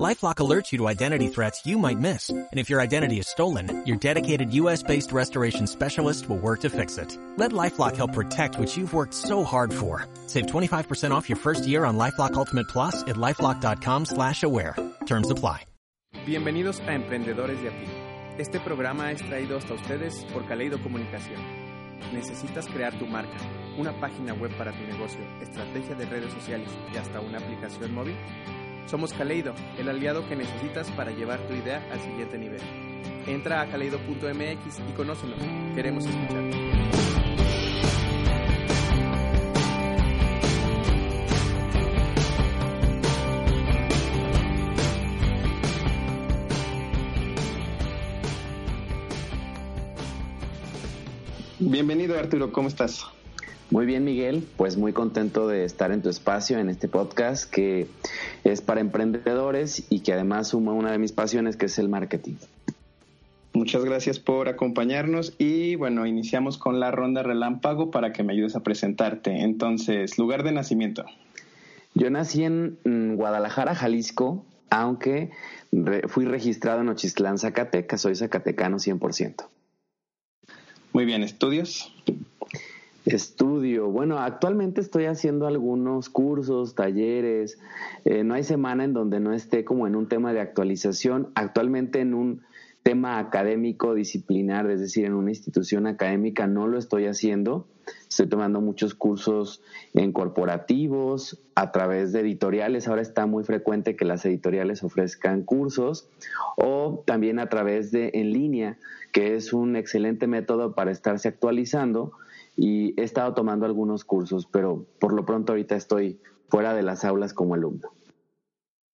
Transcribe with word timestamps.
LifeLock 0.00 0.36
alerts 0.36 0.72
you 0.72 0.78
to 0.78 0.88
identity 0.88 1.28
threats 1.28 1.66
you 1.66 1.76
might 1.78 1.98
miss. 1.98 2.30
And 2.30 2.48
if 2.58 2.70
your 2.70 2.80
identity 2.80 3.18
is 3.18 3.28
stolen, 3.28 3.84
your 3.84 3.98
dedicated 3.98 4.52
U.S.-based 4.54 5.12
restoration 5.12 5.66
specialist 5.66 6.30
will 6.30 6.38
work 6.38 6.60
to 6.60 6.70
fix 6.70 6.96
it. 6.96 7.18
Let 7.36 7.52
LifeLock 7.52 7.96
help 7.96 8.14
protect 8.14 8.58
what 8.58 8.74
you've 8.74 8.94
worked 8.94 9.12
so 9.12 9.44
hard 9.44 9.72
for. 9.72 10.06
Save 10.28 10.46
25% 10.46 11.10
off 11.10 11.28
your 11.28 11.36
first 11.36 11.66
year 11.66 11.84
on 11.84 11.98
LifeLock 11.98 12.34
Ultimate 12.34 12.68
Plus 12.68 13.02
at 13.02 13.16
LifeLock.com 13.16 14.06
slash 14.06 14.42
aware. 14.42 14.76
Terms 15.04 15.30
apply. 15.30 15.66
Bienvenidos 16.26 16.80
a 16.86 16.94
Emprendedores 16.94 17.60
de 17.60 17.68
a 17.68 17.72
pie. 17.72 18.38
Este 18.38 18.60
programa 18.60 19.10
es 19.12 19.20
traído 19.22 19.58
hasta 19.58 19.74
ustedes 19.74 20.24
por 20.32 20.46
Caleido 20.46 20.80
Comunicación. 20.82 21.42
¿Necesitas 22.12 22.66
crear 22.68 22.98
tu 22.98 23.06
marca, 23.06 23.36
una 23.76 23.98
página 24.00 24.32
web 24.34 24.56
para 24.56 24.72
tu 24.72 24.84
negocio, 24.84 25.20
estrategia 25.42 25.94
de 25.96 26.06
redes 26.06 26.32
sociales 26.32 26.70
y 26.94 26.96
hasta 26.96 27.20
una 27.20 27.38
aplicación 27.38 27.92
móvil? 27.92 28.16
Somos 28.86 29.12
Caleido, 29.12 29.54
el 29.78 29.88
aliado 29.88 30.28
que 30.28 30.36
necesitas 30.36 30.90
para 30.90 31.10
llevar 31.10 31.40
tu 31.46 31.54
idea 31.54 31.86
al 31.90 32.00
siguiente 32.00 32.38
nivel. 32.38 32.60
Entra 33.26 33.60
a 33.60 33.66
caleido.mx 33.66 34.80
y 34.88 34.92
conócenos. 34.92 35.38
Queremos 35.74 36.06
escucharte. 36.06 36.72
Bienvenido 51.58 52.18
Arturo, 52.18 52.52
¿cómo 52.52 52.68
estás? 52.68 53.06
Muy 53.72 53.86
bien, 53.86 54.04
Miguel. 54.04 54.46
Pues 54.58 54.76
muy 54.76 54.92
contento 54.92 55.48
de 55.48 55.64
estar 55.64 55.92
en 55.92 56.02
tu 56.02 56.10
espacio 56.10 56.58
en 56.58 56.68
este 56.68 56.88
podcast 56.88 57.50
que 57.50 57.86
es 58.44 58.60
para 58.60 58.82
emprendedores 58.82 59.86
y 59.88 60.00
que 60.00 60.12
además 60.12 60.48
suma 60.48 60.74
una 60.74 60.92
de 60.92 60.98
mis 60.98 61.12
pasiones 61.12 61.56
que 61.56 61.64
es 61.64 61.78
el 61.78 61.88
marketing. 61.88 62.34
Muchas 63.54 63.82
gracias 63.82 64.18
por 64.18 64.50
acompañarnos 64.50 65.34
y 65.38 65.76
bueno, 65.76 66.04
iniciamos 66.04 66.58
con 66.58 66.80
la 66.80 66.90
ronda 66.90 67.22
relámpago 67.22 67.90
para 67.90 68.12
que 68.12 68.22
me 68.22 68.34
ayudes 68.34 68.56
a 68.56 68.60
presentarte. 68.60 69.40
Entonces, 69.40 70.18
lugar 70.18 70.42
de 70.42 70.52
nacimiento. 70.52 71.06
Yo 71.94 72.10
nací 72.10 72.44
en 72.44 72.78
mm, 72.84 73.14
Guadalajara, 73.14 73.74
Jalisco, 73.74 74.44
aunque 74.68 75.30
fui 76.08 76.26
registrado 76.26 76.82
en 76.82 76.90
Ochistlán, 76.90 77.38
Zacatecas, 77.38 78.02
soy 78.02 78.16
zacatecano 78.16 78.76
100%. 78.76 79.46
Muy 80.92 81.06
bien, 81.06 81.22
¿estudios? 81.22 81.90
Estudio. 83.04 83.88
Bueno, 83.88 84.18
actualmente 84.20 84.80
estoy 84.80 85.06
haciendo 85.06 85.48
algunos 85.48 86.08
cursos, 86.08 86.76
talleres. 86.76 87.58
Eh, 88.04 88.22
no 88.22 88.34
hay 88.34 88.44
semana 88.44 88.84
en 88.84 88.92
donde 88.92 89.18
no 89.18 89.32
esté 89.32 89.64
como 89.64 89.88
en 89.88 89.96
un 89.96 90.06
tema 90.08 90.32
de 90.32 90.40
actualización. 90.40 91.28
Actualmente 91.34 92.00
en 92.00 92.14
un 92.14 92.42
tema 92.84 93.18
académico 93.18 93.94
disciplinar, 93.94 94.70
es 94.70 94.80
decir, 94.80 95.04
en 95.04 95.14
una 95.14 95.30
institución 95.30 95.88
académica, 95.88 96.46
no 96.46 96.68
lo 96.68 96.78
estoy 96.78 97.06
haciendo. 97.06 97.66
Estoy 98.08 98.28
tomando 98.28 98.60
muchos 98.60 98.94
cursos 98.94 99.62
en 99.94 100.12
corporativos, 100.12 101.40
a 101.56 101.72
través 101.72 102.12
de 102.12 102.20
editoriales. 102.20 102.86
Ahora 102.86 103.02
está 103.02 103.26
muy 103.26 103.42
frecuente 103.42 103.96
que 103.96 104.04
las 104.04 104.24
editoriales 104.24 104.84
ofrezcan 104.84 105.42
cursos 105.42 106.06
o 106.56 107.02
también 107.04 107.40
a 107.40 107.48
través 107.48 107.90
de 107.90 108.12
en 108.14 108.32
línea, 108.32 108.78
que 109.10 109.34
es 109.34 109.52
un 109.52 109.74
excelente 109.74 110.28
método 110.28 110.74
para 110.74 110.92
estarse 110.92 111.26
actualizando 111.26 112.12
y 112.56 112.98
he 113.00 113.04
estado 113.04 113.34
tomando 113.34 113.66
algunos 113.66 114.04
cursos, 114.04 114.46
pero 114.46 114.86
por 114.98 115.12
lo 115.12 115.24
pronto 115.24 115.52
ahorita 115.52 115.76
estoy 115.76 116.20
fuera 116.48 116.74
de 116.74 116.82
las 116.82 117.04
aulas 117.04 117.32
como 117.32 117.54
alumno. 117.54 117.90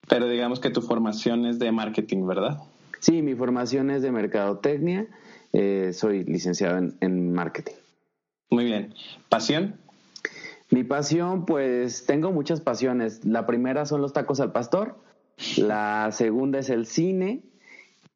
Pero 0.08 0.28
digamos 0.28 0.60
que 0.60 0.70
tu 0.70 0.80
formación 0.80 1.44
es 1.44 1.58
de 1.58 1.70
marketing, 1.72 2.26
¿verdad? 2.26 2.58
Sí, 3.00 3.22
mi 3.22 3.34
formación 3.34 3.90
es 3.90 4.02
de 4.02 4.10
mercadotecnia, 4.10 5.06
eh, 5.52 5.92
soy 5.92 6.24
licenciado 6.24 6.78
en, 6.78 6.96
en 7.00 7.32
marketing. 7.32 7.74
Muy 8.50 8.64
bien. 8.64 8.94
¿Pasión? 9.28 9.76
Mi 10.70 10.84
pasión, 10.84 11.46
pues 11.46 12.06
tengo 12.06 12.32
muchas 12.32 12.60
pasiones. 12.60 13.24
La 13.24 13.46
primera 13.46 13.86
son 13.86 14.00
los 14.00 14.12
tacos 14.12 14.40
al 14.40 14.52
pastor, 14.52 14.96
la 15.56 16.10
segunda 16.12 16.58
es 16.58 16.70
el 16.70 16.86
cine 16.86 17.42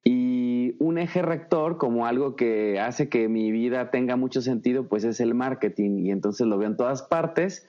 y 0.04 0.74
un 0.78 0.98
eje 0.98 1.22
rector 1.22 1.78
como 1.78 2.06
algo 2.06 2.34
que 2.34 2.80
hace 2.80 3.08
que 3.08 3.28
mi 3.28 3.52
vida 3.52 3.90
tenga 3.90 4.16
mucho 4.16 4.42
sentido, 4.42 4.88
pues 4.88 5.04
es 5.04 5.20
el 5.20 5.34
marketing. 5.34 5.98
Y 5.98 6.10
entonces 6.10 6.46
lo 6.46 6.58
veo 6.58 6.68
en 6.68 6.76
todas 6.76 7.02
partes, 7.02 7.66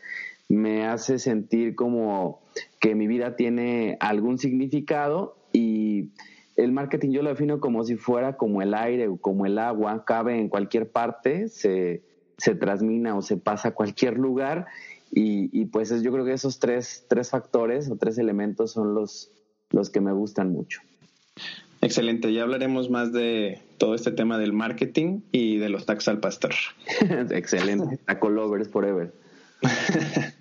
me 0.49 0.85
hace 0.85 1.19
sentir 1.19 1.75
como 1.75 2.41
que 2.79 2.95
mi 2.95 3.07
vida 3.07 3.35
tiene 3.35 3.97
algún 3.99 4.39
significado. 4.39 5.37
Y 5.51 6.09
el 6.55 6.71
marketing 6.71 7.11
yo 7.11 7.21
lo 7.21 7.29
defino 7.29 7.59
como 7.59 7.83
si 7.83 7.97
fuera 7.97 8.35
como 8.35 8.63
el 8.63 8.73
aire 8.73 9.07
o 9.07 9.17
como 9.17 9.45
el 9.45 9.59
agua, 9.59 10.03
cabe 10.05 10.39
en 10.39 10.49
cualquier 10.49 10.89
parte, 10.89 11.49
se, 11.49 12.01
se 12.39 12.55
transmina 12.55 13.15
o 13.15 13.21
se 13.21 13.37
pasa 13.37 13.69
a 13.69 13.71
cualquier 13.73 14.17
lugar. 14.17 14.65
Y, 15.11 15.49
y 15.51 15.65
pues 15.65 16.01
yo 16.01 16.11
creo 16.11 16.25
que 16.25 16.33
esos 16.33 16.57
tres, 16.57 17.05
tres 17.07 17.29
factores 17.29 17.91
o 17.91 17.95
tres 17.95 18.17
elementos 18.17 18.71
son 18.71 18.95
los, 18.95 19.29
los 19.69 19.91
que 19.91 20.01
me 20.01 20.11
gustan 20.11 20.51
mucho. 20.51 20.81
Excelente, 21.83 22.31
ya 22.31 22.43
hablaremos 22.43 22.89
más 22.89 23.11
de 23.11 23.59
todo 23.77 23.93
este 23.93 24.11
tema 24.11 24.37
del 24.37 24.53
marketing 24.53 25.19
y 25.33 25.57
de 25.57 25.67
los 25.67 25.85
taxos 25.85 26.07
al 26.07 26.19
pastor. 26.19 26.53
Excelente, 27.31 27.97
taco 28.05 28.29
lovers 28.29 28.69
forever. 28.69 29.11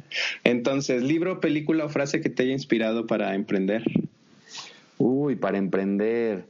Entonces, 0.44 1.02
libro, 1.02 1.40
película 1.40 1.84
o 1.84 1.88
frase 1.88 2.20
que 2.20 2.30
te 2.30 2.44
haya 2.44 2.52
inspirado 2.52 3.06
para 3.06 3.34
emprender. 3.34 3.82
Uy, 4.98 5.34
para 5.34 5.58
emprender. 5.58 6.44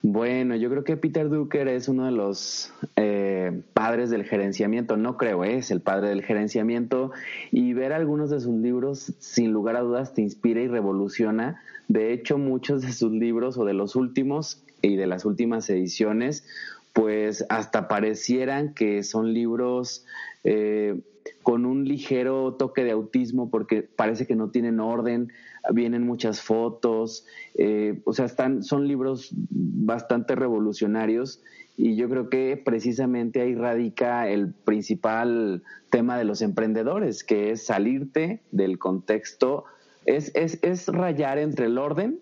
Bueno, 0.00 0.54
yo 0.54 0.70
creo 0.70 0.84
que 0.84 0.96
Peter 0.96 1.28
Drucker 1.28 1.66
es 1.66 1.88
uno 1.88 2.04
de 2.04 2.12
los 2.12 2.72
eh, 2.94 3.62
padres 3.74 4.10
del 4.10 4.24
gerenciamiento, 4.24 4.96
no 4.96 5.16
creo, 5.16 5.42
es 5.42 5.72
el 5.72 5.80
padre 5.80 6.10
del 6.10 6.22
gerenciamiento 6.22 7.10
y 7.50 7.72
ver 7.72 7.92
algunos 7.92 8.30
de 8.30 8.38
sus 8.38 8.54
libros, 8.54 9.12
sin 9.18 9.52
lugar 9.52 9.74
a 9.74 9.80
dudas, 9.80 10.14
te 10.14 10.22
inspira 10.22 10.60
y 10.60 10.68
revoluciona. 10.68 11.60
De 11.88 12.12
hecho, 12.12 12.38
muchos 12.38 12.82
de 12.82 12.92
sus 12.92 13.10
libros 13.10 13.58
o 13.58 13.64
de 13.64 13.74
los 13.74 13.96
últimos 13.96 14.62
y 14.82 14.94
de 14.94 15.08
las 15.08 15.24
últimas 15.24 15.68
ediciones, 15.68 16.46
pues 16.92 17.44
hasta 17.48 17.88
parecieran 17.88 18.74
que 18.74 19.02
son 19.02 19.34
libros 19.34 20.06
eh, 20.44 21.00
con 21.42 21.66
un 21.66 21.84
ligero 21.84 22.54
toque 22.54 22.84
de 22.84 22.92
autismo 22.92 23.50
porque 23.50 23.82
parece 23.82 24.26
que 24.26 24.36
no 24.36 24.50
tienen 24.50 24.80
orden, 24.80 25.32
vienen 25.72 26.04
muchas 26.04 26.40
fotos, 26.40 27.26
eh, 27.54 28.00
o 28.04 28.12
sea, 28.12 28.26
están, 28.26 28.62
son 28.62 28.86
libros 28.88 29.30
bastante 29.32 30.34
revolucionarios 30.34 31.42
y 31.76 31.94
yo 31.94 32.08
creo 32.08 32.28
que 32.28 32.60
precisamente 32.62 33.40
ahí 33.40 33.54
radica 33.54 34.28
el 34.28 34.52
principal 34.52 35.62
tema 35.90 36.18
de 36.18 36.24
los 36.24 36.42
emprendedores, 36.42 37.22
que 37.22 37.52
es 37.52 37.64
salirte 37.64 38.40
del 38.50 38.78
contexto, 38.78 39.64
es, 40.04 40.32
es, 40.34 40.58
es 40.62 40.88
rayar 40.88 41.38
entre 41.38 41.66
el 41.66 41.78
orden 41.78 42.18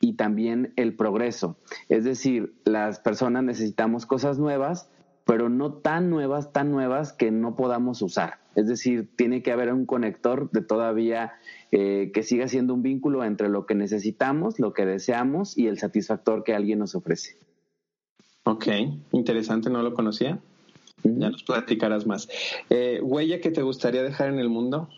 y 0.00 0.14
también 0.14 0.72
el 0.76 0.94
progreso. 0.94 1.56
Es 1.88 2.04
decir, 2.04 2.52
las 2.64 3.00
personas 3.00 3.44
necesitamos 3.44 4.06
cosas 4.06 4.38
nuevas, 4.38 4.90
pero 5.28 5.50
no 5.50 5.74
tan 5.74 6.08
nuevas, 6.08 6.54
tan 6.54 6.70
nuevas 6.70 7.12
que 7.12 7.30
no 7.30 7.54
podamos 7.54 8.00
usar. 8.00 8.38
Es 8.54 8.66
decir, 8.66 9.10
tiene 9.14 9.42
que 9.42 9.52
haber 9.52 9.70
un 9.74 9.84
conector 9.84 10.50
de 10.52 10.62
todavía 10.62 11.34
eh, 11.70 12.12
que 12.14 12.22
siga 12.22 12.48
siendo 12.48 12.72
un 12.72 12.82
vínculo 12.82 13.22
entre 13.22 13.50
lo 13.50 13.66
que 13.66 13.74
necesitamos, 13.74 14.58
lo 14.58 14.72
que 14.72 14.86
deseamos 14.86 15.58
y 15.58 15.66
el 15.66 15.78
satisfactor 15.78 16.44
que 16.44 16.54
alguien 16.54 16.78
nos 16.78 16.94
ofrece. 16.94 17.36
Ok, 18.44 18.68
interesante, 19.12 19.68
no 19.68 19.82
lo 19.82 19.92
conocía. 19.92 20.38
Ya 21.04 21.28
nos 21.28 21.42
platicarás 21.42 22.06
más. 22.06 22.26
Eh, 22.70 22.98
¿Huella 23.02 23.42
que 23.42 23.50
te 23.50 23.60
gustaría 23.60 24.02
dejar 24.02 24.30
en 24.30 24.38
el 24.38 24.48
mundo? 24.48 24.88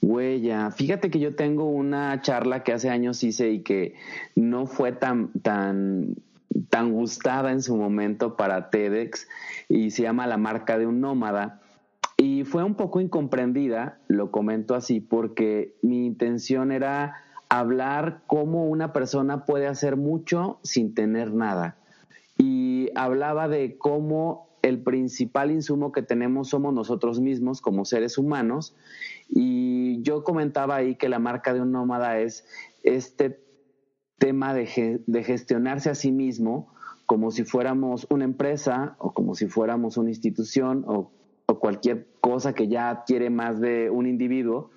Huella. 0.00 0.70
Fíjate 0.70 1.10
que 1.10 1.18
yo 1.18 1.34
tengo 1.34 1.64
una 1.64 2.22
charla 2.22 2.62
que 2.62 2.72
hace 2.72 2.88
años 2.88 3.24
hice 3.24 3.50
y 3.50 3.62
que 3.62 3.96
no 4.36 4.66
fue 4.66 4.92
tan, 4.92 5.32
tan 5.42 6.14
tan 6.70 6.92
gustada 6.92 7.52
en 7.52 7.62
su 7.62 7.76
momento 7.76 8.36
para 8.36 8.70
TEDx 8.70 9.28
y 9.68 9.90
se 9.90 10.02
llama 10.02 10.26
La 10.26 10.36
marca 10.36 10.78
de 10.78 10.86
un 10.86 11.00
nómada. 11.00 11.60
Y 12.16 12.44
fue 12.44 12.62
un 12.62 12.74
poco 12.74 13.00
incomprendida, 13.00 13.98
lo 14.08 14.30
comento 14.30 14.74
así, 14.74 15.00
porque 15.00 15.76
mi 15.82 16.06
intención 16.06 16.70
era 16.70 17.16
hablar 17.48 18.22
cómo 18.26 18.66
una 18.66 18.92
persona 18.92 19.44
puede 19.44 19.66
hacer 19.66 19.96
mucho 19.96 20.58
sin 20.62 20.94
tener 20.94 21.32
nada. 21.32 21.76
Y 22.38 22.90
hablaba 22.94 23.48
de 23.48 23.76
cómo 23.78 24.48
el 24.62 24.82
principal 24.82 25.50
insumo 25.50 25.92
que 25.92 26.02
tenemos 26.02 26.48
somos 26.48 26.72
nosotros 26.72 27.20
mismos 27.20 27.60
como 27.60 27.84
seres 27.84 28.16
humanos. 28.16 28.74
Y 29.28 30.00
yo 30.02 30.24
comentaba 30.24 30.76
ahí 30.76 30.94
que 30.94 31.08
la 31.08 31.18
marca 31.18 31.52
de 31.52 31.60
un 31.60 31.72
nómada 31.72 32.18
es 32.18 32.46
este 32.82 33.43
tema 34.18 34.54
de, 34.54 35.02
de 35.06 35.24
gestionarse 35.24 35.90
a 35.90 35.94
sí 35.94 36.12
mismo 36.12 36.72
como 37.06 37.30
si 37.30 37.44
fuéramos 37.44 38.06
una 38.10 38.24
empresa 38.24 38.96
o 38.98 39.12
como 39.12 39.34
si 39.34 39.46
fuéramos 39.46 39.96
una 39.96 40.10
institución 40.10 40.84
o 40.86 41.10
o 41.46 41.58
cualquier 41.58 42.06
cosa 42.20 42.54
que 42.54 42.68
ya 42.68 42.90
adquiere 42.90 43.30
más 43.30 43.60
de 43.60 43.90
un 43.90 44.06
individuo. 44.06 44.70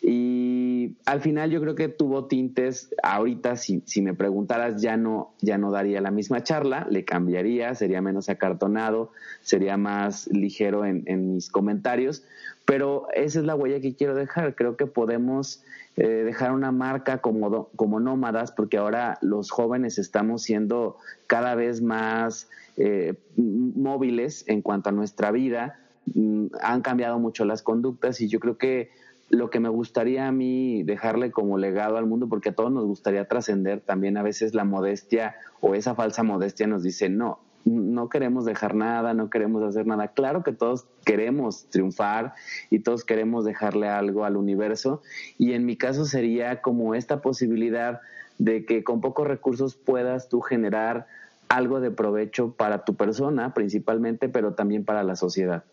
Y 0.00 0.63
al 1.06 1.20
final 1.20 1.50
yo 1.50 1.60
creo 1.60 1.74
que 1.74 1.88
tuvo 1.88 2.26
tintes, 2.26 2.94
ahorita 3.02 3.56
si, 3.56 3.82
si 3.86 4.02
me 4.02 4.14
preguntaras 4.14 4.80
ya 4.80 4.96
no, 4.96 5.34
ya 5.40 5.58
no 5.58 5.70
daría 5.70 6.00
la 6.00 6.10
misma 6.10 6.42
charla, 6.42 6.86
le 6.90 7.04
cambiaría, 7.04 7.74
sería 7.74 8.00
menos 8.00 8.28
acartonado, 8.28 9.10
sería 9.42 9.76
más 9.76 10.28
ligero 10.28 10.84
en, 10.84 11.34
mis 11.34 11.50
comentarios, 11.50 12.24
pero 12.64 13.06
esa 13.14 13.40
es 13.40 13.44
la 13.44 13.54
huella 13.54 13.80
que 13.80 13.94
quiero 13.94 14.14
dejar. 14.14 14.54
Creo 14.54 14.76
que 14.76 14.86
podemos 14.86 15.62
eh, 15.96 16.06
dejar 16.06 16.52
una 16.52 16.72
marca 16.72 17.18
como, 17.18 17.68
como 17.76 18.00
nómadas, 18.00 18.52
porque 18.52 18.78
ahora 18.78 19.18
los 19.20 19.50
jóvenes 19.50 19.98
estamos 19.98 20.42
siendo 20.42 20.96
cada 21.26 21.54
vez 21.54 21.82
más 21.82 22.48
eh, 22.76 23.14
móviles 23.36 24.44
en 24.48 24.62
cuanto 24.62 24.88
a 24.88 24.92
nuestra 24.92 25.30
vida 25.30 25.78
Mm, 26.12 26.48
han 26.60 26.82
cambiado 26.82 27.18
mucho 27.18 27.44
las 27.44 27.62
conductas 27.62 28.20
y 28.20 28.28
yo 28.28 28.38
creo 28.38 28.58
que 28.58 28.90
lo 29.34 29.50
que 29.50 29.60
me 29.60 29.68
gustaría 29.68 30.26
a 30.26 30.32
mí 30.32 30.82
dejarle 30.82 31.30
como 31.30 31.58
legado 31.58 31.96
al 31.96 32.06
mundo, 32.06 32.28
porque 32.28 32.50
a 32.50 32.54
todos 32.54 32.72
nos 32.72 32.84
gustaría 32.84 33.26
trascender, 33.26 33.80
también 33.80 34.16
a 34.16 34.22
veces 34.22 34.54
la 34.54 34.64
modestia 34.64 35.36
o 35.60 35.74
esa 35.74 35.94
falsa 35.94 36.22
modestia 36.22 36.66
nos 36.66 36.82
dice, 36.82 37.08
no, 37.08 37.40
no 37.64 38.08
queremos 38.08 38.44
dejar 38.44 38.74
nada, 38.74 39.14
no 39.14 39.30
queremos 39.30 39.62
hacer 39.62 39.86
nada. 39.86 40.08
Claro 40.08 40.42
que 40.42 40.52
todos 40.52 40.86
queremos 41.04 41.66
triunfar 41.70 42.34
y 42.70 42.80
todos 42.80 43.04
queremos 43.04 43.44
dejarle 43.44 43.88
algo 43.88 44.24
al 44.24 44.36
universo 44.36 45.02
y 45.38 45.52
en 45.52 45.64
mi 45.64 45.76
caso 45.76 46.04
sería 46.04 46.60
como 46.60 46.94
esta 46.94 47.20
posibilidad 47.22 48.00
de 48.38 48.64
que 48.66 48.84
con 48.84 49.00
pocos 49.00 49.26
recursos 49.26 49.76
puedas 49.76 50.28
tú 50.28 50.40
generar 50.40 51.06
algo 51.48 51.80
de 51.80 51.90
provecho 51.90 52.52
para 52.52 52.84
tu 52.84 52.94
persona 52.94 53.54
principalmente, 53.54 54.28
pero 54.28 54.54
también 54.54 54.84
para 54.84 55.02
la 55.04 55.16
sociedad. 55.16 55.64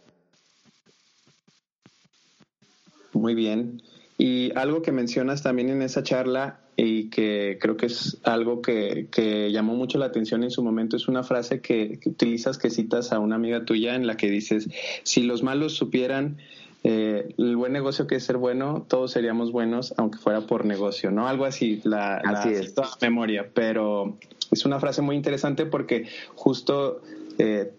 Muy 3.13 3.35
bien. 3.35 3.81
Y 4.17 4.51
algo 4.55 4.81
que 4.81 4.91
mencionas 4.91 5.41
también 5.41 5.69
en 5.69 5.81
esa 5.81 6.03
charla 6.03 6.59
y 6.77 7.09
que 7.09 7.57
creo 7.59 7.77
que 7.77 7.87
es 7.87 8.17
algo 8.23 8.61
que, 8.61 9.07
que 9.11 9.51
llamó 9.51 9.75
mucho 9.75 9.97
la 9.97 10.05
atención 10.05 10.43
en 10.43 10.51
su 10.51 10.63
momento 10.63 10.95
es 10.95 11.07
una 11.07 11.23
frase 11.23 11.59
que, 11.61 11.99
utilizas, 12.05 12.57
que 12.57 12.69
citas 12.69 13.11
a 13.11 13.19
una 13.19 13.35
amiga 13.35 13.65
tuya 13.65 13.95
en 13.95 14.07
la 14.07 14.17
que 14.17 14.29
dices, 14.29 14.69
si 15.03 15.23
los 15.23 15.43
malos 15.43 15.73
supieran 15.73 16.37
eh, 16.83 17.33
el 17.37 17.55
buen 17.55 17.73
negocio 17.73 18.07
que 18.07 18.15
es 18.15 18.23
ser 18.23 18.37
bueno, 18.37 18.85
todos 18.87 19.11
seríamos 19.11 19.51
buenos 19.51 19.93
aunque 19.97 20.17
fuera 20.17 20.41
por 20.41 20.65
negocio, 20.65 21.11
¿no? 21.11 21.27
Algo 21.27 21.45
así, 21.45 21.81
la, 21.83 22.17
así 22.17 22.49
es. 22.49 22.73
memoria, 23.01 23.49
pero 23.53 24.17
es 24.51 24.65
una 24.65 24.79
frase 24.79 25.01
muy 25.01 25.15
interesante 25.15 25.65
porque 25.65 26.07
justo... 26.35 27.01
Eh, 27.37 27.71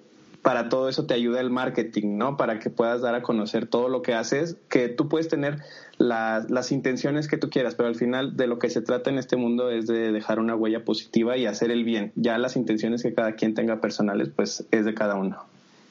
para 0.43 0.69
todo 0.69 0.89
eso 0.89 1.06
te 1.06 1.15
ayuda 1.15 1.41
el 1.41 1.50
marketing, 1.50 2.19
¿no? 2.19 2.37
Para 2.37 2.59
que 2.59 2.69
puedas 2.69 3.00
dar 3.00 3.15
a 3.15 3.23
conocer 3.23 3.67
todo 3.67 3.89
lo 3.89 4.03
que 4.03 4.15
haces, 4.15 4.56
que 4.69 4.89
tú 4.89 5.09
puedes 5.09 5.29
tener 5.29 5.59
las 5.99 6.73
intenciones 6.73 7.29
que 7.29 7.37
tú 7.37 7.49
quieras, 7.49 7.77
pero 7.77 7.89
al 7.89 7.94
final 7.94 8.37
de 8.37 8.49
lo 8.49 8.59
que 8.59 8.69
se 8.69 8.83
trata 8.83 9.09
en 9.09 9.19
este 9.19 9.37
mundo 9.37 9.71
es 9.71 9.87
de 9.87 10.11
dejar 10.11 10.41
una 10.41 10.56
huella 10.56 10.85
positiva 10.85 11.37
y 11.37 11.47
hacer 11.47 11.71
el 11.71 11.85
bien. 11.85 12.12
Ya 12.17 12.39
las 12.39 12.56
intenciones 12.56 13.03
que 13.03 13.15
cada 13.15 13.33
quien 13.37 13.55
tenga 13.55 13.81
personales, 13.81 14.31
pues 14.35 14.67
es 14.73 14.85
de 14.85 14.94
cada 14.94 15.15
uno. 15.15 15.44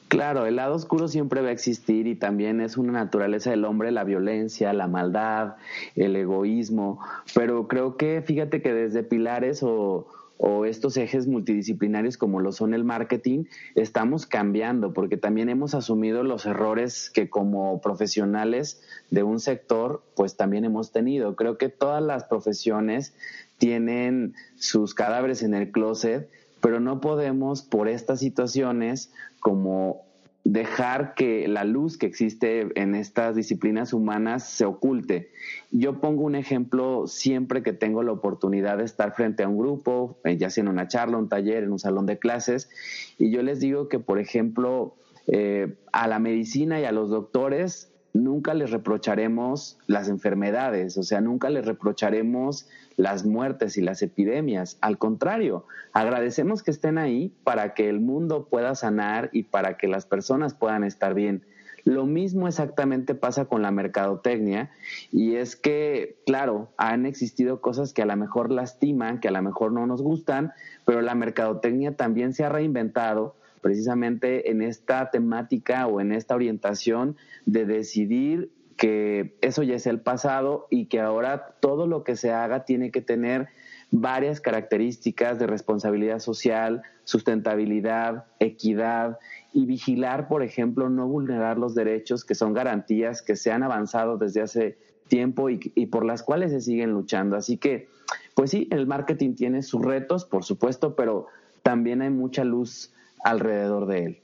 Claro, 0.08 0.44
el 0.44 0.56
lado 0.56 0.74
oscuro 0.74 1.08
siempre 1.08 1.40
va 1.40 1.48
a 1.48 1.52
existir 1.52 2.06
y 2.06 2.14
también 2.14 2.60
es 2.60 2.76
una 2.76 2.92
naturaleza 2.92 3.48
del 3.48 3.64
hombre 3.64 3.90
la 3.92 4.04
violencia, 4.04 4.74
la 4.74 4.86
maldad, 4.86 5.54
el 5.96 6.14
egoísmo, 6.16 7.00
pero 7.34 7.66
creo 7.66 7.96
que 7.96 8.20
fíjate 8.20 8.60
que 8.60 8.74
desde 8.74 9.04
pilares 9.04 9.62
o, 9.62 10.06
o 10.44 10.64
estos 10.64 10.96
ejes 10.96 11.28
multidisciplinarios 11.28 12.18
como 12.18 12.40
lo 12.40 12.50
son 12.50 12.74
el 12.74 12.82
marketing, 12.82 13.44
estamos 13.76 14.26
cambiando 14.26 14.92
porque 14.92 15.16
también 15.16 15.48
hemos 15.48 15.72
asumido 15.72 16.24
los 16.24 16.46
errores 16.46 17.10
que 17.10 17.30
como 17.30 17.80
profesionales 17.80 18.82
de 19.12 19.22
un 19.22 19.38
sector 19.38 20.02
pues 20.16 20.36
también 20.36 20.64
hemos 20.64 20.90
tenido. 20.90 21.36
Creo 21.36 21.58
que 21.58 21.68
todas 21.68 22.02
las 22.02 22.24
profesiones 22.24 23.14
tienen 23.58 24.34
sus 24.56 24.94
cadáveres 24.94 25.44
en 25.44 25.54
el 25.54 25.70
closet, 25.70 26.28
pero 26.60 26.80
no 26.80 27.00
podemos 27.00 27.62
por 27.62 27.88
estas 27.88 28.18
situaciones 28.18 29.12
como 29.38 30.04
dejar 30.44 31.14
que 31.14 31.46
la 31.46 31.64
luz 31.64 31.96
que 31.96 32.06
existe 32.06 32.68
en 32.74 32.94
estas 32.94 33.36
disciplinas 33.36 33.92
humanas 33.92 34.48
se 34.48 34.64
oculte. 34.64 35.30
Yo 35.70 36.00
pongo 36.00 36.24
un 36.24 36.34
ejemplo 36.34 37.06
siempre 37.06 37.62
que 37.62 37.72
tengo 37.72 38.02
la 38.02 38.12
oportunidad 38.12 38.78
de 38.78 38.84
estar 38.84 39.14
frente 39.14 39.44
a 39.44 39.48
un 39.48 39.56
grupo, 39.56 40.18
eh, 40.24 40.36
ya 40.36 40.50
sea 40.50 40.62
en 40.62 40.68
una 40.68 40.88
charla, 40.88 41.18
un 41.18 41.28
taller, 41.28 41.62
en 41.62 41.72
un 41.72 41.78
salón 41.78 42.06
de 42.06 42.18
clases, 42.18 42.70
y 43.18 43.30
yo 43.30 43.42
les 43.42 43.60
digo 43.60 43.88
que, 43.88 44.00
por 44.00 44.18
ejemplo, 44.18 44.96
eh, 45.28 45.76
a 45.92 46.08
la 46.08 46.18
medicina 46.18 46.80
y 46.80 46.84
a 46.84 46.92
los 46.92 47.10
doctores 47.10 47.91
nunca 48.12 48.54
les 48.54 48.70
reprocharemos 48.70 49.78
las 49.86 50.08
enfermedades, 50.08 50.96
o 50.98 51.02
sea, 51.02 51.20
nunca 51.20 51.50
les 51.50 51.64
reprocharemos 51.64 52.68
las 52.96 53.24
muertes 53.24 53.76
y 53.76 53.82
las 53.82 54.02
epidemias. 54.02 54.78
Al 54.80 54.98
contrario, 54.98 55.66
agradecemos 55.92 56.62
que 56.62 56.70
estén 56.70 56.98
ahí 56.98 57.32
para 57.44 57.74
que 57.74 57.88
el 57.88 58.00
mundo 58.00 58.48
pueda 58.48 58.74
sanar 58.74 59.30
y 59.32 59.44
para 59.44 59.76
que 59.76 59.88
las 59.88 60.06
personas 60.06 60.54
puedan 60.54 60.84
estar 60.84 61.14
bien. 61.14 61.44
Lo 61.84 62.06
mismo 62.06 62.46
exactamente 62.46 63.14
pasa 63.14 63.46
con 63.46 63.62
la 63.62 63.72
mercadotecnia 63.72 64.70
y 65.10 65.34
es 65.34 65.56
que, 65.56 66.16
claro, 66.26 66.70
han 66.76 67.06
existido 67.06 67.60
cosas 67.60 67.92
que 67.92 68.02
a 68.02 68.06
lo 68.06 68.16
mejor 68.16 68.52
lastiman, 68.52 69.18
que 69.18 69.28
a 69.28 69.32
lo 69.32 69.42
mejor 69.42 69.72
no 69.72 69.86
nos 69.86 70.00
gustan, 70.00 70.52
pero 70.84 71.00
la 71.00 71.16
mercadotecnia 71.16 71.96
también 71.96 72.34
se 72.34 72.44
ha 72.44 72.50
reinventado 72.50 73.34
precisamente 73.62 74.50
en 74.50 74.60
esta 74.60 75.10
temática 75.10 75.86
o 75.86 76.00
en 76.00 76.12
esta 76.12 76.34
orientación 76.34 77.16
de 77.46 77.64
decidir 77.64 78.50
que 78.76 79.36
eso 79.40 79.62
ya 79.62 79.76
es 79.76 79.86
el 79.86 80.00
pasado 80.00 80.66
y 80.68 80.86
que 80.86 81.00
ahora 81.00 81.54
todo 81.60 81.86
lo 81.86 82.02
que 82.02 82.16
se 82.16 82.32
haga 82.32 82.64
tiene 82.64 82.90
que 82.90 83.00
tener 83.00 83.48
varias 83.92 84.40
características 84.40 85.38
de 85.38 85.46
responsabilidad 85.46 86.18
social, 86.18 86.82
sustentabilidad, 87.04 88.24
equidad 88.40 89.18
y 89.52 89.66
vigilar, 89.66 90.28
por 90.28 90.42
ejemplo, 90.42 90.88
no 90.88 91.06
vulnerar 91.06 91.58
los 91.58 91.74
derechos 91.74 92.24
que 92.24 92.34
son 92.34 92.54
garantías 92.54 93.22
que 93.22 93.36
se 93.36 93.52
han 93.52 93.62
avanzado 93.62 94.16
desde 94.16 94.40
hace 94.40 94.78
tiempo 95.08 95.50
y, 95.50 95.60
y, 95.74 95.86
por 95.86 96.04
las 96.04 96.22
cuales 96.22 96.50
se 96.52 96.60
siguen 96.60 96.90
luchando. 96.90 97.36
Así 97.36 97.58
que, 97.58 97.88
pues 98.34 98.50
sí, 98.50 98.66
el 98.70 98.86
marketing 98.86 99.34
tiene 99.34 99.62
sus 99.62 99.82
retos, 99.82 100.24
por 100.24 100.42
supuesto, 100.42 100.96
pero 100.96 101.26
también 101.62 102.00
hay 102.02 102.10
mucha 102.10 102.44
luz 102.44 102.92
alrededor 103.22 103.86
de 103.86 104.04
él. 104.04 104.22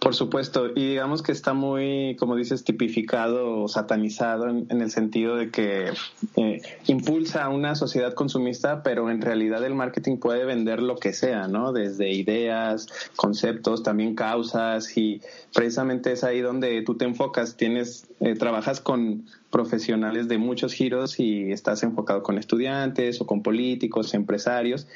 Por 0.00 0.14
supuesto, 0.14 0.70
y 0.74 0.88
digamos 0.88 1.22
que 1.22 1.30
está 1.30 1.52
muy, 1.52 2.16
como 2.18 2.34
dices, 2.34 2.64
tipificado 2.64 3.60
o 3.60 3.68
satanizado 3.68 4.48
en, 4.48 4.80
el 4.80 4.90
sentido 4.90 5.36
de 5.36 5.50
que 5.50 5.92
eh, 6.36 6.62
impulsa 6.86 7.50
una 7.50 7.74
sociedad 7.74 8.14
consumista, 8.14 8.82
pero 8.82 9.10
en 9.10 9.20
realidad 9.20 9.62
el 9.62 9.74
marketing 9.74 10.16
puede 10.16 10.46
vender 10.46 10.80
lo 10.80 10.96
que 10.96 11.12
sea, 11.12 11.48
¿no? 11.48 11.74
Desde 11.74 12.10
ideas, 12.14 12.86
conceptos, 13.14 13.82
también 13.82 14.14
causas, 14.14 14.96
y 14.96 15.20
precisamente 15.54 16.12
es 16.12 16.24
ahí 16.24 16.40
donde 16.40 16.80
tú 16.80 16.96
te 16.96 17.04
enfocas, 17.04 17.58
tienes, 17.58 18.06
eh, 18.20 18.34
trabajas 18.36 18.80
con 18.80 19.26
profesionales 19.50 20.28
de 20.28 20.38
muchos 20.38 20.72
giros 20.72 21.20
y 21.20 21.52
estás 21.52 21.82
enfocado 21.82 22.22
con 22.22 22.38
estudiantes 22.38 23.20
o 23.20 23.26
con 23.26 23.42
políticos, 23.42 24.14
empresarios, 24.14 24.86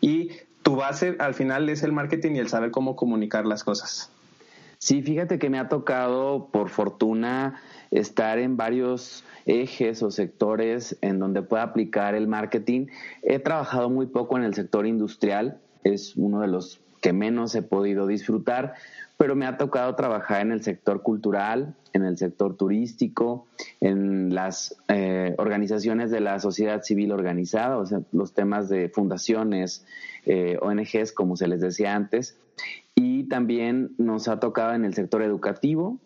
y 0.00 0.28
tu 0.62 0.76
base 0.76 1.16
al 1.18 1.34
final 1.34 1.68
es 1.68 1.82
el 1.82 1.92
marketing 1.92 2.32
y 2.32 2.38
el 2.38 2.48
saber 2.48 2.70
cómo 2.70 2.96
comunicar 2.96 3.46
las 3.46 3.64
cosas. 3.64 4.10
Sí, 4.78 5.00
fíjate 5.02 5.38
que 5.38 5.48
me 5.48 5.60
ha 5.60 5.68
tocado, 5.68 6.48
por 6.50 6.68
fortuna, 6.68 7.60
estar 7.92 8.40
en 8.40 8.56
varios 8.56 9.24
ejes 9.46 10.02
o 10.02 10.10
sectores 10.10 10.98
en 11.02 11.20
donde 11.20 11.42
pueda 11.42 11.62
aplicar 11.62 12.16
el 12.16 12.26
marketing. 12.26 12.86
He 13.22 13.38
trabajado 13.38 13.90
muy 13.90 14.06
poco 14.06 14.36
en 14.36 14.44
el 14.44 14.54
sector 14.54 14.86
industrial, 14.86 15.60
es 15.84 16.16
uno 16.16 16.40
de 16.40 16.48
los 16.48 16.80
que 17.00 17.12
menos 17.12 17.54
he 17.54 17.62
podido 17.62 18.06
disfrutar, 18.06 18.74
pero 19.22 19.36
me 19.36 19.46
ha 19.46 19.56
tocado 19.56 19.94
trabajar 19.94 20.40
en 20.40 20.50
el 20.50 20.64
sector 20.64 21.00
cultural, 21.00 21.76
en 21.92 22.02
el 22.04 22.18
sector 22.18 22.56
turístico, 22.56 23.46
en 23.80 24.34
las 24.34 24.76
eh, 24.88 25.36
organizaciones 25.38 26.10
de 26.10 26.18
la 26.18 26.40
sociedad 26.40 26.82
civil 26.82 27.12
organizada, 27.12 27.78
o 27.78 27.86
sea, 27.86 28.00
los 28.10 28.34
temas 28.34 28.68
de 28.68 28.88
fundaciones, 28.88 29.86
eh, 30.26 30.58
ONGs, 30.60 31.12
como 31.12 31.36
se 31.36 31.46
les 31.46 31.60
decía 31.60 31.94
antes, 31.94 32.36
y 32.96 33.28
también 33.28 33.92
nos 33.96 34.26
ha 34.26 34.40
tocado 34.40 34.74
en 34.74 34.84
el 34.84 34.92
sector 34.92 35.22
educativo. 35.22 36.00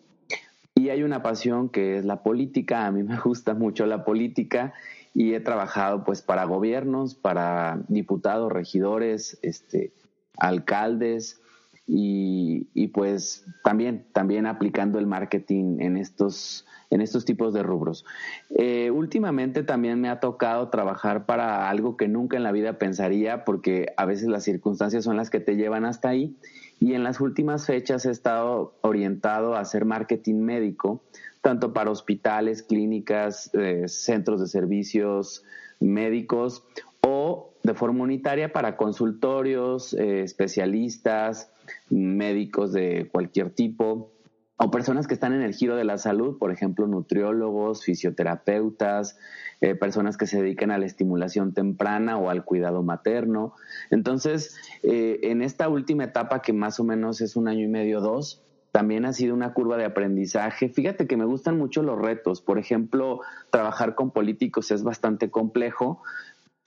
Y 0.75 0.89
hay 0.89 1.01
una 1.01 1.23
pasión 1.23 1.69
que 1.69 1.97
es 1.97 2.05
la 2.05 2.21
política. 2.21 2.85
A 2.85 2.91
mí 2.91 3.01
me 3.03 3.17
gusta 3.17 3.55
mucho 3.55 3.87
la 3.87 4.05
política 4.05 4.75
y 5.15 5.33
he 5.33 5.39
trabajado 5.39 6.03
pues 6.03 6.21
para 6.21 6.43
gobiernos, 6.43 7.15
para 7.15 7.81
diputados, 7.87 8.51
regidores, 8.51 9.39
este, 9.41 9.91
alcaldes 10.37 11.41
y, 11.87 12.87
pues 12.93 13.45
también, 13.63 14.05
también 14.11 14.45
aplicando 14.45 14.99
el 14.99 15.07
marketing 15.07 15.79
en 15.79 15.97
estos 15.97 16.65
en 16.89 17.01
estos 17.01 17.25
tipos 17.25 17.53
de 17.53 17.63
rubros. 17.63 18.05
Eh, 18.49 18.91
últimamente 18.91 19.63
también 19.63 19.99
me 19.99 20.09
ha 20.09 20.21
tocado 20.21 20.69
trabajar 20.69 21.25
para 21.25 21.69
algo 21.69 21.97
que 21.97 22.07
nunca 22.07 22.37
en 22.37 22.43
la 22.43 22.53
vida 22.53 22.77
pensaría, 22.77 23.43
porque 23.43 23.87
a 23.97 24.05
veces 24.05 24.29
las 24.29 24.43
circunstancias 24.43 25.03
son 25.03 25.17
las 25.17 25.29
que 25.29 25.41
te 25.41 25.57
llevan 25.57 25.83
hasta 25.83 26.09
ahí. 26.09 26.37
Y 26.79 26.93
en 26.93 27.03
las 27.03 27.19
últimas 27.19 27.65
fechas 27.65 28.05
he 28.05 28.11
estado 28.11 28.75
orientado 28.81 29.55
a 29.55 29.59
hacer 29.59 29.83
marketing 29.83 30.35
médico, 30.35 31.03
tanto 31.41 31.73
para 31.73 31.91
hospitales, 31.91 32.63
clínicas, 32.63 33.49
eh, 33.53 33.83
centros 33.87 34.39
de 34.39 34.47
servicios 34.47 35.43
médicos 35.79 36.63
o 37.01 37.53
de 37.67 37.73
forma 37.73 38.03
unitaria 38.03 38.53
para 38.53 38.77
consultorios, 38.77 39.93
eh, 39.93 40.21
especialistas, 40.23 41.51
médicos 41.89 42.71
de 42.71 43.09
cualquier 43.11 43.49
tipo, 43.51 44.13
o 44.55 44.71
personas 44.71 45.05
que 45.05 45.13
están 45.13 45.33
en 45.33 45.41
el 45.41 45.53
giro 45.53 45.75
de 45.75 45.83
la 45.83 45.97
salud, 45.97 46.37
por 46.39 46.51
ejemplo, 46.51 46.87
nutriólogos, 46.87 47.83
fisioterapeutas, 47.83 49.19
eh, 49.59 49.75
personas 49.75 50.17
que 50.17 50.27
se 50.27 50.41
dedican 50.41 50.71
a 50.71 50.77
la 50.77 50.85
estimulación 50.85 51.53
temprana 51.53 52.17
o 52.17 52.29
al 52.29 52.45
cuidado 52.45 52.81
materno. 52.83 53.53
Entonces, 53.91 54.55
eh, 54.81 55.19
en 55.23 55.41
esta 55.41 55.67
última 55.67 56.05
etapa, 56.05 56.41
que 56.41 56.53
más 56.53 56.79
o 56.79 56.85
menos 56.85 57.19
es 57.21 57.35
un 57.35 57.49
año 57.49 57.65
y 57.65 57.67
medio, 57.67 57.99
dos, 57.99 58.41
también 58.71 59.05
ha 59.05 59.13
sido 59.13 59.33
una 59.33 59.53
curva 59.53 59.77
de 59.77 59.85
aprendizaje. 59.85 60.69
Fíjate 60.69 61.05
que 61.07 61.17
me 61.17 61.25
gustan 61.25 61.57
mucho 61.57 61.83
los 61.83 61.99
retos. 61.99 62.41
Por 62.41 62.59
ejemplo, 62.59 63.21
trabajar 63.49 63.95
con 63.95 64.11
políticos 64.11 64.71
es 64.71 64.83
bastante 64.83 65.29
complejo, 65.29 66.01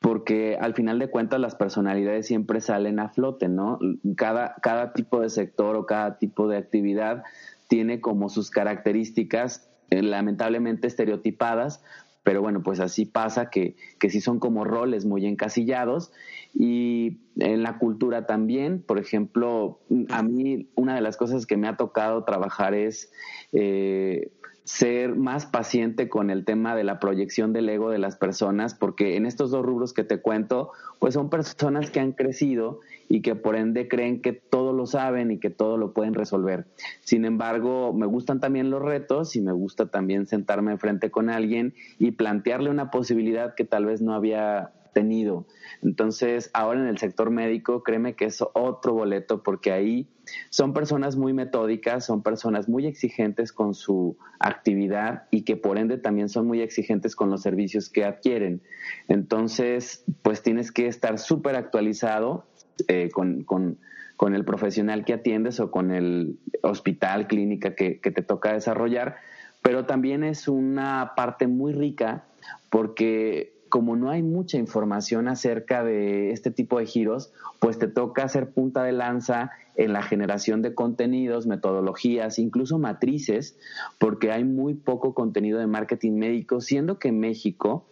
porque 0.00 0.56
al 0.58 0.74
final 0.74 0.98
de 0.98 1.10
cuentas 1.10 1.38
las 1.40 1.54
personalidades 1.54 2.26
siempre 2.26 2.60
salen 2.60 2.98
a 2.98 3.10
flote, 3.10 3.48
¿no? 3.48 3.78
Cada, 4.16 4.54
cada 4.62 4.92
tipo 4.92 5.20
de 5.20 5.28
sector 5.28 5.76
o 5.76 5.86
cada 5.86 6.18
tipo 6.18 6.48
de 6.48 6.56
actividad 6.56 7.22
tiene 7.68 8.00
como 8.00 8.30
sus 8.30 8.50
características 8.50 9.68
eh, 9.90 10.02
lamentablemente 10.02 10.86
estereotipadas, 10.86 11.82
pero 12.22 12.40
bueno, 12.40 12.62
pues 12.62 12.80
así 12.80 13.04
pasa 13.04 13.50
que, 13.50 13.76
que 13.98 14.08
sí 14.08 14.20
son 14.20 14.40
como 14.40 14.64
roles 14.64 15.04
muy 15.04 15.26
encasillados 15.26 16.12
y 16.54 17.18
en 17.36 17.62
la 17.62 17.78
cultura 17.78 18.26
también, 18.26 18.82
por 18.82 18.98
ejemplo, 18.98 19.80
a 20.08 20.22
mí 20.22 20.70
una 20.76 20.94
de 20.94 21.00
las 21.02 21.16
cosas 21.16 21.46
que 21.46 21.56
me 21.56 21.68
ha 21.68 21.76
tocado 21.76 22.24
trabajar 22.24 22.74
es 22.74 23.12
eh, 23.52 24.32
ser 24.70 25.16
más 25.16 25.46
paciente 25.46 26.08
con 26.08 26.30
el 26.30 26.44
tema 26.44 26.76
de 26.76 26.84
la 26.84 27.00
proyección 27.00 27.52
del 27.52 27.68
ego 27.68 27.90
de 27.90 27.98
las 27.98 28.16
personas, 28.16 28.72
porque 28.72 29.16
en 29.16 29.26
estos 29.26 29.50
dos 29.50 29.66
rubros 29.66 29.92
que 29.92 30.04
te 30.04 30.20
cuento, 30.20 30.70
pues 31.00 31.14
son 31.14 31.28
personas 31.28 31.90
que 31.90 31.98
han 31.98 32.12
crecido 32.12 32.78
y 33.08 33.20
que 33.20 33.34
por 33.34 33.56
ende 33.56 33.88
creen 33.88 34.22
que 34.22 34.32
todo 34.32 34.72
lo 34.72 34.86
saben 34.86 35.32
y 35.32 35.38
que 35.38 35.50
todo 35.50 35.76
lo 35.76 35.92
pueden 35.92 36.14
resolver. 36.14 36.66
Sin 37.00 37.24
embargo, 37.24 37.92
me 37.92 38.06
gustan 38.06 38.38
también 38.38 38.70
los 38.70 38.80
retos 38.80 39.34
y 39.34 39.40
me 39.40 39.50
gusta 39.50 39.86
también 39.86 40.28
sentarme 40.28 40.78
frente 40.78 41.10
con 41.10 41.30
alguien 41.30 41.74
y 41.98 42.12
plantearle 42.12 42.70
una 42.70 42.92
posibilidad 42.92 43.56
que 43.56 43.64
tal 43.64 43.86
vez 43.86 44.00
no 44.00 44.14
había 44.14 44.70
tenido. 44.92 45.46
Entonces, 45.82 46.50
ahora 46.52 46.80
en 46.80 46.86
el 46.86 46.98
sector 46.98 47.30
médico, 47.30 47.82
créeme 47.82 48.14
que 48.14 48.26
es 48.26 48.42
otro 48.54 48.94
boleto 48.94 49.42
porque 49.42 49.72
ahí 49.72 50.08
son 50.50 50.72
personas 50.72 51.16
muy 51.16 51.32
metódicas, 51.32 52.04
son 52.04 52.22
personas 52.22 52.68
muy 52.68 52.86
exigentes 52.86 53.52
con 53.52 53.74
su 53.74 54.16
actividad 54.38 55.24
y 55.30 55.42
que 55.42 55.56
por 55.56 55.78
ende 55.78 55.98
también 55.98 56.28
son 56.28 56.46
muy 56.46 56.60
exigentes 56.60 57.16
con 57.16 57.30
los 57.30 57.42
servicios 57.42 57.88
que 57.88 58.04
adquieren. 58.04 58.62
Entonces, 59.08 60.04
pues 60.22 60.42
tienes 60.42 60.72
que 60.72 60.86
estar 60.86 61.18
súper 61.18 61.56
actualizado 61.56 62.46
eh, 62.88 63.10
con, 63.12 63.44
con, 63.44 63.78
con, 64.16 64.34
el 64.34 64.44
profesional 64.44 65.04
que 65.04 65.14
atiendes 65.14 65.60
o 65.60 65.70
con 65.70 65.90
el 65.90 66.38
hospital, 66.62 67.26
clínica 67.26 67.74
que, 67.74 68.00
que 68.00 68.10
te 68.10 68.22
toca 68.22 68.52
desarrollar, 68.52 69.16
pero 69.62 69.84
también 69.84 70.24
es 70.24 70.48
una 70.48 71.12
parte 71.16 71.46
muy 71.46 71.72
rica 71.72 72.24
porque 72.70 73.59
como 73.70 73.96
no 73.96 74.10
hay 74.10 74.22
mucha 74.22 74.58
información 74.58 75.28
acerca 75.28 75.82
de 75.82 76.32
este 76.32 76.50
tipo 76.50 76.78
de 76.78 76.86
giros, 76.86 77.32
pues 77.60 77.78
te 77.78 77.88
toca 77.88 78.24
hacer 78.24 78.50
punta 78.50 78.82
de 78.82 78.92
lanza 78.92 79.52
en 79.76 79.92
la 79.94 80.02
generación 80.02 80.60
de 80.60 80.74
contenidos, 80.74 81.46
metodologías, 81.46 82.38
incluso 82.38 82.78
matrices, 82.78 83.56
porque 83.98 84.32
hay 84.32 84.44
muy 84.44 84.74
poco 84.74 85.14
contenido 85.14 85.58
de 85.58 85.66
marketing 85.66 86.12
médico, 86.12 86.60
siendo 86.60 86.98
que 86.98 87.12
México 87.12 87.86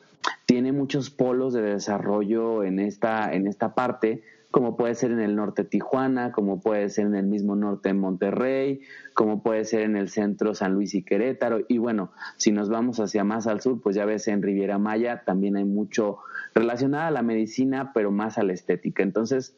tiene 0.46 0.72
muchos 0.72 1.10
polos 1.10 1.54
de 1.54 1.62
desarrollo 1.62 2.64
en 2.64 2.80
esta, 2.80 3.32
en 3.32 3.46
esta 3.46 3.74
parte, 3.74 4.22
como 4.50 4.76
puede 4.76 4.94
ser 4.94 5.10
en 5.10 5.20
el 5.20 5.36
norte 5.36 5.64
Tijuana, 5.64 6.32
como 6.32 6.60
puede 6.60 6.88
ser 6.88 7.06
en 7.06 7.14
el 7.14 7.26
mismo 7.26 7.54
norte 7.54 7.90
de 7.90 7.94
Monterrey, 7.94 8.80
como 9.14 9.42
puede 9.42 9.64
ser 9.64 9.82
en 9.82 9.96
el 9.96 10.08
centro 10.08 10.54
San 10.54 10.72
Luis 10.72 10.94
y 10.94 11.02
Querétaro. 11.02 11.60
Y 11.68 11.78
bueno, 11.78 12.12
si 12.36 12.50
nos 12.50 12.70
vamos 12.70 12.98
hacia 12.98 13.24
más 13.24 13.46
al 13.46 13.60
sur, 13.60 13.80
pues 13.82 13.94
ya 13.94 14.06
ves 14.06 14.26
en 14.28 14.42
Riviera 14.42 14.78
Maya 14.78 15.22
también 15.24 15.56
hay 15.56 15.64
mucho 15.64 16.18
relacionado 16.54 17.08
a 17.08 17.10
la 17.10 17.22
medicina, 17.22 17.92
pero 17.92 18.10
más 18.10 18.38
a 18.38 18.42
la 18.42 18.54
estética. 18.54 19.02
Entonces, 19.02 19.54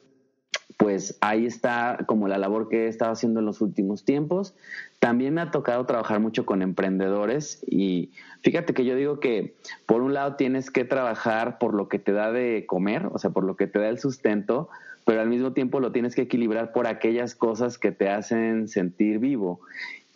pues 0.80 1.18
ahí 1.20 1.44
está 1.44 1.98
como 2.06 2.26
la 2.26 2.38
labor 2.38 2.70
que 2.70 2.86
he 2.86 2.88
estado 2.88 3.12
haciendo 3.12 3.40
en 3.40 3.44
los 3.44 3.60
últimos 3.60 4.06
tiempos. 4.06 4.54
También 4.98 5.34
me 5.34 5.42
ha 5.42 5.50
tocado 5.50 5.84
trabajar 5.84 6.20
mucho 6.20 6.46
con 6.46 6.62
emprendedores 6.62 7.62
y 7.68 8.12
fíjate 8.40 8.72
que 8.72 8.86
yo 8.86 8.96
digo 8.96 9.20
que 9.20 9.54
por 9.84 10.00
un 10.00 10.14
lado 10.14 10.36
tienes 10.36 10.70
que 10.70 10.86
trabajar 10.86 11.58
por 11.58 11.74
lo 11.74 11.90
que 11.90 11.98
te 11.98 12.12
da 12.12 12.32
de 12.32 12.64
comer, 12.66 13.10
o 13.12 13.18
sea, 13.18 13.28
por 13.28 13.44
lo 13.44 13.56
que 13.56 13.66
te 13.66 13.78
da 13.78 13.90
el 13.90 13.98
sustento, 13.98 14.70
pero 15.04 15.20
al 15.20 15.28
mismo 15.28 15.52
tiempo 15.52 15.80
lo 15.80 15.92
tienes 15.92 16.14
que 16.14 16.22
equilibrar 16.22 16.72
por 16.72 16.86
aquellas 16.86 17.34
cosas 17.34 17.76
que 17.76 17.92
te 17.92 18.08
hacen 18.08 18.66
sentir 18.66 19.18
vivo. 19.18 19.60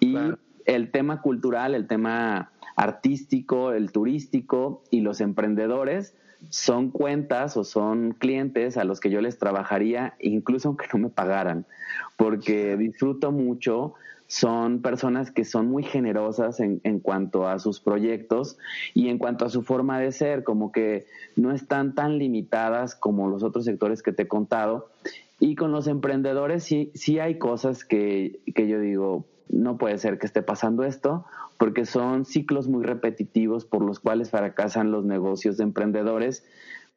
Y 0.01 0.17
el 0.65 0.91
tema 0.91 1.21
cultural, 1.21 1.75
el 1.75 1.87
tema 1.87 2.53
artístico, 2.75 3.73
el 3.73 3.93
turístico 3.93 4.83
y 4.91 5.03
los 5.03 5.21
emprendedores, 5.21 6.15
son 6.51 6.91
cuentas 6.91 7.57
o 7.57 7.65
son 7.65 8.13
clientes 8.13 8.77
a 8.77 8.85
los 8.85 9.01
que 9.01 9.11
yo 9.11 9.21
les 9.21 9.39
trabajaría 9.39 10.15
incluso 10.21 10.69
aunque 10.69 10.87
no 10.93 10.99
me 10.99 11.09
pagaran, 11.09 11.67
porque 12.17 12.77
disfruto 12.77 13.33
mucho, 13.33 13.95
son 14.27 14.81
personas 14.81 15.31
que 15.31 15.45
son 15.45 15.69
muy 15.69 15.83
generosas 15.83 16.61
en, 16.61 16.81
en, 16.85 16.99
cuanto 16.99 17.47
a 17.47 17.59
sus 17.59 17.81
proyectos 17.81 18.57
y 18.95 19.09
en 19.09 19.19
cuanto 19.19 19.45
a 19.45 19.51
su 19.51 19.63
forma 19.63 20.01
de 20.01 20.13
ser, 20.13 20.45
como 20.45 20.73
que 20.73 21.07
no 21.37 21.53
están 21.53 21.95
tan 21.95 22.19
limitadas 22.19 22.95
como 22.95 23.29
los 23.29 23.43
otros 23.43 23.65
sectores 23.65 24.03
que 24.03 24.13
te 24.13 24.23
he 24.23 24.29
contado. 24.29 24.89
Y 25.41 25.57
con 25.57 25.73
los 25.73 25.87
emprendedores 25.89 26.65
sí, 26.65 26.91
sí 26.95 27.19
hay 27.19 27.39
cosas 27.39 27.85
que, 27.85 28.41
que 28.55 28.67
yo 28.67 28.81
digo, 28.81 29.27
no 29.51 29.77
puede 29.77 29.99
ser 29.99 30.19
que 30.19 30.27
esté 30.27 30.43
pasando 30.43 30.85
esto, 30.85 31.27
porque 31.59 31.87
son 31.87 32.25
ciclos 32.25 32.69
muy 32.69 32.85
repetitivos 32.85 33.65
por 33.65 33.83
los 33.83 34.01
cuales 34.01 34.31
fracasan 34.31 34.91
los 34.91 35.05
negocios 35.05 35.57
de 35.57 35.65
emprendedores. 35.65 36.45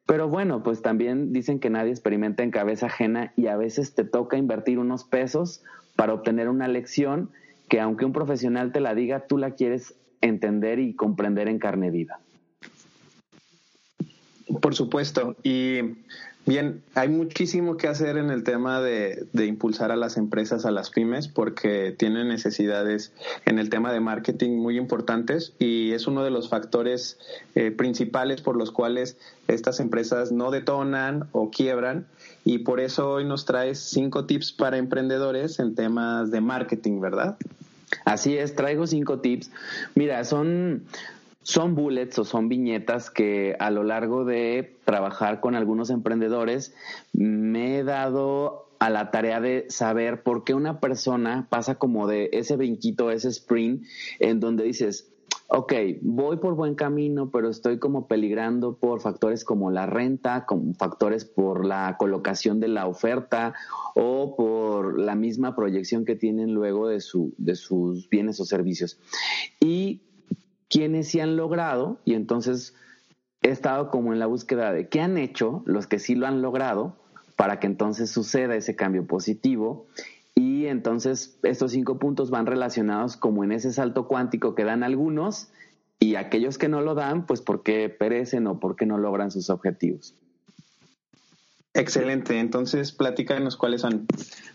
Pero 0.06 0.28
bueno, 0.28 0.62
pues 0.62 0.82
también 0.82 1.32
dicen 1.32 1.60
que 1.60 1.70
nadie 1.70 1.90
experimenta 1.90 2.42
en 2.42 2.50
cabeza 2.50 2.86
ajena 2.86 3.32
y 3.36 3.46
a 3.48 3.56
veces 3.56 3.94
te 3.94 4.04
toca 4.04 4.36
invertir 4.36 4.78
unos 4.78 5.04
pesos 5.04 5.62
para 5.96 6.14
obtener 6.14 6.48
una 6.48 6.68
lección 6.68 7.30
que 7.68 7.80
aunque 7.80 8.04
un 8.04 8.12
profesional 8.12 8.72
te 8.72 8.80
la 8.80 8.94
diga, 8.94 9.26
tú 9.26 9.36
la 9.36 9.50
quieres 9.50 9.94
entender 10.20 10.78
y 10.78 10.94
comprender 10.94 11.48
en 11.48 11.58
carne 11.58 11.90
viva. 11.90 12.18
Por 14.60 14.74
supuesto. 14.74 15.36
Y 15.42 15.80
Bien, 16.48 16.82
hay 16.94 17.10
muchísimo 17.10 17.76
que 17.76 17.88
hacer 17.88 18.16
en 18.16 18.30
el 18.30 18.42
tema 18.42 18.80
de, 18.80 19.28
impulsar 19.34 19.92
a 19.92 19.96
las 19.96 20.16
empresas, 20.16 20.64
a 20.64 20.70
las 20.70 20.88
pymes, 20.88 21.28
porque 21.28 21.94
tienen 21.94 22.28
necesidades 22.28 23.12
en 23.44 23.58
el 23.58 23.68
tema 23.68 23.92
de 23.92 24.00
marketing 24.00 24.52
muy 24.52 24.78
importantes 24.78 25.52
y 25.58 25.92
es 25.92 26.06
uno 26.06 26.24
de 26.24 26.30
los 26.30 26.48
factores 26.48 27.18
eh, 27.54 27.70
principales 27.70 28.40
por 28.40 28.56
los 28.56 28.72
cuales 28.72 29.18
estas 29.46 29.78
empresas 29.78 30.32
no 30.32 30.50
detonan 30.50 31.28
o 31.32 31.50
quiebran. 31.50 32.06
Y 32.46 32.60
por 32.60 32.80
eso 32.80 33.10
hoy 33.10 33.26
nos 33.26 33.44
traes 33.44 33.78
cinco 33.80 34.24
tips 34.24 34.52
para 34.52 34.78
emprendedores 34.78 35.58
en 35.58 35.74
temas 35.74 36.30
de 36.30 36.40
marketing, 36.40 37.02
¿verdad? 37.02 37.36
Así 38.06 38.38
es, 38.38 38.54
traigo 38.54 38.86
cinco 38.86 39.18
tips. 39.18 39.50
Mira, 39.94 40.24
son 40.24 40.84
son 41.48 41.74
bullets 41.74 42.18
o 42.18 42.24
son 42.26 42.50
viñetas 42.50 43.10
que 43.10 43.56
a 43.58 43.70
lo 43.70 43.82
largo 43.82 44.26
de 44.26 44.76
trabajar 44.84 45.40
con 45.40 45.54
algunos 45.54 45.88
emprendedores 45.88 46.74
me 47.14 47.78
he 47.78 47.84
dado 47.84 48.68
a 48.80 48.90
la 48.90 49.10
tarea 49.10 49.40
de 49.40 49.64
saber 49.70 50.22
por 50.22 50.44
qué 50.44 50.52
una 50.52 50.78
persona 50.78 51.46
pasa 51.48 51.76
como 51.76 52.06
de 52.06 52.28
ese 52.34 52.56
brinquito, 52.56 53.10
ese 53.10 53.30
sprint, 53.30 53.82
en 54.18 54.40
donde 54.40 54.64
dices, 54.64 55.10
ok, 55.46 55.72
voy 56.02 56.36
por 56.36 56.54
buen 56.54 56.74
camino, 56.74 57.30
pero 57.30 57.48
estoy 57.48 57.78
como 57.78 58.08
peligrando 58.08 58.76
por 58.76 59.00
factores 59.00 59.42
como 59.42 59.70
la 59.70 59.86
renta, 59.86 60.44
como 60.44 60.74
factores 60.74 61.24
por 61.24 61.64
la 61.64 61.96
colocación 61.98 62.60
de 62.60 62.68
la 62.68 62.86
oferta 62.86 63.54
o 63.94 64.36
por 64.36 65.00
la 65.00 65.14
misma 65.14 65.56
proyección 65.56 66.04
que 66.04 66.14
tienen 66.14 66.52
luego 66.52 66.88
de, 66.88 67.00
su, 67.00 67.32
de 67.38 67.54
sus 67.54 68.06
bienes 68.10 68.38
o 68.38 68.44
servicios. 68.44 69.00
Y 69.60 70.02
quienes 70.68 71.08
sí 71.08 71.20
han 71.20 71.36
logrado, 71.36 71.98
y 72.04 72.14
entonces 72.14 72.74
he 73.42 73.50
estado 73.50 73.90
como 73.90 74.12
en 74.12 74.18
la 74.18 74.26
búsqueda 74.26 74.72
de 74.72 74.88
qué 74.88 75.00
han 75.00 75.16
hecho 75.18 75.62
los 75.64 75.86
que 75.86 75.98
sí 75.98 76.14
lo 76.14 76.26
han 76.26 76.42
logrado 76.42 76.96
para 77.36 77.60
que 77.60 77.66
entonces 77.66 78.10
suceda 78.10 78.56
ese 78.56 78.74
cambio 78.74 79.06
positivo 79.06 79.86
y 80.34 80.66
entonces 80.66 81.38
estos 81.42 81.72
cinco 81.72 81.98
puntos 81.98 82.30
van 82.30 82.46
relacionados 82.46 83.16
como 83.16 83.44
en 83.44 83.52
ese 83.52 83.72
salto 83.72 84.08
cuántico 84.08 84.54
que 84.54 84.64
dan 84.64 84.82
algunos 84.82 85.48
y 86.00 86.14
aquellos 86.14 86.58
que 86.58 86.68
no 86.68 86.80
lo 86.80 86.94
dan, 86.94 87.26
pues 87.26 87.40
porque 87.40 87.88
perecen 87.88 88.46
o 88.46 88.60
porque 88.60 88.86
no 88.86 88.98
logran 88.98 89.30
sus 89.30 89.50
objetivos. 89.50 90.14
Excelente, 91.78 92.38
entonces 92.40 92.92
platícanos 92.92 93.56
cuáles 93.56 93.82
son. 93.82 94.06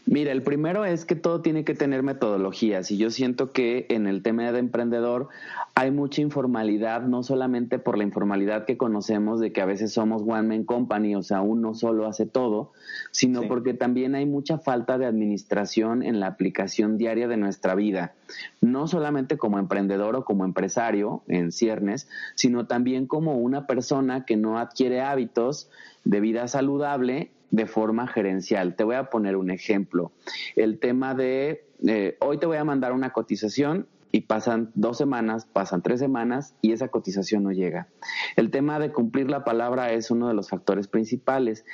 Mira, 0.05 0.33
el 0.33 0.43
primero 0.43 0.83
es 0.83 1.05
que 1.05 1.15
todo 1.15 1.41
tiene 1.41 1.63
que 1.63 1.73
tener 1.73 2.03
metodologías 2.03 2.91
y 2.91 2.97
yo 2.97 3.09
siento 3.09 3.51
que 3.51 3.85
en 3.89 4.07
el 4.07 4.21
tema 4.21 4.51
de 4.51 4.59
emprendedor 4.59 5.29
hay 5.75 5.91
mucha 5.91 6.21
informalidad, 6.21 7.01
no 7.01 7.23
solamente 7.23 7.79
por 7.79 7.97
la 7.97 8.03
informalidad 8.03 8.65
que 8.65 8.77
conocemos 8.77 9.39
de 9.39 9.53
que 9.53 9.61
a 9.61 9.65
veces 9.65 9.93
somos 9.93 10.21
one 10.21 10.43
man 10.43 10.65
company, 10.65 11.15
o 11.15 11.23
sea, 11.23 11.41
uno 11.41 11.73
solo 11.73 12.05
hace 12.05 12.25
todo, 12.25 12.73
sino 13.11 13.43
porque 13.47 13.73
también 13.73 14.13
hay 14.15 14.25
mucha 14.25 14.57
falta 14.57 14.97
de 14.97 15.05
administración 15.05 16.03
en 16.03 16.19
la 16.19 16.27
aplicación 16.27 16.97
diaria 16.97 17.27
de 17.27 17.37
nuestra 17.37 17.73
vida, 17.73 18.13
no 18.61 18.87
solamente 18.87 19.37
como 19.37 19.59
emprendedor 19.59 20.15
o 20.15 20.25
como 20.25 20.45
empresario 20.45 21.23
en 21.27 21.51
ciernes, 21.51 22.07
sino 22.35 22.67
también 22.67 23.07
como 23.07 23.37
una 23.37 23.67
persona 23.67 24.25
que 24.25 24.37
no 24.37 24.57
adquiere 24.57 25.01
hábitos 25.01 25.69
de 26.03 26.19
vida 26.19 26.47
saludable 26.47 27.31
de 27.51 27.67
forma 27.67 28.07
gerencial. 28.07 28.75
Te 28.75 28.83
voy 28.83 28.95
a 28.95 29.11
poner 29.11 29.35
un 29.35 29.51
ejemplo. 29.51 30.11
El 30.55 30.79
tema 30.79 31.13
de, 31.13 31.65
eh, 31.87 32.17
hoy 32.19 32.39
te 32.39 32.47
voy 32.47 32.57
a 32.57 32.63
mandar 32.63 32.93
una 32.93 33.11
cotización 33.11 33.87
y 34.15 34.21
pasan 34.21 34.69
dos 34.75 34.99
semanas, 34.99 35.47
pasan 35.51 35.81
tres 35.81 35.99
semanas 35.99 36.53
y 36.61 36.71
esa 36.71 36.89
cotización 36.89 37.43
no 37.43 37.51
llega. 37.51 37.87
El 38.35 38.51
tema 38.51 38.77
de 38.77 38.91
cumplir 38.91 39.27
la 39.27 39.43
palabra 39.43 39.91
es 39.91 40.11
uno 40.11 40.27
de 40.27 40.35
los 40.35 40.49
factores 40.49 40.87
principales. 40.87 41.65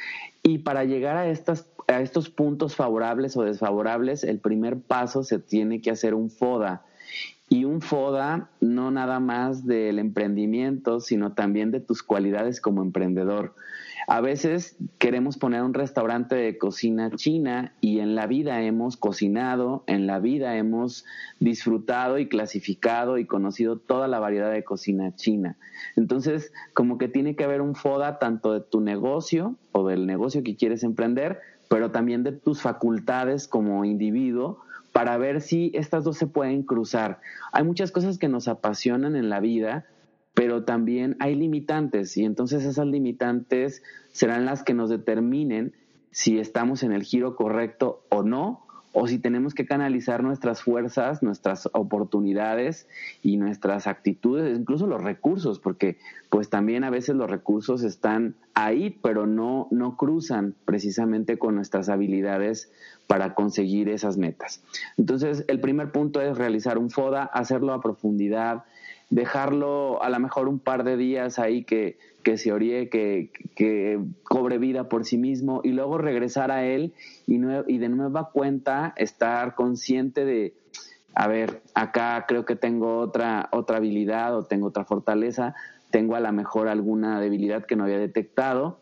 Y 0.41 0.59
para 0.59 0.85
llegar 0.85 1.17
a, 1.17 1.27
estas, 1.27 1.69
a 1.89 1.99
estos 1.99 2.29
puntos 2.29 2.77
favorables 2.77 3.35
o 3.35 3.43
desfavorables, 3.43 4.23
el 4.23 4.39
primer 4.39 4.79
paso 4.79 5.25
se 5.25 5.39
tiene 5.39 5.81
que 5.81 5.91
hacer 5.91 6.13
un 6.13 6.29
FODA. 6.31 6.85
Y 7.49 7.65
un 7.65 7.81
FODA 7.81 8.49
no 8.61 8.89
nada 8.89 9.19
más 9.19 9.65
del 9.65 9.99
emprendimiento, 9.99 11.01
sino 11.01 11.33
también 11.33 11.71
de 11.71 11.81
tus 11.81 12.03
cualidades 12.03 12.61
como 12.61 12.81
emprendedor. 12.81 13.53
A 14.11 14.21
veces 14.21 14.75
queremos 14.97 15.37
poner 15.37 15.61
un 15.61 15.75
restaurante 15.75 16.33
de 16.33 16.57
cocina 16.57 17.11
china 17.11 17.73
y 17.79 17.99
en 17.99 18.15
la 18.15 18.25
vida 18.25 18.59
hemos 18.63 18.97
cocinado, 18.97 19.83
en 19.85 20.07
la 20.07 20.17
vida 20.17 20.57
hemos 20.57 21.05
disfrutado 21.39 22.17
y 22.17 22.27
clasificado 22.27 23.19
y 23.19 23.27
conocido 23.27 23.77
toda 23.77 24.07
la 24.07 24.17
variedad 24.17 24.51
de 24.51 24.63
cocina 24.63 25.15
china. 25.15 25.57
Entonces, 25.95 26.51
como 26.73 26.97
que 26.97 27.07
tiene 27.07 27.35
que 27.35 27.43
haber 27.43 27.61
un 27.61 27.75
FODA 27.75 28.17
tanto 28.17 28.51
de 28.51 28.61
tu 28.61 28.81
negocio 28.81 29.57
o 29.73 29.87
del 29.87 30.07
negocio 30.07 30.41
que 30.41 30.55
quieres 30.55 30.81
emprender, 30.81 31.39
pero 31.69 31.91
también 31.91 32.23
de 32.23 32.31
tus 32.31 32.63
facultades 32.63 33.47
como 33.47 33.85
individuo 33.85 34.57
para 34.91 35.19
ver 35.19 35.39
si 35.39 35.69
estas 35.75 36.03
dos 36.03 36.17
se 36.17 36.25
pueden 36.25 36.63
cruzar. 36.63 37.19
Hay 37.51 37.63
muchas 37.63 37.91
cosas 37.91 38.17
que 38.17 38.27
nos 38.27 38.47
apasionan 38.47 39.15
en 39.15 39.29
la 39.29 39.39
vida, 39.39 39.85
pero 40.39 40.63
también 40.63 41.17
hay 41.19 41.35
limitantes 41.35 42.15
y 42.15 42.23
entonces 42.23 42.63
esas 42.63 42.87
limitantes 42.87 43.83
serán 44.13 44.45
las 44.45 44.63
que 44.63 44.73
nos 44.73 44.89
determinen 44.89 45.73
si 46.11 46.39
estamos 46.39 46.83
en 46.83 46.93
el 46.93 47.03
giro 47.03 47.35
correcto 47.35 48.05
o 48.07 48.23
no, 48.23 48.65
o 48.93 49.05
si 49.09 49.19
tenemos 49.19 49.53
que 49.53 49.65
canalizar 49.65 50.23
nuestras 50.23 50.61
fuerzas, 50.61 51.21
nuestras 51.23 51.67
oportunidades 51.73 52.87
y 53.21 53.35
nuestras 53.35 53.85
actitudes, 53.85 54.57
incluso 54.57 54.87
los 54.87 55.03
recursos, 55.03 55.59
porque 55.59 55.97
pues 56.29 56.49
también 56.49 56.85
a 56.85 56.89
veces 56.89 57.17
los 57.17 57.29
recursos 57.29 57.83
están 57.83 58.35
ahí, 58.53 58.97
pero 59.01 59.27
no, 59.27 59.67
no 59.71 59.97
cruzan 59.97 60.55
precisamente 60.63 61.37
con 61.37 61.55
nuestras 61.55 61.89
habilidades 61.89 62.71
para 63.07 63.35
conseguir 63.35 63.89
esas 63.89 64.17
metas. 64.17 64.63
Entonces, 64.97 65.43
el 65.49 65.59
primer 65.59 65.91
punto 65.91 66.21
es 66.21 66.37
realizar 66.37 66.77
un 66.77 66.91
FODA, 66.91 67.25
hacerlo 67.25 67.73
a 67.73 67.81
profundidad, 67.81 68.63
dejarlo 69.09 70.01
a 70.03 70.09
lo 70.09 70.19
mejor 70.19 70.47
un 70.47 70.59
par 70.59 70.83
de 70.83 70.97
días 70.97 71.39
ahí 71.39 71.63
que, 71.63 71.97
que 72.23 72.37
se 72.37 72.51
oríe, 72.51 72.89
que, 72.89 73.31
que, 73.55 73.99
cobre 74.23 74.57
vida 74.57 74.87
por 74.87 75.05
sí 75.05 75.17
mismo 75.17 75.61
y 75.63 75.71
luego 75.71 75.97
regresar 75.97 76.51
a 76.51 76.63
él 76.65 76.93
y, 77.25 77.39
y 77.67 77.77
de 77.77 77.89
nueva 77.89 78.29
cuenta 78.31 78.93
estar 78.97 79.55
consciente 79.55 80.25
de, 80.25 80.53
a 81.15 81.27
ver, 81.27 81.61
acá 81.73 82.25
creo 82.27 82.45
que 82.45 82.55
tengo 82.55 82.99
otra, 82.99 83.49
otra 83.51 83.77
habilidad 83.77 84.35
o 84.37 84.43
tengo 84.43 84.67
otra 84.67 84.85
fortaleza, 84.85 85.55
tengo 85.91 86.15
a 86.15 86.19
lo 86.19 86.31
mejor 86.31 86.67
alguna 86.67 87.19
debilidad 87.19 87.65
que 87.65 87.75
no 87.75 87.85
había 87.85 87.99
detectado. 87.99 88.79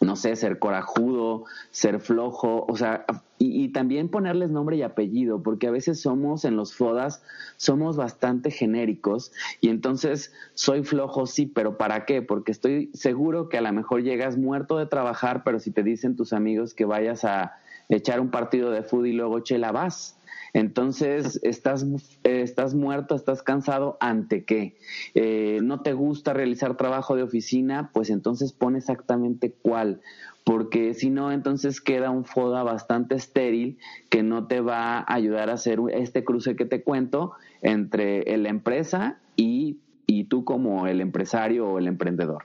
No 0.00 0.16
sé, 0.16 0.36
ser 0.36 0.58
corajudo, 0.58 1.44
ser 1.70 1.98
flojo, 2.00 2.64
o 2.68 2.76
sea, 2.76 3.06
y, 3.38 3.68
también 3.68 4.08
ponerles 4.08 4.50
nombre 4.50 4.76
y 4.76 4.82
apellido, 4.82 5.42
porque 5.42 5.68
a 5.68 5.70
veces 5.70 6.00
somos 6.00 6.44
en 6.44 6.56
los 6.56 6.74
FODAS, 6.74 7.22
somos 7.56 7.96
bastante 7.96 8.50
genéricos 8.50 9.32
y 9.60 9.68
entonces 9.68 10.32
soy 10.54 10.82
flojo, 10.82 11.26
sí, 11.26 11.46
pero 11.46 11.78
¿para 11.78 12.04
qué? 12.04 12.22
Porque 12.22 12.52
estoy 12.52 12.90
seguro 12.94 13.48
que 13.48 13.58
a 13.58 13.60
lo 13.60 13.72
mejor 13.72 14.02
llegas 14.02 14.36
muerto 14.36 14.78
de 14.78 14.86
trabajar, 14.86 15.42
pero 15.44 15.60
si 15.60 15.70
te 15.70 15.82
dicen 15.82 16.16
tus 16.16 16.32
amigos 16.32 16.74
que 16.74 16.84
vayas 16.84 17.24
a 17.24 17.58
echar 17.88 18.20
un 18.20 18.30
partido 18.30 18.70
de 18.70 18.82
fútbol 18.82 19.08
y 19.08 19.12
luego 19.12 19.40
chela 19.40 19.72
vas. 19.72 20.18
Entonces, 20.54 21.38
estás, 21.42 21.86
estás 22.22 22.74
muerto, 22.74 23.14
estás 23.14 23.42
cansado, 23.42 23.98
¿ante 24.00 24.44
qué? 24.44 24.78
Eh, 25.14 25.60
¿No 25.62 25.82
te 25.82 25.92
gusta 25.92 26.32
realizar 26.32 26.76
trabajo 26.76 27.16
de 27.16 27.22
oficina? 27.22 27.90
Pues 27.92 28.08
entonces 28.08 28.52
pon 28.52 28.74
exactamente 28.74 29.52
cuál 29.52 30.00
porque 30.48 30.94
si 30.94 31.10
no, 31.10 31.30
entonces 31.30 31.82
queda 31.82 32.08
un 32.08 32.24
FODA 32.24 32.62
bastante 32.62 33.14
estéril 33.14 33.76
que 34.08 34.22
no 34.22 34.46
te 34.46 34.62
va 34.62 35.00
a 35.00 35.14
ayudar 35.14 35.50
a 35.50 35.54
hacer 35.54 35.78
este 35.92 36.24
cruce 36.24 36.56
que 36.56 36.64
te 36.64 36.82
cuento 36.82 37.34
entre 37.60 38.24
la 38.38 38.48
empresa 38.48 39.18
y, 39.36 39.76
y 40.06 40.24
tú 40.24 40.46
como 40.46 40.86
el 40.86 41.02
empresario 41.02 41.68
o 41.68 41.78
el 41.78 41.86
emprendedor. 41.86 42.44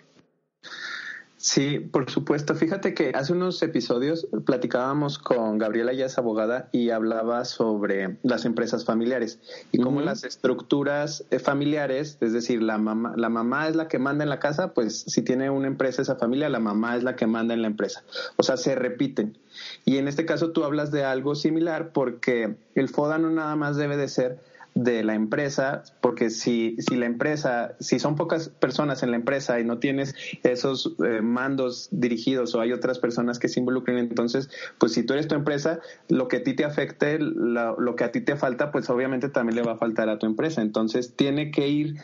Sí, 1.45 1.79
por 1.79 2.10
supuesto. 2.10 2.56
Fíjate 2.56 2.93
que 2.93 3.12
hace 3.13 3.34
unos 3.34 3.62
episodios 3.63 4.29
platicábamos 4.45 5.19
con 5.19 5.58
Gabriela 5.58 5.91
ya 5.91 6.06
es 6.06 6.17
abogada 6.17 6.69
y 6.71 6.89
hablaba 6.91 7.43
sobre 7.43 8.15
las 8.23 8.45
empresas 8.45 8.86
familiares 8.86 9.39
y 9.73 9.79
cómo 9.79 9.99
las 9.99 10.23
estructuras 10.23 11.25
eh, 11.32 11.39
familiares, 11.39 12.17
es 12.21 12.32
decir, 12.32 12.63
la 12.63 12.77
mamá, 12.77 13.15
la 13.17 13.27
mamá 13.27 13.67
es 13.67 13.75
la 13.75 13.89
que 13.89 13.99
manda 13.99 14.23
en 14.23 14.29
la 14.29 14.39
casa, 14.39 14.73
pues 14.73 15.03
si 15.06 15.21
tiene 15.21 15.49
una 15.49 15.67
empresa 15.67 16.01
esa 16.01 16.15
familia, 16.15 16.47
la 16.47 16.62
mamá 16.62 16.95
es 16.95 17.03
la 17.03 17.17
que 17.17 17.27
manda 17.27 17.53
en 17.53 17.62
la 17.62 17.67
empresa. 17.67 18.06
O 18.38 18.43
sea, 18.43 18.56
se 18.56 18.75
repiten. 18.75 19.38
Y 19.84 19.97
en 19.97 20.08
este 20.08 20.25
caso 20.25 20.51
tú 20.51 20.63
hablas 20.63 20.91
de 20.93 21.03
algo 21.03 21.36
similar 21.36 21.91
porque 21.91 22.56
el 22.73 22.88
FODA 22.88 23.17
no 23.17 23.29
nada 23.29 23.58
más 23.58 23.75
debe 23.75 23.97
de 23.97 24.08
ser 24.08 24.39
de 24.75 25.03
la 25.03 25.13
empresa, 25.13 25.83
porque 26.01 26.29
si, 26.29 26.75
si 26.79 26.95
la 26.95 27.05
empresa, 27.05 27.75
si 27.79 27.99
son 27.99 28.15
pocas 28.15 28.49
personas 28.49 29.03
en 29.03 29.12
la 29.12 29.17
empresa 29.17 29.59
y 29.59 29.63
no 29.63 29.77
tienes 29.77 30.15
esos 30.43 30.95
eh, 31.05 31.21
mandos 31.21 31.89
dirigidos 31.91 32.55
o 32.55 32.62
hay 32.62 32.71
otras 32.71 32.99
personas 32.99 33.38
que 33.38 33.49
se 33.49 33.59
involucren, 33.59 33.97
entonces, 33.97 34.49
pues 34.79 34.93
si 34.93 35.03
tú 35.03 35.13
eres 35.13 35.27
tu 35.27 35.36
empresa, 35.36 35.79
lo 36.09 36.27
que 36.27 36.38
a 36.38 36.43
ti 36.43 36.55
te 36.55 36.65
afecte, 36.65 37.19
lo, 37.19 37.79
lo 37.79 37.95
que 37.95 38.03
a 38.03 38.12
ti 38.12 38.21
te 38.21 38.36
falta, 38.36 38.71
pues 38.71 38.89
obviamente 38.89 39.29
también 39.29 39.55
le 39.55 39.62
va 39.62 39.73
a 39.73 39.77
faltar 39.77 40.09
a 40.09 40.17
tu 40.17 40.25
empresa. 40.25 40.62
Entonces, 40.62 41.15
tiene 41.15 41.51
que 41.51 41.67
ir 41.67 41.95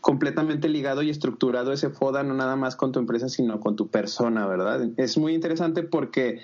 completamente 0.00 0.68
ligado 0.68 1.02
y 1.02 1.10
estructurado 1.10 1.72
ese 1.72 1.90
FODA, 1.90 2.22
no 2.22 2.32
nada 2.32 2.54
más 2.54 2.76
con 2.76 2.92
tu 2.92 3.00
empresa, 3.00 3.28
sino 3.28 3.58
con 3.58 3.74
tu 3.74 3.88
persona, 3.88 4.46
¿verdad? 4.46 4.88
Es 4.96 5.18
muy 5.18 5.34
interesante 5.34 5.82
porque 5.82 6.40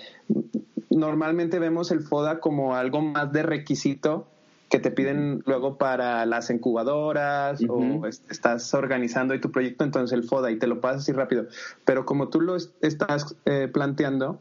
normalmente 0.89 1.59
vemos 1.59 1.89
el 1.91 2.01
FODA 2.01 2.41
como 2.41 2.75
algo 2.75 3.01
más 3.01 3.31
de 3.31 3.41
requisito 3.41 4.27
que 4.73 4.79
te 4.79 4.89
piden 4.89 5.43
luego 5.45 5.77
para 5.77 6.25
las 6.25 6.49
incubadoras 6.49 7.61
o 7.69 8.07
estás 8.07 8.73
organizando 8.73 9.35
ahí 9.35 9.39
tu 9.39 9.51
proyecto, 9.51 9.83
entonces 9.83 10.17
el 10.17 10.23
FODA 10.23 10.49
y 10.49 10.57
te 10.57 10.65
lo 10.65 10.81
pasas 10.81 11.03
así 11.03 11.11
rápido. 11.11 11.45
Pero 11.85 12.07
como 12.07 12.29
tú 12.29 12.41
lo 12.41 12.55
estás 12.55 13.35
eh, 13.45 13.69
planteando, 13.71 14.39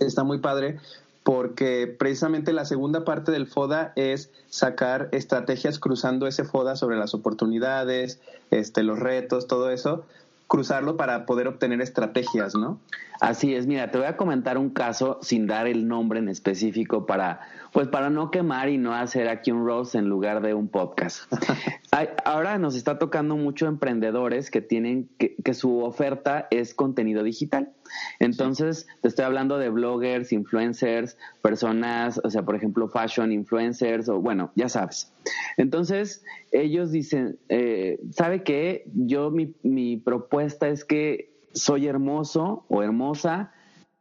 está 0.00 0.24
muy 0.24 0.38
padre 0.38 0.78
porque 1.22 1.86
precisamente 1.86 2.54
la 2.54 2.64
segunda 2.64 3.04
parte 3.04 3.30
del 3.30 3.46
FODA 3.46 3.92
es 3.94 4.30
sacar 4.48 5.10
estrategias 5.12 5.78
cruzando 5.78 6.26
ese 6.26 6.44
FODA 6.44 6.74
sobre 6.74 6.96
las 6.96 7.12
oportunidades, 7.12 8.22
este, 8.50 8.82
los 8.82 8.98
retos, 8.98 9.48
todo 9.48 9.68
eso, 9.68 10.06
cruzarlo 10.48 10.96
para 10.96 11.26
poder 11.26 11.46
obtener 11.46 11.80
estrategias, 11.80 12.54
¿no? 12.54 12.80
Así 13.20 13.54
es, 13.54 13.66
mira, 13.66 13.90
te 13.90 13.98
voy 13.98 14.06
a 14.06 14.16
comentar 14.16 14.58
un 14.58 14.70
caso 14.70 15.18
sin 15.22 15.46
dar 15.46 15.66
el 15.66 15.86
nombre 15.86 16.18
en 16.20 16.28
específico 16.28 17.04
para 17.06 17.40
pues 17.72 17.88
para 17.88 18.10
no 18.10 18.30
quemar 18.30 18.70
y 18.70 18.78
no 18.78 18.94
hacer 18.94 19.28
aquí 19.28 19.50
un 19.50 19.66
roast 19.66 19.94
en 19.94 20.08
lugar 20.08 20.40
de 20.40 20.54
un 20.54 20.68
podcast. 20.68 21.30
ahora 22.24 22.58
nos 22.58 22.74
está 22.74 22.98
tocando 22.98 23.36
mucho 23.36 23.66
emprendedores 23.66 24.50
que 24.50 24.62
tienen 24.62 25.08
que, 25.18 25.36
que, 25.36 25.52
su 25.54 25.80
oferta 25.80 26.48
es 26.50 26.74
contenido 26.74 27.22
digital. 27.22 27.72
Entonces, 28.18 28.86
te 29.02 29.08
estoy 29.08 29.24
hablando 29.24 29.58
de 29.58 29.70
bloggers, 29.70 30.32
influencers, 30.32 31.16
personas, 31.42 32.20
o 32.22 32.30
sea, 32.30 32.42
por 32.42 32.56
ejemplo, 32.56 32.88
fashion 32.88 33.32
influencers, 33.32 34.08
o 34.08 34.20
bueno, 34.20 34.52
ya 34.54 34.68
sabes. 34.68 35.12
Entonces, 35.56 36.24
ellos 36.52 36.90
dicen, 36.90 37.38
eh, 37.48 37.98
¿sabe 38.10 38.42
qué? 38.42 38.84
Yo, 38.94 39.30
mi, 39.30 39.54
mi 39.62 39.96
propuesta 39.96 40.68
es 40.68 40.84
que 40.84 41.30
soy 41.52 41.86
hermoso 41.86 42.64
o 42.68 42.82
hermosa, 42.82 43.52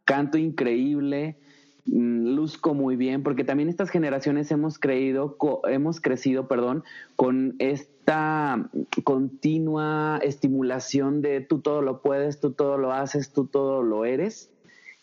canto 0.05 0.37
increíble, 0.37 1.37
mm, 1.85 2.35
luzco 2.35 2.73
muy 2.73 2.95
bien, 2.95 3.23
porque 3.23 3.43
también 3.43 3.69
estas 3.69 3.89
generaciones 3.89 4.51
hemos 4.51 4.79
creído, 4.79 5.37
hemos 5.67 5.99
crecido, 6.01 6.47
perdón, 6.47 6.83
con 7.15 7.55
esta 8.07 8.69
continua 9.03 10.21
estimulación 10.23 11.21
de 11.21 11.41
tú 11.41 11.59
todo 11.59 11.81
lo 11.81 12.01
puedes, 12.01 12.39
tú 12.39 12.53
todo 12.53 12.77
lo 12.77 12.93
haces, 12.93 13.33
tú 13.33 13.47
todo 13.47 13.83
lo 13.83 14.05
eres. 14.05 14.49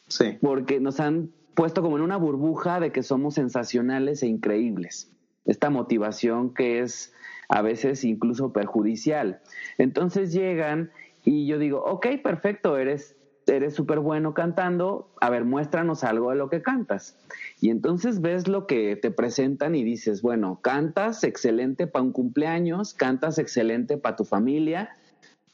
Sí. 0.09 0.39
Porque 0.41 0.81
nos 0.81 1.01
han 1.01 1.31
puesto 1.55 1.83
como 1.83 1.99
en 1.99 2.03
una 2.03 2.17
burbuja 2.17 2.81
de 2.81 2.93
que 2.93 3.03
somos 3.03 3.35
sensacionales 3.35 4.23
e 4.23 4.29
increíbles. 4.29 5.13
Esta 5.45 5.69
motivación 5.69 6.55
que 6.55 6.81
es 6.81 7.13
a 7.51 7.61
veces 7.61 8.05
incluso 8.05 8.55
perjudicial. 8.55 9.43
Entonces 9.77 10.33
llegan 10.33 10.91
y 11.27 11.47
yo 11.47 11.59
digo, 11.59 11.85
ok, 11.85 12.07
perfecto, 12.23 12.79
eres 12.79 13.19
eres 13.47 13.75
súper 13.75 13.99
bueno 14.01 14.35
cantando, 14.35 15.11
a 15.21 15.31
ver, 15.31 15.45
muéstranos 15.45 16.05
algo 16.05 16.31
de 16.31 16.37
lo 16.37 16.49
que 16.49 16.63
cantas. 16.63 17.17
Y 17.61 17.71
entonces 17.71 18.21
ves 18.21 18.49
lo 18.49 18.67
que 18.67 18.97
te 18.97 19.11
presentan 19.11 19.75
y 19.75 19.85
dices, 19.85 20.23
bueno, 20.23 20.61
cantas 20.63 21.25
excelente 21.25 21.87
para 21.87 22.05
un 22.05 22.13
cumpleaños, 22.13 22.95
cantas 22.95 23.39
excelente 23.39 23.97
para 23.97 24.17
tu 24.17 24.25
familia, 24.25 24.91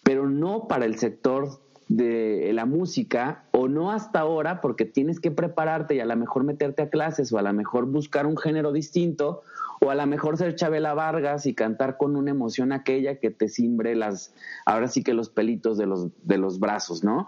pero 0.02 0.28
no 0.28 0.68
para 0.68 0.86
el 0.86 0.96
sector 0.98 1.60
de 1.88 2.52
la 2.54 2.66
música 2.66 3.46
o 3.50 3.66
no 3.66 3.90
hasta 3.90 4.20
ahora 4.20 4.60
porque 4.60 4.84
tienes 4.84 5.18
que 5.18 5.32
prepararte 5.32 5.96
y 5.96 6.00
a 6.00 6.04
lo 6.04 6.16
mejor 6.16 6.44
meterte 6.44 6.82
a 6.82 6.88
clases 6.88 7.32
o 7.32 7.38
a 7.38 7.42
lo 7.42 7.52
mejor 7.52 7.86
buscar 7.86 8.26
un 8.26 8.36
género 8.36 8.70
distinto 8.70 9.42
o 9.80 9.90
a 9.90 9.96
lo 9.96 10.06
mejor 10.06 10.36
ser 10.36 10.54
Chabela 10.54 10.94
Vargas 10.94 11.46
y 11.46 11.54
cantar 11.54 11.96
con 11.96 12.14
una 12.14 12.30
emoción 12.30 12.70
aquella 12.70 13.18
que 13.18 13.30
te 13.30 13.48
simbre 13.48 13.96
las, 13.96 14.32
ahora 14.66 14.86
sí 14.86 15.02
que 15.02 15.14
los 15.14 15.30
pelitos 15.30 15.78
de 15.78 15.86
los, 15.86 16.08
de 16.22 16.38
los 16.38 16.60
brazos, 16.60 17.02
¿no? 17.02 17.26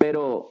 Pero 0.00 0.50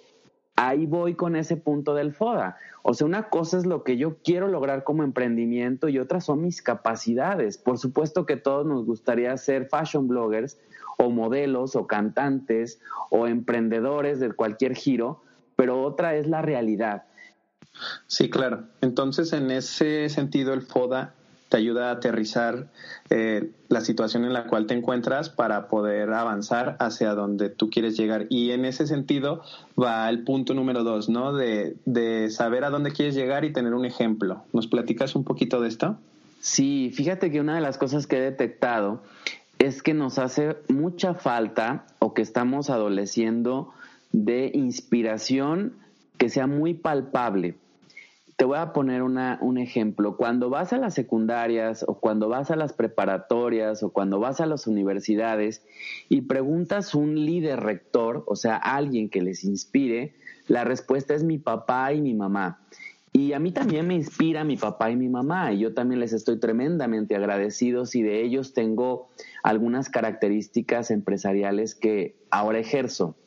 ahí 0.56 0.86
voy 0.86 1.16
con 1.16 1.36
ese 1.36 1.58
punto 1.58 1.96
del 1.96 2.14
FODA. 2.14 2.58
O 2.84 2.94
sea, 2.94 3.08
una 3.08 3.30
cosa 3.30 3.58
es 3.58 3.66
lo 3.66 3.84
que 3.84 3.98
yo 3.98 4.18
quiero 4.24 4.48
lograr 4.48 4.84
como 4.84 5.04
emprendimiento 5.04 5.90
y 5.90 5.98
otra 5.98 6.22
son 6.22 6.42
mis 6.42 6.62
capacidades. 6.62 7.58
Por 7.58 7.80
supuesto 7.80 8.28
que 8.28 8.38
todos 8.38 8.68
nos 8.68 8.86
gustaría 8.86 9.36
ser 9.38 9.68
fashion 9.68 10.08
bloggers, 10.08 10.60
o 11.00 11.10
modelos 11.10 11.78
o 11.78 11.88
cantantes 11.88 12.82
o 13.10 13.26
emprendedores 13.26 14.20
de 14.20 14.34
cualquier 14.34 14.76
giro, 14.76 15.24
pero 15.56 15.82
otra 15.82 16.16
es 16.16 16.28
la 16.28 16.42
realidad. 16.42 17.06
Sí, 18.08 18.30
claro. 18.30 18.66
Entonces, 18.82 19.32
en 19.32 19.50
ese 19.50 20.10
sentido, 20.10 20.54
el 20.54 20.62
FODA 20.62 21.16
te 21.50 21.58
ayuda 21.58 21.90
a 21.90 21.94
aterrizar 21.94 22.68
eh, 23.10 23.52
la 23.68 23.82
situación 23.82 24.24
en 24.24 24.34
la 24.34 24.46
cual 24.46 24.68
te 24.68 24.76
encuentras 24.76 25.30
para 25.30 25.68
poder 25.68 26.14
avanzar 26.14 26.78
hacia 26.80 27.16
donde 27.16 27.50
tú 27.50 27.70
quieres 27.70 27.98
llegar. 27.98 28.28
Y 28.30 28.52
en 28.52 28.66
ese 28.66 28.88
sentido 28.88 29.42
va 29.82 30.08
el 30.10 30.24
punto 30.24 30.54
número 30.54 30.84
dos, 30.84 31.10
¿no? 31.10 31.34
De, 31.34 31.76
de 31.86 32.30
saber 32.30 32.64
a 32.64 32.70
dónde 32.70 32.92
quieres 32.92 33.16
llegar 33.16 33.46
y 33.46 33.52
tener 33.52 33.74
un 33.74 33.86
ejemplo. 33.86 34.44
¿Nos 34.54 34.68
platicas 34.68 35.16
un 35.16 35.24
poquito 35.24 35.60
de 35.60 35.68
esto? 35.68 35.98
Sí, 36.40 36.92
fíjate 36.94 37.32
que 37.32 37.42
una 37.42 37.56
de 37.56 37.62
las 37.62 37.78
cosas 37.78 38.08
que 38.08 38.18
he 38.18 38.22
detectado 38.22 39.02
es 39.58 39.84
que 39.84 39.94
nos 39.94 40.20
hace 40.20 40.58
mucha 40.70 41.14
falta 41.16 41.86
o 42.00 42.14
que 42.14 42.22
estamos 42.22 42.70
adoleciendo 42.70 43.74
de 44.12 44.52
inspiración 44.54 45.74
que 46.18 46.30
sea 46.30 46.48
muy 46.48 46.74
palpable. 46.74 47.56
Te 48.40 48.46
voy 48.46 48.58
a 48.58 48.72
poner 48.72 49.04
una, 49.04 49.38
un 49.42 49.58
ejemplo. 49.58 50.16
Cuando 50.16 50.50
vas 50.50 50.72
a 50.72 50.78
las 50.78 50.94
secundarias 50.94 51.84
o 51.86 52.00
cuando 52.00 52.30
vas 52.30 52.52
a 52.52 52.56
las 52.56 52.72
preparatorias 52.72 53.84
o 53.84 53.90
cuando 53.90 54.22
vas 54.22 54.40
a 54.40 54.46
las 54.46 54.66
universidades 54.66 55.62
y 56.08 56.22
preguntas 56.22 56.96
un 56.96 57.16
líder 57.26 57.60
rector, 57.60 58.24
o 58.28 58.38
sea, 58.38 58.56
alguien 58.56 59.10
que 59.10 59.22
les 59.22 59.44
inspire, 59.44 60.14
la 60.48 60.64
respuesta 60.64 61.14
es 61.14 61.26
mi 61.26 61.38
papá 61.38 61.92
y 61.92 62.00
mi 62.00 62.14
mamá. 62.14 62.62
Y 63.12 63.34
a 63.34 63.40
mí 63.40 63.52
también 63.52 63.86
me 63.86 63.96
inspira 63.96 64.46
mi 64.46 64.56
papá 64.56 64.90
y 64.90 64.96
mi 64.96 65.10
mamá, 65.10 65.52
y 65.52 65.60
yo 65.60 65.74
también 65.74 66.00
les 66.00 66.14
estoy 66.14 66.40
tremendamente 66.40 67.18
agradecidos 67.18 67.94
y 67.94 68.04
de 68.04 68.24
ellos 68.24 68.54
tengo 68.54 69.10
algunas 69.44 69.90
características 69.90 70.92
empresariales 70.92 71.76
que 71.76 72.16
ahora 72.32 72.60
ejerzo. 72.60 73.18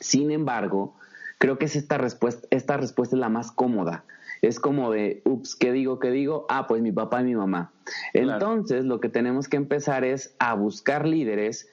Sin 0.00 0.30
embargo, 0.30 0.94
creo 1.36 1.58
que 1.58 1.66
es 1.66 1.76
esta 1.76 1.98
respuesta, 1.98 2.48
esta 2.50 2.78
respuesta 2.78 3.14
es 3.14 3.20
la 3.20 3.28
más 3.28 3.52
cómoda. 3.52 4.06
Es 4.42 4.60
como 4.60 4.90
de, 4.90 5.22
ups, 5.24 5.56
¿qué 5.56 5.72
digo? 5.72 5.98
¿Qué 5.98 6.10
digo? 6.10 6.46
Ah, 6.48 6.66
pues 6.66 6.82
mi 6.82 6.92
papá 6.92 7.20
y 7.22 7.24
mi 7.24 7.34
mamá. 7.34 7.72
Entonces, 8.12 8.84
lo 8.84 9.00
que 9.00 9.08
tenemos 9.08 9.48
que 9.48 9.56
empezar 9.56 10.04
es 10.04 10.34
a 10.38 10.54
buscar 10.54 11.06
líderes 11.06 11.68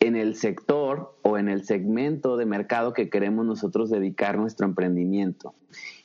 en 0.00 0.16
el 0.16 0.36
sector 0.36 1.16
o 1.22 1.38
en 1.38 1.48
el 1.48 1.64
segmento 1.64 2.36
de 2.36 2.46
mercado 2.46 2.92
que 2.92 3.10
queremos 3.10 3.44
nosotros 3.44 3.90
dedicar 3.90 4.38
nuestro 4.38 4.66
emprendimiento. 4.66 5.54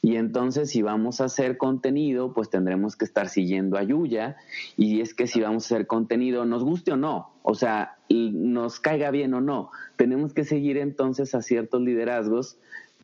Y 0.02 0.15
entonces 0.15 0.69
si 0.71 0.82
vamos 0.82 1.21
a 1.21 1.26
hacer 1.26 1.58
contenido, 1.58 2.34
pues 2.34 2.49
tendremos 2.49 2.95
que 2.95 3.06
estar 3.06 3.30
siguiendo 3.30 3.78
a 3.78 3.84
Yuya. 3.84 4.36
Y 4.78 5.02
es 5.02 5.13
que 5.13 5.28
si 5.28 5.41
vamos 5.41 5.63
a 5.63 5.76
hacer 5.76 5.88
contenido, 5.88 6.45
nos 6.45 6.63
guste 6.63 6.91
o 6.91 6.97
no, 6.97 7.34
o 7.43 7.54
sea, 7.54 7.97
nos 8.10 8.80
caiga 8.80 9.12
bien 9.12 9.34
o 9.34 9.41
no, 9.41 9.71
tenemos 9.95 10.34
que 10.34 10.43
seguir 10.43 10.78
entonces 10.78 11.36
a 11.36 11.41
ciertos 11.41 11.82
liderazgos 11.82 12.58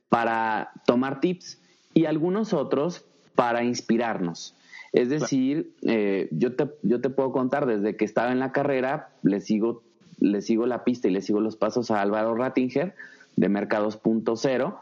para 0.09 0.71
tomar 0.85 1.19
tips 1.19 1.61
y 1.99 2.05
algunos 2.05 2.53
otros 2.53 3.05
para 3.35 3.63
inspirarnos. 3.63 4.55
Es 4.91 5.09
decir, 5.09 5.73
eh, 5.83 6.27
yo, 6.31 6.55
te, 6.55 6.67
yo 6.81 6.99
te 7.01 7.09
puedo 7.09 7.31
contar, 7.31 7.65
desde 7.65 7.95
que 7.95 8.05
estaba 8.05 8.31
en 8.31 8.39
la 8.39 8.51
carrera, 8.51 9.09
le 9.21 9.39
sigo 9.39 9.83
le 10.19 10.41
sigo 10.41 10.65
la 10.65 10.83
pista 10.83 11.07
y 11.07 11.11
le 11.11 11.21
sigo 11.21 11.39
los 11.39 11.55
pasos 11.55 11.91
a 11.91 12.01
Álvaro 12.01 12.35
Rattinger 12.35 12.93
de 13.35 13.49
Mercados.0 13.49 14.75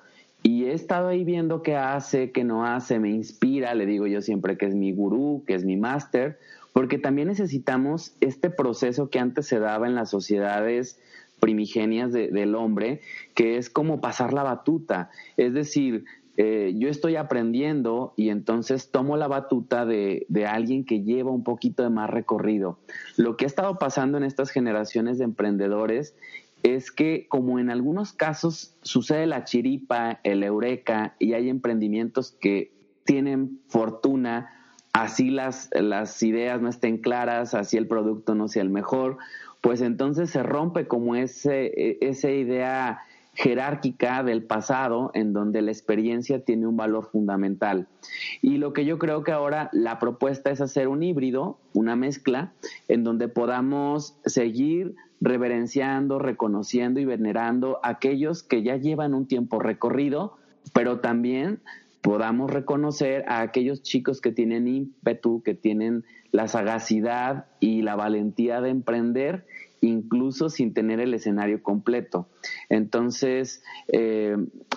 y 0.44 0.66
he 0.66 0.74
estado 0.74 1.10
ahí 1.10 1.24
viendo 1.24 1.62
qué 1.62 1.76
hace, 1.76 2.32
qué 2.32 2.44
no 2.44 2.66
hace, 2.66 3.00
me 3.00 3.10
inspira, 3.10 3.74
le 3.76 3.86
digo 3.86 4.08
yo 4.08 4.22
siempre 4.22 4.58
que 4.58 4.66
es 4.66 4.76
mi 4.76 4.94
gurú, 4.94 5.44
que 5.46 5.56
es 5.56 5.66
mi 5.66 5.78
máster, 5.78 6.40
porque 6.74 6.98
también 6.98 7.28
necesitamos 7.28 8.16
este 8.22 8.50
proceso 8.50 9.10
que 9.10 9.20
antes 9.20 9.48
se 9.48 9.60
daba 9.60 9.88
en 9.88 9.96
las 9.96 10.10
sociedades 10.10 11.00
primigenias 11.40 12.12
del 12.12 12.56
hombre, 12.56 13.02
que 13.36 13.58
es 13.58 13.70
como 13.70 14.02
pasar 14.02 14.34
la 14.34 14.44
batuta, 14.44 15.12
es 15.38 15.54
decir, 15.54 16.06
eh, 16.38 16.74
yo 16.78 16.88
estoy 16.90 17.16
aprendiendo 17.16 18.14
y 18.16 18.30
entonces 18.30 18.92
tomo 18.92 19.18
la 19.18 19.28
batuta 19.28 19.86
de, 19.86 20.26
de, 20.30 20.46
alguien 20.46 20.86
que 20.86 21.02
lleva 21.02 21.32
un 21.32 21.44
poquito 21.44 21.82
de 21.82 21.90
más 21.90 22.10
recorrido. 22.10 22.78
Lo 23.18 23.36
que 23.36 23.46
ha 23.46 23.48
estado 23.48 23.80
pasando 23.80 24.18
en 24.18 24.24
estas 24.24 24.52
generaciones 24.52 25.18
de 25.18 25.24
emprendedores 25.24 26.16
es 26.62 26.92
que 26.92 27.28
como 27.28 27.60
en 27.60 27.70
algunos 27.70 28.14
casos 28.14 28.76
sucede 28.84 29.26
la 29.26 29.46
chiripa, 29.46 30.20
el 30.24 30.44
eureka 30.44 31.16
y 31.20 31.34
hay 31.34 31.50
emprendimientos 31.50 32.32
que 32.32 32.72
tienen 33.04 33.62
fortuna, 33.68 34.52
así 34.94 35.30
las, 35.30 35.70
las 35.74 36.22
ideas 36.22 36.62
no 36.62 36.70
estén 36.70 36.98
claras, 36.98 37.54
así 37.54 37.78
el 37.78 37.88
producto 37.88 38.36
no 38.36 38.48
sea 38.48 38.62
el 38.62 38.70
mejor, 38.70 39.18
pues 39.62 39.82
entonces 39.82 40.30
se 40.30 40.44
rompe 40.44 40.88
como 40.88 41.16
ese, 41.16 41.68
e, 41.68 41.98
esa 42.02 42.30
idea 42.30 43.00
jerárquica 43.38 44.24
del 44.24 44.44
pasado 44.44 45.12
en 45.14 45.32
donde 45.32 45.62
la 45.62 45.70
experiencia 45.70 46.44
tiene 46.44 46.66
un 46.66 46.76
valor 46.76 47.06
fundamental. 47.12 47.88
Y 48.42 48.58
lo 48.58 48.74
que 48.74 48.84
yo 48.84 48.98
creo 48.98 49.24
que 49.24 49.32
ahora 49.32 49.70
la 49.74 50.00
propuesta 50.00 50.50
es 50.50 50.60
hacer 50.60 50.88
un 50.88 51.04
híbrido, 51.04 51.60
una 51.74 51.96
mezcla, 51.96 52.52
en 52.88 53.04
donde 53.04 53.28
podamos 53.28 54.18
seguir 54.26 54.96
reverenciando, 55.22 56.18
reconociendo 56.18 57.00
y 57.00 57.06
venerando 57.06 57.80
a 57.84 57.90
aquellos 57.90 58.42
que 58.42 58.64
ya 58.64 58.78
llevan 58.78 59.14
un 59.14 59.28
tiempo 59.28 59.60
recorrido, 59.60 60.36
pero 60.74 61.00
también 61.00 61.60
podamos 62.02 62.50
reconocer 62.50 63.24
a 63.28 63.42
aquellos 63.42 63.84
chicos 63.84 64.20
que 64.20 64.32
tienen 64.32 64.68
ímpetu, 64.68 65.44
que 65.44 65.54
tienen 65.54 66.06
la 66.32 66.48
sagacidad 66.48 67.46
y 67.60 67.84
la 67.84 67.96
valentía 67.96 68.62
de 68.62 68.70
emprender 68.70 69.46
incluso 69.82 70.50
sin 70.50 70.74
tener 70.74 71.00
el 71.00 71.14
escenario 71.14 71.62
completo. 71.62 72.28
Entonces, 72.70 73.64
eh, 73.88 74.36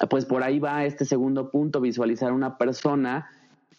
pues 0.09 0.25
por 0.25 0.43
ahí 0.43 0.59
va 0.59 0.85
este 0.85 1.05
segundo 1.05 1.51
punto, 1.51 1.81
visualizar 1.81 2.33
una 2.33 2.59
persona 2.59 3.31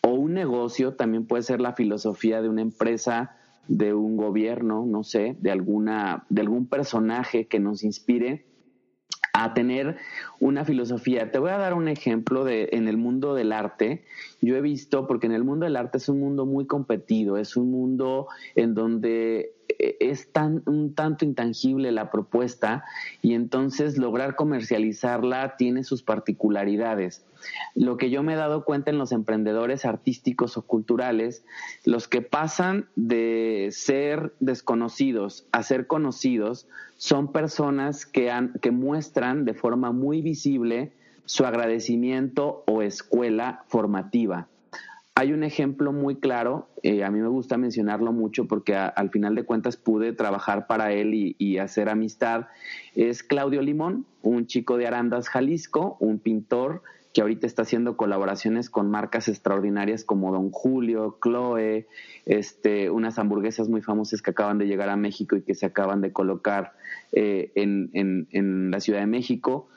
o 0.01 0.11
un 0.11 0.33
negocio, 0.33 0.95
también 0.95 1.27
puede 1.27 1.43
ser 1.43 1.61
la 1.61 1.73
filosofía 1.73 2.41
de 2.41 2.49
una 2.49 2.61
empresa, 2.61 3.35
de 3.67 3.93
un 3.93 4.17
gobierno, 4.17 4.85
no 4.85 5.03
sé, 5.03 5.37
de 5.39 5.51
alguna, 5.51 6.25
de 6.29 6.41
algún 6.41 6.67
personaje 6.67 7.47
que 7.47 7.59
nos 7.59 7.83
inspire 7.83 8.45
a 9.33 9.53
tener 9.53 9.97
una 10.39 10.65
filosofía. 10.65 11.31
Te 11.31 11.39
voy 11.39 11.51
a 11.51 11.57
dar 11.57 11.73
un 11.73 11.87
ejemplo 11.87 12.43
de 12.43 12.69
en 12.73 12.87
el 12.87 12.97
mundo 12.97 13.33
del 13.33 13.51
arte. 13.51 14.03
Yo 14.41 14.55
he 14.55 14.61
visto, 14.61 15.07
porque 15.07 15.27
en 15.27 15.33
el 15.33 15.43
mundo 15.43 15.65
del 15.65 15.77
arte 15.77 15.97
es 15.97 16.09
un 16.09 16.19
mundo 16.19 16.45
muy 16.45 16.65
competido, 16.65 17.37
es 17.37 17.55
un 17.55 17.71
mundo 17.71 18.27
en 18.55 18.73
donde 18.73 19.55
es 19.99 20.31
tan 20.31 20.63
un 20.65 20.93
tanto 20.93 21.25
intangible 21.25 21.91
la 21.91 22.11
propuesta 22.11 22.83
y 23.21 23.33
entonces 23.33 23.97
lograr 23.97 24.35
comercializarla 24.35 25.55
tiene 25.57 25.83
sus 25.83 26.03
particularidades. 26.03 27.25
Lo 27.73 27.97
que 27.97 28.09
yo 28.09 28.23
me 28.23 28.33
he 28.33 28.35
dado 28.35 28.65
cuenta 28.65 28.91
en 28.91 28.97
los 28.97 29.11
emprendedores 29.11 29.85
artísticos 29.85 30.57
o 30.57 30.61
culturales, 30.61 31.43
los 31.85 32.07
que 32.07 32.21
pasan 32.21 32.87
de 32.95 33.69
ser 33.71 34.33
desconocidos 34.39 35.45
a 35.51 35.63
ser 35.63 35.87
conocidos, 35.87 36.67
son 36.97 37.31
personas 37.31 38.05
que, 38.05 38.29
han, 38.29 38.53
que 38.61 38.71
muestran 38.71 39.45
de 39.45 39.53
forma 39.53 39.91
muy 39.91 40.21
visible 40.21 40.93
su 41.25 41.45
agradecimiento 41.45 42.63
o 42.67 42.81
escuela 42.81 43.63
formativa. 43.67 44.47
Hay 45.13 45.33
un 45.33 45.43
ejemplo 45.43 45.91
muy 45.91 46.15
claro, 46.15 46.69
eh, 46.83 47.03
a 47.03 47.11
mí 47.11 47.19
me 47.19 47.27
gusta 47.27 47.57
mencionarlo 47.57 48.13
mucho 48.13 48.47
porque 48.47 48.75
al 48.75 49.09
final 49.09 49.35
de 49.35 49.43
cuentas 49.43 49.75
pude 49.75 50.13
trabajar 50.13 50.67
para 50.67 50.93
él 50.93 51.13
y, 51.13 51.35
y, 51.37 51.57
hacer 51.57 51.89
amistad. 51.89 52.47
Es 52.95 53.21
Claudio 53.21 53.61
Limón, 53.61 54.05
un 54.21 54.47
chico 54.47 54.77
de 54.77 54.87
Arandas, 54.87 55.27
Jalisco, 55.27 55.97
un 55.99 56.19
pintor 56.19 56.81
que 57.13 57.21
ahorita 57.21 57.45
está 57.45 57.63
haciendo 57.63 57.97
colaboraciones 57.97 58.69
con 58.69 58.89
marcas 58.89 59.27
extraordinarias 59.27 60.05
como 60.05 60.31
Don 60.31 60.49
Julio, 60.51 61.17
Chloe, 61.21 61.87
este, 62.25 62.89
unas 62.89 63.19
hamburguesas 63.19 63.67
muy 63.67 63.81
famosas 63.81 64.21
que 64.21 64.31
acaban 64.31 64.57
de 64.57 64.67
llegar 64.67 64.89
a 64.89 64.95
México 64.95 65.35
y 65.35 65.41
que 65.41 65.55
se 65.55 65.65
acaban 65.65 66.01
de 66.01 66.13
colocar 66.13 66.73
eh, 67.11 67.51
en, 67.55 67.89
en, 67.93 68.27
en 68.31 68.71
la 68.71 68.79
Ciudad 68.79 69.01
de 69.01 69.07
México. 69.07 69.67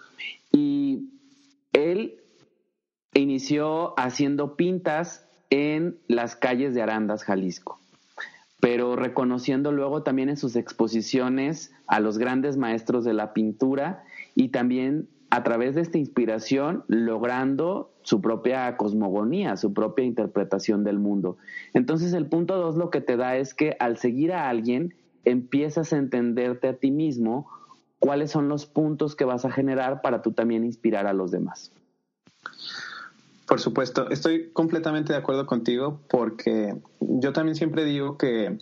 Y 0.52 1.10
él 1.72 2.20
inició 3.14 3.98
haciendo 3.98 4.56
pintas 4.56 5.26
en 5.50 5.98
las 6.08 6.36
calles 6.36 6.74
de 6.74 6.82
Arandas, 6.82 7.24
Jalisco, 7.24 7.78
pero 8.60 8.96
reconociendo 8.96 9.72
luego 9.72 10.02
también 10.02 10.28
en 10.28 10.36
sus 10.36 10.56
exposiciones 10.56 11.72
a 11.86 12.00
los 12.00 12.18
grandes 12.18 12.56
maestros 12.56 13.04
de 13.04 13.14
la 13.14 13.32
pintura 13.32 14.04
y 14.34 14.48
también 14.48 15.08
a 15.30 15.42
través 15.42 15.74
de 15.74 15.80
esta 15.80 15.98
inspiración 15.98 16.84
logrando 16.86 17.92
su 18.02 18.20
propia 18.20 18.76
cosmogonía, 18.76 19.56
su 19.56 19.72
propia 19.72 20.04
interpretación 20.04 20.84
del 20.84 20.98
mundo. 20.98 21.38
Entonces 21.72 22.12
el 22.12 22.26
punto 22.26 22.56
dos 22.56 22.76
lo 22.76 22.90
que 22.90 23.00
te 23.00 23.16
da 23.16 23.36
es 23.36 23.54
que 23.54 23.76
al 23.80 23.96
seguir 23.96 24.32
a 24.32 24.48
alguien 24.48 24.94
empiezas 25.24 25.92
a 25.92 25.96
entenderte 25.96 26.68
a 26.68 26.76
ti 26.76 26.90
mismo 26.90 27.48
cuáles 27.98 28.30
son 28.30 28.48
los 28.48 28.66
puntos 28.66 29.16
que 29.16 29.24
vas 29.24 29.44
a 29.44 29.50
generar 29.50 30.02
para 30.02 30.22
tú 30.22 30.32
también 30.32 30.64
inspirar 30.64 31.06
a 31.06 31.14
los 31.14 31.30
demás. 31.30 31.72
Por 33.46 33.60
supuesto, 33.60 34.10
estoy 34.10 34.50
completamente 34.52 35.12
de 35.12 35.18
acuerdo 35.18 35.46
contigo 35.46 36.00
porque 36.08 36.74
yo 37.00 37.32
también 37.32 37.56
siempre 37.56 37.84
digo 37.84 38.16
que 38.16 38.58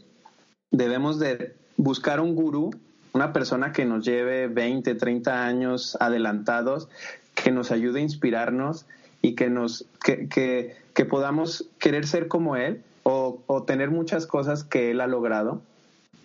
debemos 0.71 1.19
de 1.19 1.55
buscar 1.77 2.21
un 2.21 2.35
gurú, 2.35 2.71
una 3.13 3.33
persona 3.33 3.73
que 3.73 3.85
nos 3.85 4.05
lleve 4.05 4.49
20, 4.49 4.95
30 4.95 5.47
años 5.47 5.97
adelantados, 6.01 6.89
que 7.35 7.51
nos 7.51 7.71
ayude 7.71 8.01
a 8.01 8.03
inspirarnos 8.03 8.87
y 9.21 9.35
que 9.35 9.51
nos 9.51 9.87
que, 10.05 10.29
que, 10.29 10.77
que 10.95 11.05
podamos 11.05 11.67
querer 11.79 12.07
ser 12.07 12.27
como 12.27 12.57
él 12.57 12.83
o, 13.05 13.41
o 13.47 13.63
tener 13.63 13.91
muchas 13.91 14.27
cosas 14.27 14.65
que 14.65 14.91
él 14.91 15.01
ha 15.01 15.07
logrado 15.07 15.63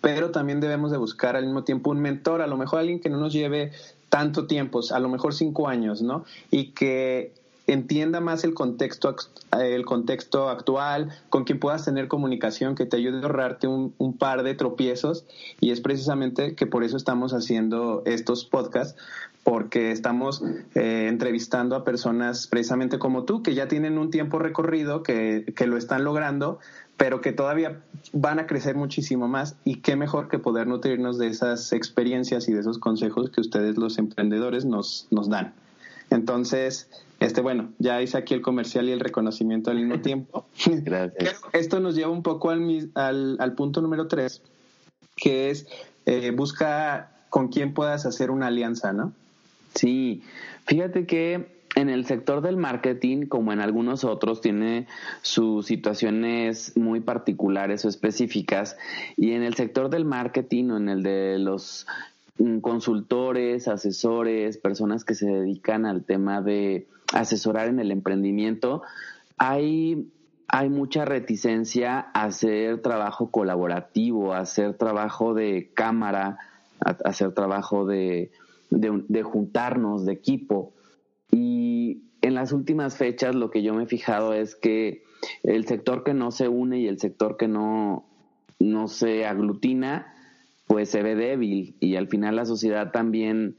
pero 0.00 0.30
también 0.30 0.60
debemos 0.60 0.90
de 0.90 0.98
buscar 0.98 1.36
al 1.36 1.44
mismo 1.44 1.64
tiempo 1.64 1.90
un 1.90 2.00
mentor, 2.00 2.42
a 2.42 2.46
lo 2.46 2.56
mejor 2.56 2.80
alguien 2.80 3.00
que 3.00 3.10
no 3.10 3.18
nos 3.18 3.32
lleve 3.32 3.72
tanto 4.08 4.46
tiempo, 4.46 4.80
a 4.90 4.98
lo 5.00 5.08
mejor 5.08 5.34
cinco 5.34 5.68
años, 5.68 6.02
¿no? 6.02 6.24
Y 6.50 6.70
que 6.72 7.34
entienda 7.68 8.20
más 8.20 8.44
el 8.44 8.54
contexto, 8.54 9.14
el 9.52 9.84
contexto 9.84 10.48
actual, 10.48 11.10
con 11.28 11.44
quien 11.44 11.60
puedas 11.60 11.84
tener 11.84 12.08
comunicación, 12.08 12.74
que 12.74 12.86
te 12.86 12.96
ayude 12.96 13.18
a 13.18 13.22
ahorrarte 13.22 13.68
un, 13.68 14.16
par 14.18 14.42
de 14.42 14.54
tropiezos. 14.54 15.24
Y 15.60 15.70
es 15.70 15.80
precisamente 15.80 16.54
que 16.54 16.66
por 16.66 16.82
eso 16.82 16.96
estamos 16.96 17.32
haciendo 17.32 18.02
estos 18.06 18.44
podcasts, 18.44 19.00
porque 19.44 19.92
estamos 19.92 20.42
eh, 20.74 21.06
entrevistando 21.08 21.76
a 21.76 21.84
personas 21.84 22.46
precisamente 22.46 22.98
como 22.98 23.24
tú, 23.24 23.42
que 23.42 23.54
ya 23.54 23.68
tienen 23.68 23.98
un 23.98 24.10
tiempo 24.10 24.38
recorrido, 24.38 25.02
que, 25.02 25.52
que 25.54 25.66
lo 25.66 25.76
están 25.76 26.04
logrando, 26.04 26.58
pero 26.96 27.20
que 27.20 27.32
todavía 27.32 27.80
van 28.12 28.38
a 28.40 28.46
crecer 28.46 28.76
muchísimo 28.76 29.28
más 29.28 29.56
y 29.64 29.76
qué 29.76 29.94
mejor 29.94 30.28
que 30.28 30.38
poder 30.38 30.66
nutrirnos 30.66 31.18
de 31.18 31.28
esas 31.28 31.72
experiencias 31.72 32.48
y 32.48 32.52
de 32.52 32.60
esos 32.60 32.78
consejos 32.78 33.30
que 33.30 33.40
ustedes 33.40 33.76
los 33.76 33.98
emprendedores 33.98 34.64
nos, 34.64 35.06
nos 35.10 35.28
dan. 35.28 35.54
Entonces, 36.10 36.88
este, 37.20 37.40
bueno, 37.40 37.72
ya 37.78 38.00
hice 38.00 38.16
aquí 38.16 38.34
el 38.34 38.42
comercial 38.42 38.88
y 38.88 38.92
el 38.92 39.00
reconocimiento 39.00 39.70
al 39.70 39.78
mismo 39.78 40.00
tiempo. 40.02 40.46
Gracias. 40.66 41.40
esto 41.52 41.80
nos 41.80 41.94
lleva 41.94 42.10
un 42.10 42.22
poco 42.22 42.50
al, 42.50 42.90
al, 42.94 43.52
punto 43.54 43.80
número 43.80 44.06
tres, 44.08 44.42
que 45.16 45.50
es 45.50 45.66
eh, 46.06 46.30
busca 46.30 47.10
con 47.28 47.48
quién 47.48 47.74
puedas 47.74 48.06
hacer 48.06 48.30
una 48.30 48.46
alianza, 48.46 48.92
¿no? 48.92 49.12
Sí, 49.74 50.22
fíjate 50.66 51.06
que 51.06 51.58
en 51.74 51.90
el 51.90 52.06
sector 52.06 52.40
del 52.40 52.56
marketing, 52.56 53.26
como 53.26 53.52
en 53.52 53.60
algunos 53.60 54.02
otros, 54.04 54.40
tiene 54.40 54.86
sus 55.22 55.66
situaciones 55.66 56.76
muy 56.76 57.00
particulares 57.00 57.84
o 57.84 57.88
específicas. 57.88 58.76
Y 59.16 59.32
en 59.32 59.42
el 59.42 59.54
sector 59.54 59.88
del 59.90 60.04
marketing 60.04 60.70
o 60.70 60.76
en 60.76 60.88
el 60.88 61.02
de 61.02 61.38
los 61.38 61.86
consultores, 62.60 63.68
asesores, 63.68 64.58
personas 64.58 65.04
que 65.04 65.14
se 65.14 65.26
dedican 65.26 65.86
al 65.86 66.04
tema 66.04 66.40
de 66.40 66.86
asesorar 67.12 67.68
en 67.68 67.80
el 67.80 67.90
emprendimiento, 67.90 68.82
hay, 69.38 70.10
hay 70.46 70.68
mucha 70.68 71.04
reticencia 71.04 71.98
a 72.14 72.24
hacer 72.24 72.80
trabajo 72.80 73.30
colaborativo, 73.30 74.34
a 74.34 74.40
hacer 74.40 74.74
trabajo 74.74 75.34
de 75.34 75.70
cámara, 75.74 76.38
a, 76.84 76.90
hacer 77.04 77.32
trabajo 77.32 77.86
de, 77.86 78.30
de, 78.70 79.22
juntarnos, 79.22 80.04
de 80.04 80.12
equipo. 80.12 80.74
Y 81.32 82.02
en 82.20 82.34
las 82.34 82.52
últimas 82.52 82.96
fechas 82.96 83.34
lo 83.34 83.50
que 83.50 83.62
yo 83.62 83.74
me 83.74 83.84
he 83.84 83.86
fijado 83.86 84.34
es 84.34 84.54
que 84.54 85.02
el 85.42 85.66
sector 85.66 86.04
que 86.04 86.14
no 86.14 86.30
se 86.30 86.48
une 86.48 86.78
y 86.78 86.88
el 86.88 86.98
sector 86.98 87.36
que 87.36 87.48
no, 87.48 88.06
no 88.58 88.88
se 88.88 89.26
aglutina, 89.26 90.14
pues 90.68 90.90
se 90.90 91.02
ve 91.02 91.16
débil 91.16 91.74
y 91.80 91.96
al 91.96 92.06
final 92.06 92.36
la 92.36 92.44
sociedad 92.44 92.92
también 92.92 93.56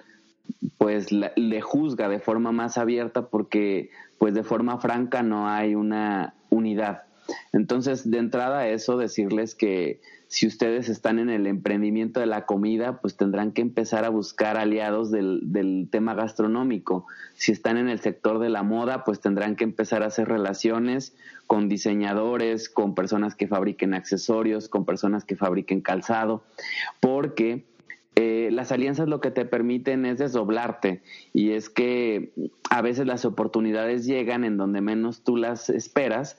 pues 0.77 1.11
le 1.11 1.61
juzga 1.61 2.07
de 2.07 2.19
forma 2.19 2.53
más 2.53 2.77
abierta 2.77 3.27
porque 3.27 3.89
pues 4.17 4.33
de 4.33 4.43
forma 4.43 4.79
franca 4.79 5.21
no 5.23 5.49
hay 5.49 5.75
una 5.75 6.35
unidad. 6.49 7.08
Entonces, 7.53 8.09
de 8.09 8.17
entrada 8.17 8.67
eso, 8.67 8.97
decirles 8.97 9.55
que 9.55 10.01
si 10.29 10.45
ustedes 10.45 10.89
están 10.89 11.17
en 11.17 11.31
el 11.31 11.47
emprendimiento 11.47 12.19
de 12.19 12.27
la 12.27 12.45
comida, 12.45 13.01
pues 13.01 13.17
tendrán 13.17 13.51
que 13.51 13.61
empezar 13.61 14.05
a 14.05 14.09
buscar 14.09 14.57
aliados 14.57 15.09
del, 15.09 15.87
tema 15.91 16.13
gastronómico. 16.13 17.07
Si 17.33 17.51
están 17.51 17.77
en 17.77 17.89
el 17.89 17.99
sector 17.99 18.37
de 18.37 18.49
la 18.49 18.61
moda, 18.61 19.03
pues 19.03 19.21
tendrán 19.21 19.55
que 19.55 19.63
empezar 19.63 20.03
a 20.03 20.07
hacer 20.07 20.27
relaciones 20.27 21.15
con 21.47 21.67
diseñadores, 21.67 22.69
con 22.69 22.93
personas 22.93 23.33
que 23.33 23.47
fabriquen 23.47 23.95
accesorios, 23.95 24.69
con 24.69 24.85
personas 24.85 25.25
que 25.25 25.35
fabriquen 25.35 25.81
calzado, 25.81 26.43
porque 26.99 27.65
eh, 28.15 28.49
las 28.51 28.71
alianzas 28.71 29.07
lo 29.07 29.21
que 29.21 29.31
te 29.31 29.45
permiten 29.45 30.05
es 30.05 30.19
desdoblarte 30.19 31.01
y 31.33 31.51
es 31.51 31.69
que 31.69 32.33
a 32.69 32.81
veces 32.83 33.07
las 33.07 33.25
oportunidades 33.25 34.05
llegan 34.05 34.43
en 34.43 34.57
donde 34.57 34.81
menos 34.81 35.23
tú 35.23 35.37
las 35.37 35.69
esperas, 35.71 36.37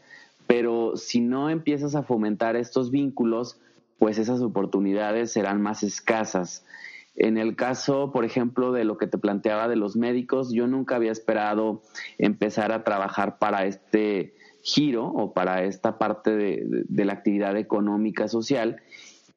pero 0.50 0.96
si 0.96 1.20
no 1.20 1.48
empiezas 1.48 1.94
a 1.94 2.02
fomentar 2.02 2.56
estos 2.56 2.90
vínculos, 2.90 3.60
pues 4.00 4.18
esas 4.18 4.40
oportunidades 4.40 5.30
serán 5.30 5.62
más 5.62 5.84
escasas. 5.84 6.66
En 7.14 7.38
el 7.38 7.54
caso, 7.54 8.10
por 8.10 8.24
ejemplo, 8.24 8.72
de 8.72 8.82
lo 8.82 8.98
que 8.98 9.06
te 9.06 9.16
planteaba 9.16 9.68
de 9.68 9.76
los 9.76 9.94
médicos, 9.94 10.52
yo 10.52 10.66
nunca 10.66 10.96
había 10.96 11.12
esperado 11.12 11.82
empezar 12.18 12.72
a 12.72 12.82
trabajar 12.82 13.38
para 13.38 13.64
este 13.64 14.34
giro 14.60 15.06
o 15.06 15.34
para 15.34 15.62
esta 15.62 15.98
parte 15.98 16.34
de, 16.34 16.84
de 16.88 17.04
la 17.04 17.12
actividad 17.12 17.56
económica 17.56 18.26
social 18.26 18.82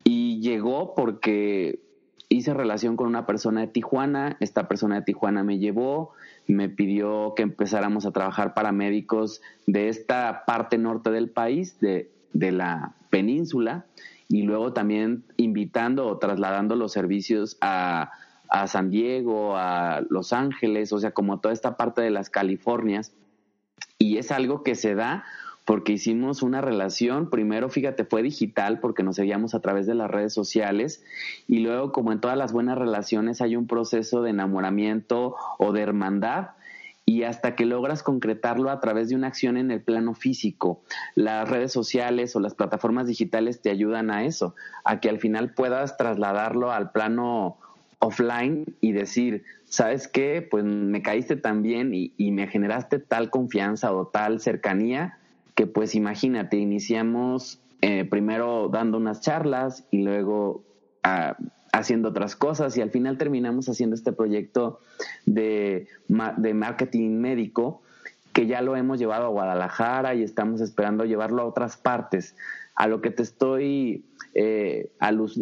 y 0.03 0.41
llegó 0.41 0.95
porque 0.95 1.79
hice 2.27 2.55
relación 2.55 2.97
con 2.97 3.05
una 3.05 3.27
persona 3.27 3.61
de 3.61 3.67
Tijuana, 3.67 4.35
esta 4.39 4.67
persona 4.67 4.95
de 4.95 5.01
Tijuana 5.03 5.43
me 5.43 5.59
llevó, 5.59 6.13
me 6.47 6.69
pidió 6.69 7.33
que 7.35 7.43
empezáramos 7.43 8.05
a 8.05 8.11
trabajar 8.11 8.53
para 8.53 8.71
médicos 8.71 9.41
de 9.65 9.89
esta 9.89 10.43
parte 10.45 10.77
norte 10.77 11.11
del 11.11 11.29
país, 11.29 11.79
de, 11.79 12.11
de 12.33 12.51
la 12.51 12.95
península, 13.09 13.85
y 14.27 14.43
luego 14.43 14.73
también 14.73 15.23
invitando 15.37 16.07
o 16.07 16.17
trasladando 16.17 16.75
los 16.75 16.91
servicios 16.91 17.57
a, 17.61 18.11
a 18.49 18.67
San 18.67 18.89
Diego, 18.89 19.57
a 19.57 20.01
Los 20.09 20.33
Ángeles, 20.33 20.91
o 20.93 20.99
sea, 20.99 21.11
como 21.11 21.39
toda 21.39 21.53
esta 21.53 21.77
parte 21.77 22.01
de 22.01 22.09
las 22.09 22.29
Californias. 22.29 23.13
Y 23.97 24.17
es 24.17 24.31
algo 24.31 24.63
que 24.63 24.75
se 24.75 24.95
da 24.95 25.23
porque 25.65 25.93
hicimos 25.93 26.43
una 26.43 26.61
relación, 26.61 27.29
primero 27.29 27.69
fíjate, 27.69 28.03
fue 28.05 28.21
digital 28.21 28.79
porque 28.79 29.03
nos 29.03 29.15
seguíamos 29.15 29.55
a 29.55 29.61
través 29.61 29.85
de 29.87 29.95
las 29.95 30.11
redes 30.11 30.33
sociales 30.33 31.03
y 31.47 31.59
luego 31.59 31.91
como 31.91 32.11
en 32.11 32.19
todas 32.19 32.37
las 32.37 32.51
buenas 32.51 32.77
relaciones 32.77 33.41
hay 33.41 33.55
un 33.55 33.67
proceso 33.67 34.21
de 34.21 34.31
enamoramiento 34.31 35.35
o 35.57 35.71
de 35.71 35.81
hermandad 35.81 36.49
y 37.05 37.23
hasta 37.23 37.55
que 37.55 37.65
logras 37.65 38.01
concretarlo 38.01 38.69
a 38.69 38.79
través 38.79 39.09
de 39.09 39.15
una 39.15 39.27
acción 39.27 39.57
en 39.57 39.71
el 39.71 39.81
plano 39.81 40.13
físico. 40.13 40.81
Las 41.15 41.49
redes 41.49 41.71
sociales 41.71 42.35
o 42.35 42.39
las 42.39 42.55
plataformas 42.55 43.07
digitales 43.07 43.61
te 43.61 43.69
ayudan 43.69 44.09
a 44.09 44.23
eso, 44.23 44.55
a 44.85 44.99
que 44.99 45.09
al 45.09 45.19
final 45.19 45.53
puedas 45.53 45.97
trasladarlo 45.97 46.71
al 46.71 46.91
plano 46.91 47.57
offline 47.99 48.65
y 48.79 48.93
decir, 48.93 49.43
¿sabes 49.65 50.07
qué? 50.07 50.47
Pues 50.49 50.63
me 50.63 51.01
caíste 51.01 51.35
tan 51.35 51.61
bien 51.61 51.93
y, 51.93 52.13
y 52.17 52.31
me 52.31 52.47
generaste 52.47 52.99
tal 52.99 53.29
confianza 53.29 53.93
o 53.93 54.07
tal 54.07 54.39
cercanía 54.39 55.17
que 55.55 55.67
pues 55.67 55.95
imagínate, 55.95 56.57
iniciamos 56.57 57.59
eh, 57.81 58.05
primero 58.05 58.69
dando 58.69 58.97
unas 58.97 59.21
charlas 59.21 59.85
y 59.91 60.03
luego 60.03 60.63
haciendo 61.73 62.09
otras 62.09 62.35
cosas 62.37 62.77
y 62.77 62.81
al 62.81 62.91
final 62.91 63.17
terminamos 63.17 63.67
haciendo 63.67 63.95
este 63.95 64.13
proyecto 64.13 64.79
de, 65.25 65.87
de 66.37 66.53
marketing 66.53 67.17
médico 67.19 67.81
que 68.33 68.47
ya 68.47 68.61
lo 68.61 68.75
hemos 68.75 68.99
llevado 68.99 69.25
a 69.25 69.29
Guadalajara 69.29 70.15
y 70.15 70.23
estamos 70.23 70.59
esperando 70.59 71.05
llevarlo 71.05 71.43
a 71.43 71.45
otras 71.45 71.77
partes. 71.77 72.35
A 72.75 72.87
lo 72.87 73.01
que 73.01 73.11
te 73.11 73.21
estoy 73.21 74.05
eh, 74.33 74.91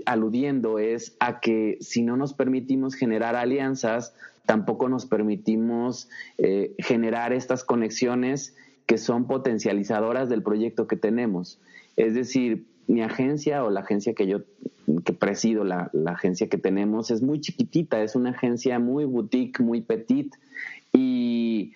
aludiendo 0.05 0.77
es 0.77 1.15
a 1.19 1.39
que 1.39 1.77
si 1.79 2.01
no 2.01 2.17
nos 2.17 2.33
permitimos 2.33 2.95
generar 2.95 3.37
alianzas, 3.37 4.13
tampoco 4.45 4.89
nos 4.89 5.05
permitimos 5.05 6.09
eh, 6.37 6.75
generar 6.79 7.31
estas 7.31 7.63
conexiones 7.63 8.55
que 8.91 8.97
son 8.97 9.23
potencializadoras 9.23 10.27
del 10.27 10.43
proyecto 10.43 10.85
que 10.85 10.97
tenemos. 10.97 11.61
Es 11.95 12.13
decir, 12.13 12.65
mi 12.87 13.01
agencia 13.01 13.63
o 13.63 13.69
la 13.69 13.79
agencia 13.79 14.13
que 14.13 14.27
yo 14.27 14.41
que 15.05 15.13
presido, 15.13 15.63
la, 15.63 15.89
la 15.93 16.11
agencia 16.11 16.49
que 16.49 16.57
tenemos, 16.57 17.09
es 17.09 17.21
muy 17.21 17.39
chiquitita, 17.39 18.03
es 18.03 18.17
una 18.17 18.31
agencia 18.31 18.79
muy 18.79 19.05
boutique, 19.05 19.63
muy 19.63 19.79
petit 19.79 20.35
y 20.91 21.71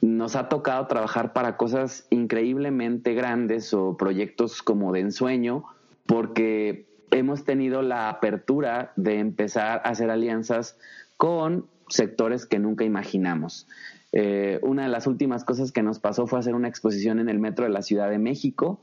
nos 0.00 0.36
ha 0.36 0.48
tocado 0.48 0.86
trabajar 0.86 1.32
para 1.32 1.56
cosas 1.56 2.06
increíblemente 2.08 3.14
grandes 3.14 3.74
o 3.74 3.96
proyectos 3.96 4.62
como 4.62 4.92
de 4.92 5.00
ensueño, 5.00 5.64
porque 6.06 6.86
hemos 7.10 7.42
tenido 7.42 7.82
la 7.82 8.10
apertura 8.10 8.92
de 8.94 9.18
empezar 9.18 9.82
a 9.84 9.88
hacer 9.88 10.08
alianzas 10.08 10.78
con 11.16 11.66
sectores 11.88 12.46
que 12.46 12.60
nunca 12.60 12.84
imaginamos. 12.84 13.66
Eh, 14.12 14.58
una 14.62 14.82
de 14.82 14.88
las 14.88 15.06
últimas 15.06 15.44
cosas 15.44 15.72
que 15.72 15.82
nos 15.82 15.98
pasó 16.00 16.26
fue 16.26 16.38
hacer 16.38 16.54
una 16.54 16.68
exposición 16.68 17.20
en 17.20 17.28
el 17.28 17.38
metro 17.38 17.64
de 17.64 17.70
la 17.70 17.82
Ciudad 17.82 18.10
de 18.10 18.18
México. 18.18 18.80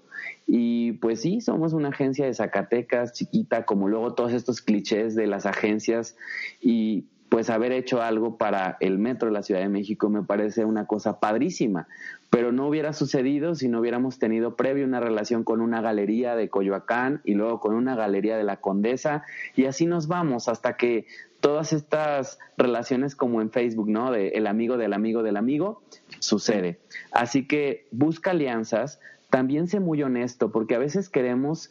Y 0.48 0.94
pues 0.94 1.22
sí, 1.22 1.42
somos 1.42 1.74
una 1.74 1.90
agencia 1.90 2.26
de 2.26 2.34
Zacatecas 2.34 3.14
chiquita, 3.14 3.66
como 3.66 3.88
luego 3.88 4.14
todos 4.14 4.34
estos 4.34 4.62
clichés 4.62 5.16
de 5.16 5.28
las 5.28 5.46
agencias. 5.46 6.16
Y 6.62 7.06
pues 7.30 7.50
haber 7.50 7.72
hecho 7.72 8.02
algo 8.02 8.38
para 8.38 8.78
el 8.80 9.00
metro 9.00 9.28
de 9.28 9.34
la 9.34 9.44
Ciudad 9.44 9.62
de 9.62 9.70
México 9.70 10.10
me 10.10 10.24
parece 10.24 10.66
una 10.66 10.86
cosa 10.88 11.20
padrísima, 11.20 11.88
pero 12.30 12.52
no 12.52 12.68
hubiera 12.68 12.94
sucedido 12.94 13.56
si 13.56 13.68
no 13.68 13.80
hubiéramos 13.80 14.20
tenido 14.20 14.56
previo 14.56 14.86
una 14.86 15.00
relación 15.00 15.44
con 15.44 15.62
una 15.62 15.82
galería 15.82 16.36
de 16.36 16.50
Coyoacán 16.50 17.22
y 17.24 17.34
luego 17.34 17.60
con 17.60 17.74
una 17.74 17.96
galería 17.96 18.38
de 18.38 18.44
la 18.44 18.58
Condesa 18.58 19.24
y 19.56 19.66
así 19.66 19.86
nos 19.86 20.08
vamos 20.08 20.48
hasta 20.48 20.78
que 20.78 21.06
todas 21.40 21.72
estas 21.74 22.40
relaciones 22.58 23.16
como 23.16 23.42
en 23.42 23.52
Facebook, 23.52 23.90
¿no? 23.90 24.12
De 24.12 24.30
el 24.30 24.48
amigo 24.48 24.78
del 24.78 24.94
amigo 24.94 25.24
del 25.24 25.38
amigo, 25.38 25.82
sucede. 26.20 26.80
Así 27.12 27.48
que 27.48 27.88
busca 27.92 28.32
alianzas, 28.32 29.00
también 29.30 29.68
sé 29.68 29.80
muy 29.80 30.02
honesto 30.04 30.52
porque 30.52 30.76
a 30.76 30.80
veces 30.80 31.10
queremos 31.10 31.70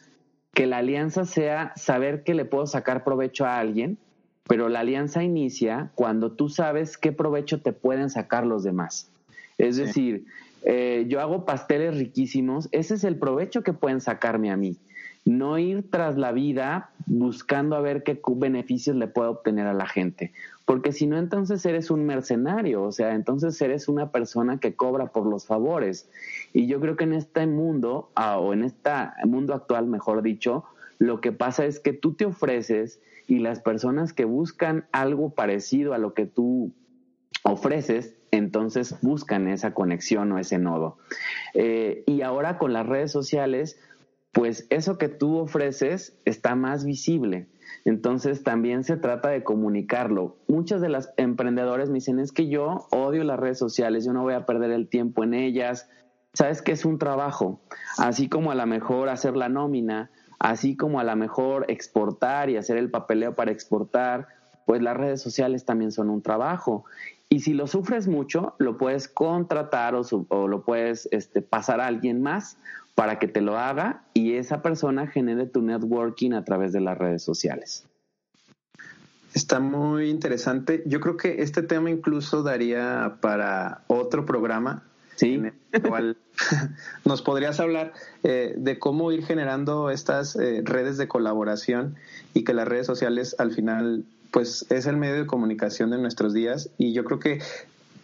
que 0.53 0.65
la 0.65 0.77
alianza 0.77 1.25
sea 1.25 1.73
saber 1.75 2.23
que 2.23 2.33
le 2.33 2.45
puedo 2.45 2.65
sacar 2.65 3.03
provecho 3.03 3.45
a 3.45 3.59
alguien 3.59 3.99
pero 4.47 4.69
la 4.69 4.79
alianza 4.79 5.23
inicia 5.23 5.91
cuando 5.95 6.31
tú 6.31 6.49
sabes 6.49 6.97
qué 6.97 7.11
provecho 7.11 7.61
te 7.61 7.73
pueden 7.73 8.09
sacar 8.09 8.45
los 8.45 8.63
demás. 8.63 9.11
Es 9.57 9.75
decir, 9.75 10.25
eh, 10.69 11.05
yo 11.07 11.21
hago 11.21 11.45
pasteles 11.45 11.97
riquísimos, 11.97 12.67
ese 12.73 12.95
es 12.95 13.05
el 13.05 13.15
provecho 13.17 13.63
que 13.63 13.71
pueden 13.71 14.01
sacarme 14.01 14.51
a 14.51 14.57
mí. 14.57 14.77
No 15.23 15.57
ir 15.57 15.89
tras 15.89 16.17
la 16.17 16.33
vida 16.33 16.89
buscando 17.05 17.77
a 17.77 17.79
ver 17.79 18.03
qué 18.03 18.19
beneficios 18.35 18.97
le 18.97 19.07
puedo 19.07 19.31
obtener 19.31 19.65
a 19.65 19.73
la 19.73 19.87
gente. 19.87 20.33
Porque 20.65 20.91
si 20.91 21.07
no, 21.07 21.17
entonces 21.17 21.65
eres 21.65 21.89
un 21.89 22.05
mercenario, 22.05 22.83
o 22.83 22.91
sea, 22.91 23.15
entonces 23.15 23.61
eres 23.61 23.87
una 23.87 24.11
persona 24.11 24.59
que 24.59 24.75
cobra 24.75 25.13
por 25.13 25.25
los 25.25 25.45
favores. 25.45 26.09
Y 26.51 26.67
yo 26.67 26.81
creo 26.81 26.97
que 26.97 27.05
en 27.05 27.13
este 27.13 27.47
mundo, 27.47 28.09
o 28.15 28.51
en 28.51 28.65
este 28.65 28.91
mundo 29.23 29.53
actual, 29.53 29.87
mejor 29.87 30.21
dicho, 30.21 30.65
lo 30.99 31.21
que 31.21 31.31
pasa 31.31 31.65
es 31.65 31.79
que 31.79 31.93
tú 31.93 32.13
te 32.13 32.25
ofreces 32.25 32.99
y 33.25 33.39
las 33.39 33.61
personas 33.61 34.11
que 34.11 34.25
buscan 34.25 34.85
algo 34.91 35.29
parecido 35.29 35.93
a 35.93 35.97
lo 35.97 36.13
que 36.13 36.25
tú 36.25 36.73
ofreces, 37.43 38.17
entonces 38.37 38.95
buscan 39.01 39.47
esa 39.47 39.73
conexión 39.73 40.31
o 40.31 40.39
ese 40.39 40.57
nodo. 40.57 40.97
Eh, 41.53 42.03
y 42.05 42.21
ahora 42.21 42.57
con 42.57 42.73
las 42.73 42.85
redes 42.85 43.11
sociales, 43.11 43.79
pues 44.31 44.67
eso 44.69 44.97
que 44.97 45.09
tú 45.09 45.37
ofreces 45.37 46.17
está 46.25 46.55
más 46.55 46.85
visible. 46.85 47.47
Entonces 47.85 48.43
también 48.43 48.83
se 48.83 48.97
trata 48.97 49.29
de 49.29 49.43
comunicarlo. 49.43 50.37
Muchas 50.47 50.81
de 50.81 50.89
las 50.89 51.13
emprendedores 51.17 51.89
me 51.89 51.95
dicen, 51.95 52.19
es 52.19 52.31
que 52.31 52.47
yo 52.47 52.87
odio 52.91 53.23
las 53.23 53.39
redes 53.39 53.57
sociales, 53.57 54.05
yo 54.05 54.13
no 54.13 54.23
voy 54.23 54.33
a 54.33 54.45
perder 54.45 54.71
el 54.71 54.89
tiempo 54.89 55.23
en 55.23 55.33
ellas. 55.33 55.89
Sabes 56.33 56.61
que 56.61 56.71
es 56.71 56.85
un 56.85 56.99
trabajo, 56.99 57.61
así 57.97 58.29
como 58.29 58.51
a 58.51 58.55
lo 58.55 58.65
mejor 58.67 59.09
hacer 59.09 59.35
la 59.35 59.49
nómina, 59.49 60.11
así 60.37 60.75
como 60.77 60.99
a 60.99 61.03
lo 61.03 61.15
mejor 61.15 61.65
exportar 61.69 62.49
y 62.49 62.57
hacer 62.57 62.77
el 62.77 62.91
papeleo 62.91 63.33
para 63.33 63.51
exportar, 63.51 64.27
pues 64.65 64.81
las 64.81 64.97
redes 64.97 65.21
sociales 65.21 65.65
también 65.65 65.91
son 65.91 66.09
un 66.09 66.21
trabajo. 66.21 66.85
Y 67.29 67.41
si 67.41 67.53
lo 67.53 67.67
sufres 67.67 68.07
mucho, 68.07 68.55
lo 68.57 68.77
puedes 68.77 69.07
contratar 69.07 69.95
o, 69.95 70.47
lo 70.47 70.63
puedes 70.63 71.09
este, 71.11 71.41
pasar 71.41 71.81
a 71.81 71.87
alguien 71.87 72.21
más 72.21 72.57
para 72.95 73.19
que 73.19 73.27
te 73.27 73.41
lo 73.41 73.57
haga 73.57 74.03
y 74.13 74.33
esa 74.33 74.61
persona 74.61 75.07
genere 75.07 75.45
tu 75.45 75.61
networking 75.61 76.31
a 76.33 76.43
través 76.43 76.73
de 76.73 76.81
las 76.81 76.97
redes 76.97 77.21
sociales. 77.23 77.85
Está 79.33 79.59
muy 79.59 80.09
interesante. 80.09 80.83
Yo 80.85 80.99
creo 80.99 81.17
que 81.17 81.41
este 81.43 81.61
tema 81.61 81.91
incluso 81.91 82.43
daría 82.43 83.17
para 83.21 83.83
otro 83.87 84.25
programa 84.25 84.83
Sí. 85.17 85.33
En 85.33 85.53
el 85.71 85.81
cual 85.81 86.17
nos 87.05 87.23
podrías 87.23 87.59
hablar 87.59 87.93
eh, 88.23 88.53
de 88.55 88.77
cómo 88.77 89.11
ir 89.11 89.25
generando 89.25 89.89
estas 89.89 90.35
eh, 90.35 90.61
redes 90.63 90.97
de 90.97 91.07
colaboración 91.07 91.95
y 92.35 92.43
que 92.43 92.53
las 92.53 92.67
redes 92.67 92.85
sociales 92.85 93.35
al 93.39 93.51
final 93.51 94.05
pues 94.31 94.65
es 94.69 94.85
el 94.85 94.97
medio 94.97 95.15
de 95.15 95.25
comunicación 95.25 95.89
de 95.91 95.97
nuestros 95.97 96.33
días 96.33 96.69
y 96.77 96.93
yo 96.93 97.03
creo 97.03 97.19
que 97.19 97.39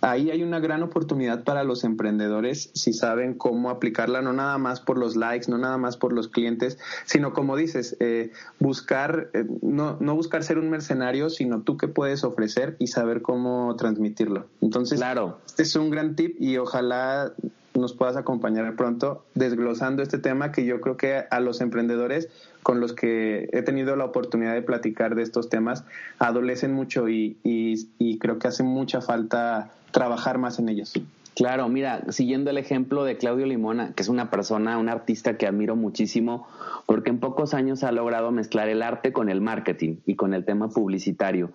ahí 0.04 0.32
hay 0.32 0.44
una 0.44 0.60
gran 0.60 0.84
oportunidad 0.84 1.44
para 1.44 1.64
los 1.64 1.84
emprendedores 1.84 2.72
si 2.74 2.94
saben 2.94 3.34
cómo 3.36 3.70
aplicarla, 3.70 4.22
no 4.22 4.34
nada 4.34 4.58
más 4.58 4.82
por 4.82 4.98
los 4.98 5.16
likes, 5.16 5.50
no 5.50 5.58
nada 5.58 5.78
más 5.78 5.98
por 5.98 6.12
los 6.12 6.28
clientes, 6.28 6.78
sino 7.06 7.34
como 7.34 7.56
dices, 7.56 7.96
eh, 8.00 8.32
buscar, 8.60 9.30
eh, 9.34 9.46
no, 9.62 9.98
no 10.00 10.16
buscar 10.16 10.44
ser 10.44 10.58
un 10.58 10.70
mercenario, 10.70 11.30
sino 11.30 11.62
tú 11.62 11.78
qué 11.78 11.88
puedes 11.88 12.24
ofrecer 12.24 12.76
y 12.80 12.88
saber 12.88 13.22
cómo 13.22 13.76
transmitirlo. 13.78 14.48
Entonces, 14.62 15.00
claro. 15.00 15.40
este 15.46 15.64
es 15.64 15.76
un 15.76 15.90
gran 15.90 16.16
tip 16.16 16.36
y 16.40 16.58
ojalá 16.58 17.34
nos 17.74 17.94
puedas 17.94 18.18
acompañar 18.18 18.76
pronto 18.76 19.26
desglosando 19.34 20.04
este 20.04 20.18
tema 20.18 20.52
que 20.52 20.66
yo 20.66 20.80
creo 20.82 20.98
que 20.98 21.24
a 21.30 21.40
los 21.40 21.62
emprendedores 21.62 22.30
con 22.64 22.80
los 22.80 22.94
que 22.94 23.50
he 23.52 23.62
tenido 23.62 23.96
la 23.96 24.06
oportunidad 24.06 24.54
de 24.54 24.62
platicar 24.62 25.16
de 25.16 25.24
estos 25.24 25.50
temas 25.50 25.84
adolecen 26.20 26.74
mucho 26.74 27.10
y, 27.10 27.38
y, 27.44 27.88
y 28.00 28.18
creo 28.18 28.40
que 28.40 28.48
hace 28.48 28.64
mucha 28.64 29.02
falta 29.02 29.72
trabajar 29.92 30.38
más 30.38 30.60
en 30.60 30.70
ellos. 30.70 30.94
Claro, 31.36 31.68
mira, 31.68 32.04
siguiendo 32.10 32.52
el 32.52 32.58
ejemplo 32.58 33.04
de 33.06 33.18
Claudio 33.18 33.48
Limona, 33.48 33.94
que 33.96 34.04
es 34.04 34.10
una 34.10 34.30
persona, 34.30 34.78
un 34.78 34.88
artista 34.88 35.36
que 35.36 35.48
admiro 35.48 35.76
muchísimo, 35.76 36.48
porque 36.86 37.10
en 37.10 37.20
pocos 37.20 37.56
años 37.56 37.84
ha 37.84 37.92
logrado 37.92 38.32
mezclar 38.32 38.70
el 38.70 38.84
arte 38.84 39.12
con 39.12 39.30
el 39.30 39.42
marketing 39.42 39.96
y 40.06 40.16
con 40.16 40.34
el 40.36 40.46
tema 40.46 40.70
publicitario. 40.70 41.52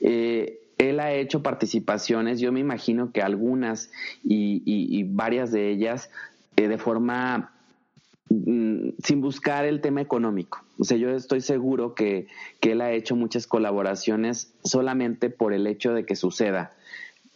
Eh, 0.00 0.60
él 0.78 1.00
ha 1.00 1.12
hecho 1.12 1.42
participaciones, 1.42 2.38
yo 2.38 2.52
me 2.52 2.60
imagino 2.60 3.10
que 3.10 3.22
algunas 3.22 3.90
y, 4.22 5.02
varias 5.04 5.50
de 5.50 5.70
ellas 5.70 6.10
eh, 6.56 6.68
de 6.68 6.78
forma 6.78 7.55
sin 8.28 9.20
buscar 9.20 9.64
el 9.64 9.80
tema 9.80 10.00
económico. 10.00 10.64
O 10.78 10.84
sea, 10.84 10.96
yo 10.96 11.10
estoy 11.10 11.40
seguro 11.40 11.94
que, 11.94 12.26
que 12.60 12.72
él 12.72 12.80
ha 12.80 12.92
hecho 12.92 13.16
muchas 13.16 13.46
colaboraciones 13.46 14.52
solamente 14.64 15.30
por 15.30 15.52
el 15.52 15.66
hecho 15.66 15.94
de 15.94 16.04
que 16.04 16.16
suceda 16.16 16.72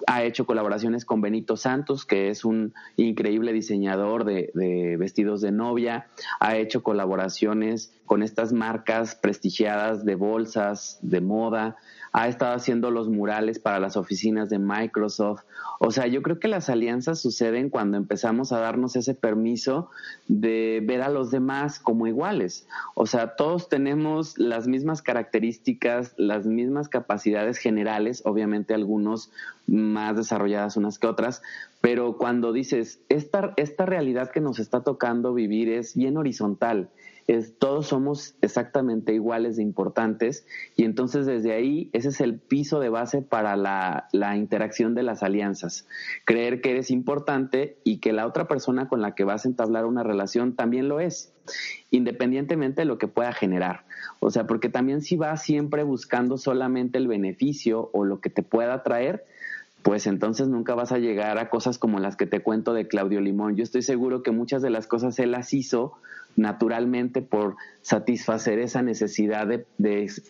ha 0.07 0.23
hecho 0.25 0.47
colaboraciones 0.47 1.05
con 1.05 1.21
Benito 1.21 1.57
Santos, 1.57 2.05
que 2.05 2.31
es 2.31 2.45
un 2.45 2.73
increíble 2.97 3.53
diseñador 3.53 4.25
de, 4.25 4.51
de, 4.55 4.97
vestidos 4.97 5.41
de 5.41 5.53
novia. 5.53 6.07
Ha 6.39 6.57
hecho 6.57 6.83
colaboraciones 6.83 7.93
con 8.07 8.23
estas 8.23 8.53
marcas 8.53 9.15
prestigiadas 9.15 10.05
de 10.05 10.15
bolsas, 10.15 10.99
de 11.03 11.21
moda 11.21 11.77
ha 12.13 12.29
estado 12.29 12.55
haciendo 12.55 12.91
los 12.91 13.09
murales 13.09 13.59
para 13.59 13.79
las 13.79 13.97
oficinas 13.97 14.51
de 14.51 14.59
Microsoft. 14.59 15.43
O 15.79 15.91
sea, 15.91 16.07
yo 16.07 16.23
creo 16.23 16.41
que 16.41 16.49
las 16.49 16.69
alianzas 16.69 17.21
suceden 17.21 17.71
cuando 17.71 17.97
empezamos 17.97 18.53
a 18.53 18.59
darnos 18.59 18.97
ese 18.97 19.15
permiso 19.15 19.91
de 20.27 20.83
ver 20.85 21.03
a 21.03 21.09
los 21.09 21.31
demás 21.31 21.79
como 21.79 22.07
iguales. 22.07 22.67
O 22.95 23.07
sea, 23.07 23.37
todos 23.37 23.69
tenemos 23.69 24.39
las 24.39 24.67
mismas 24.67 25.03
características, 25.03 26.15
las 26.17 26.47
mismas 26.47 26.89
capacidades 26.89 27.59
generales, 27.59 28.23
obviamente 28.25 28.75
algunos 28.75 29.31
más 29.67 30.17
desarrolladas 30.17 30.77
unas 30.77 30.99
que 30.99 31.07
otras, 31.07 31.43
pero 31.81 32.17
cuando 32.17 32.53
dices, 32.53 33.01
esta, 33.09 33.55
esta 33.57 33.87
realidad 33.87 34.31
que 34.31 34.41
nos 34.41 34.59
está 34.59 34.83
tocando 34.83 35.33
vivir 35.33 35.69
es 35.69 35.95
bien 35.97 36.17
horizontal 36.17 36.91
es 37.27 37.59
todos 37.59 37.87
somos 37.87 38.37
exactamente 38.41 39.15
iguales 39.15 39.57
de 39.57 39.63
importantes 39.63 40.47
y 40.77 40.85
entonces 40.85 41.27
desde 41.27 41.53
ahí 41.53 41.91
ese 41.93 42.09
es 42.09 42.21
el 42.21 42.39
piso 42.39 42.81
de 42.81 42.89
base 42.89 43.23
para 43.23 43.57
la, 43.57 44.09
la 44.13 44.37
interacción 44.37 44.95
de 44.95 45.03
las 45.03 45.23
alianzas. 45.23 45.87
Creer 46.25 46.61
que 46.61 46.73
eres 46.73 46.91
importante 46.91 47.79
y 47.85 47.99
que 47.99 48.13
la 48.13 48.27
otra 48.27 48.49
persona 48.49 48.89
con 48.89 49.01
la 49.01 49.15
que 49.15 49.25
vas 49.25 49.45
a 49.45 49.49
entablar 49.49 49.87
una 49.87 50.03
relación 50.03 50.57
también 50.57 50.89
lo 50.89 51.01
es, 51.01 51.33
independientemente 51.91 52.83
de 52.83 52.87
lo 52.87 52.99
que 52.99 53.09
pueda 53.09 53.33
generar. 53.33 53.85
O 54.21 54.31
sea, 54.31 54.47
porque 54.47 54.69
también 54.69 55.03
si 55.03 55.17
vas 55.17 55.43
siempre 55.43 55.83
buscando 55.83 56.37
solamente 56.37 56.99
el 56.99 57.09
beneficio 57.09 57.91
o 57.93 58.05
lo 58.05 58.21
que 58.21 58.31
te 58.31 58.43
pueda 58.43 58.83
traer, 58.83 59.27
pues 59.83 60.07
entonces 60.07 60.49
nunca 60.49 60.75
vas 60.75 60.93
a 60.93 60.99
llegar 60.99 61.39
a 61.39 61.49
cosas 61.49 61.79
como 61.79 61.99
las 61.99 62.17
que 62.17 62.27
te 62.27 62.43
cuento 62.43 62.75
de 62.75 62.87
Claudio 62.87 63.21
Limón. 63.21 63.57
Yo 63.57 63.63
estoy 63.63 63.83
seguro 63.83 64.23
que 64.23 64.31
muchas 64.31 64.63
de 64.63 64.71
las 64.71 64.87
cosas 64.87 65.19
él 65.19 65.33
las 65.33 65.53
hizo 65.55 65.95
naturalmente 66.37 67.23
por 67.23 67.57
satisfacer 67.83 68.59
esa 68.59 68.83
necesidad 68.83 69.47
de, 69.47 69.67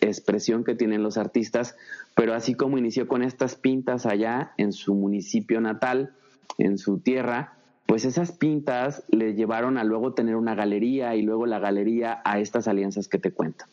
expresión 0.01 0.63
que 0.63 0.75
tienen 0.75 1.03
los 1.03 1.17
artistas, 1.17 1.75
pero 2.15 2.33
así 2.33 2.53
como 2.53 2.77
inició 2.77 3.07
con 3.07 3.23
estas 3.23 3.55
pintas 3.55 4.05
allá 4.05 4.53
en 4.57 4.73
su 4.73 4.95
municipio 4.95 5.61
natal, 5.61 6.13
en 6.57 6.77
su 6.77 6.99
tierra, 6.99 7.53
pues 7.85 8.05
esas 8.05 8.31
pintas 8.31 9.03
le 9.09 9.33
llevaron 9.33 9.77
a 9.77 9.83
luego 9.83 10.13
tener 10.13 10.35
una 10.35 10.55
galería 10.55 11.15
y 11.15 11.21
luego 11.21 11.45
la 11.45 11.59
galería 11.59 12.21
a 12.23 12.39
estas 12.39 12.67
alianzas 12.67 13.07
que 13.07 13.17
te 13.17 13.31
cuento. 13.31 13.65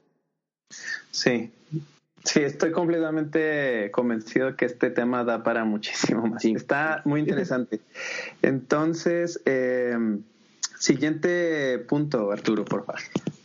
Sí, 1.10 1.52
Sí, 2.24 2.40
estoy 2.40 2.72
completamente 2.72 3.90
convencido 3.90 4.56
que 4.56 4.66
este 4.66 4.90
tema 4.90 5.24
da 5.24 5.42
para 5.42 5.64
muchísimo 5.64 6.26
más. 6.26 6.44
Está 6.44 7.02
muy 7.04 7.20
interesante. 7.20 7.80
Entonces, 8.42 9.40
em, 9.44 10.22
siguiente 10.78 11.78
punto, 11.78 12.30
Arturo, 12.30 12.64
por 12.64 12.84
favor. 12.84 13.00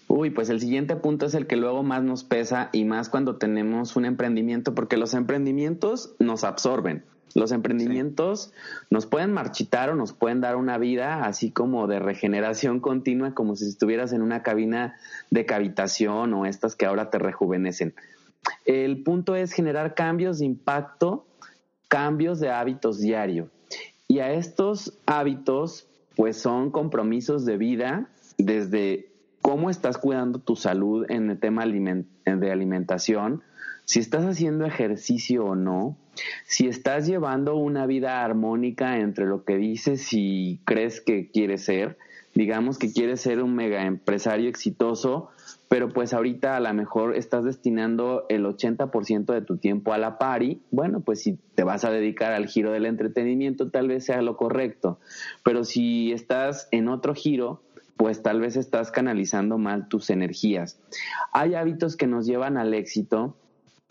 Uy, 0.07 0.29
pues 0.29 0.49
el 0.49 0.59
siguiente 0.59 0.95
punto 0.95 1.25
es 1.25 1.33
el 1.33 1.47
que 1.47 1.55
luego 1.55 1.81
más 1.81 2.03
nos 2.03 2.23
pesa 2.23 2.69
y 2.71 2.85
más 2.85 3.09
cuando 3.09 3.37
tenemos 3.37 3.95
un 3.95 4.05
emprendimiento, 4.05 4.75
porque 4.75 4.97
los 4.97 5.13
emprendimientos 5.13 6.13
nos 6.19 6.43
absorben. 6.43 7.03
Los 7.35 7.51
emprendimientos 7.51 8.53
nos 8.91 9.07
pueden 9.07 9.33
marchitar 9.33 9.89
o 9.89 9.95
nos 9.95 10.13
pueden 10.13 10.39
dar 10.39 10.55
una 10.55 10.77
vida 10.77 11.25
así 11.25 11.49
como 11.49 11.87
de 11.87 11.97
regeneración 11.97 12.79
continua, 12.79 13.33
como 13.33 13.55
si 13.55 13.67
estuvieras 13.67 14.13
en 14.13 14.21
una 14.21 14.43
cabina 14.43 14.97
de 15.31 15.45
cavitación 15.45 16.33
o 16.35 16.45
estas 16.45 16.75
que 16.75 16.85
ahora 16.85 17.09
te 17.09 17.17
rejuvenecen. 17.17 17.95
El 18.65 19.03
punto 19.03 19.35
es 19.35 19.53
generar 19.53 19.95
cambios 19.95 20.39
de 20.39 20.45
impacto, 20.45 21.25
cambios 21.87 22.39
de 22.39 22.49
hábitos 22.49 22.99
diario. 22.99 23.49
Y 24.07 24.19
a 24.19 24.31
estos 24.31 24.97
hábitos, 25.05 25.87
pues 26.15 26.37
son 26.37 26.71
compromisos 26.71 27.45
de 27.45 27.57
vida 27.57 28.09
desde 28.37 29.09
cómo 29.41 29.69
estás 29.69 29.97
cuidando 29.97 30.39
tu 30.39 30.55
salud 30.55 31.05
en 31.09 31.29
el 31.29 31.39
tema 31.39 31.65
de 31.65 32.51
alimentación, 32.51 33.43
si 33.85 33.99
estás 33.99 34.23
haciendo 34.23 34.65
ejercicio 34.65 35.45
o 35.45 35.55
no, 35.55 35.97
si 36.45 36.67
estás 36.67 37.07
llevando 37.07 37.57
una 37.57 37.85
vida 37.85 38.23
armónica 38.23 38.99
entre 38.99 39.25
lo 39.25 39.43
que 39.43 39.57
dices 39.57 40.07
y 40.13 40.61
crees 40.63 41.01
que 41.01 41.29
quieres 41.29 41.65
ser, 41.65 41.97
digamos 42.33 42.77
que 42.79 42.91
quieres 42.91 43.19
ser 43.21 43.43
un 43.43 43.53
mega 43.55 43.85
empresario 43.85 44.49
exitoso, 44.49 45.29
pero 45.73 45.89
pues 45.89 46.13
ahorita 46.13 46.55
a 46.55 46.59
lo 46.59 46.71
mejor 46.75 47.15
estás 47.15 47.45
destinando 47.45 48.27
el 48.29 48.45
80% 48.45 49.33
de 49.33 49.41
tu 49.41 49.57
tiempo 49.57 49.91
a 49.91 49.97
la 49.97 50.19
pari, 50.19 50.61
bueno, 50.69 51.01
pues 51.01 51.23
si 51.23 51.39
te 51.55 51.63
vas 51.63 51.83
a 51.83 51.89
dedicar 51.89 52.31
al 52.31 52.45
giro 52.45 52.71
del 52.71 52.85
entretenimiento, 52.85 53.71
tal 53.71 53.87
vez 53.87 54.05
sea 54.05 54.21
lo 54.21 54.37
correcto, 54.37 54.99
pero 55.43 55.63
si 55.63 56.11
estás 56.11 56.67
en 56.69 56.89
otro 56.89 57.15
giro, 57.15 57.63
pues 57.97 58.21
tal 58.21 58.39
vez 58.39 58.55
estás 58.55 58.91
canalizando 58.91 59.57
mal 59.57 59.87
tus 59.87 60.11
energías. 60.11 60.79
Hay 61.31 61.55
hábitos 61.55 61.97
que 61.97 62.05
nos 62.05 62.27
llevan 62.27 62.57
al 62.57 62.75
éxito. 62.75 63.35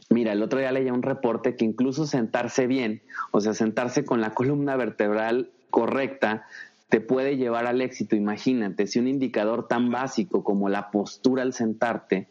Mira, 0.09 0.35
el 0.35 0.43
otro 0.45 0.61
día 0.61 0.71
leía 0.71 0.93
un 0.93 1.03
reporte 1.03 1.57
que 1.57 1.65
incluso 1.65 2.07
sentarse 2.07 2.69
bien, 2.69 3.03
o 3.33 3.41
sea, 3.41 3.55
sentarse 3.55 4.05
con 4.05 4.21
la 4.21 4.31
columna 4.35 4.77
vertebral 4.77 5.51
correcta, 5.71 6.47
te 6.93 7.01
puede 7.01 7.39
llevar 7.39 7.67
al 7.67 7.81
éxito. 7.81 8.17
Imagínate, 8.17 8.87
si 8.87 8.99
un 8.99 9.09
indicador 9.09 9.67
tan 9.67 9.91
básico 9.91 10.45
como 10.45 10.69
la 10.69 10.91
postura 10.91 11.43
al 11.43 11.55
sentarte 11.55 12.29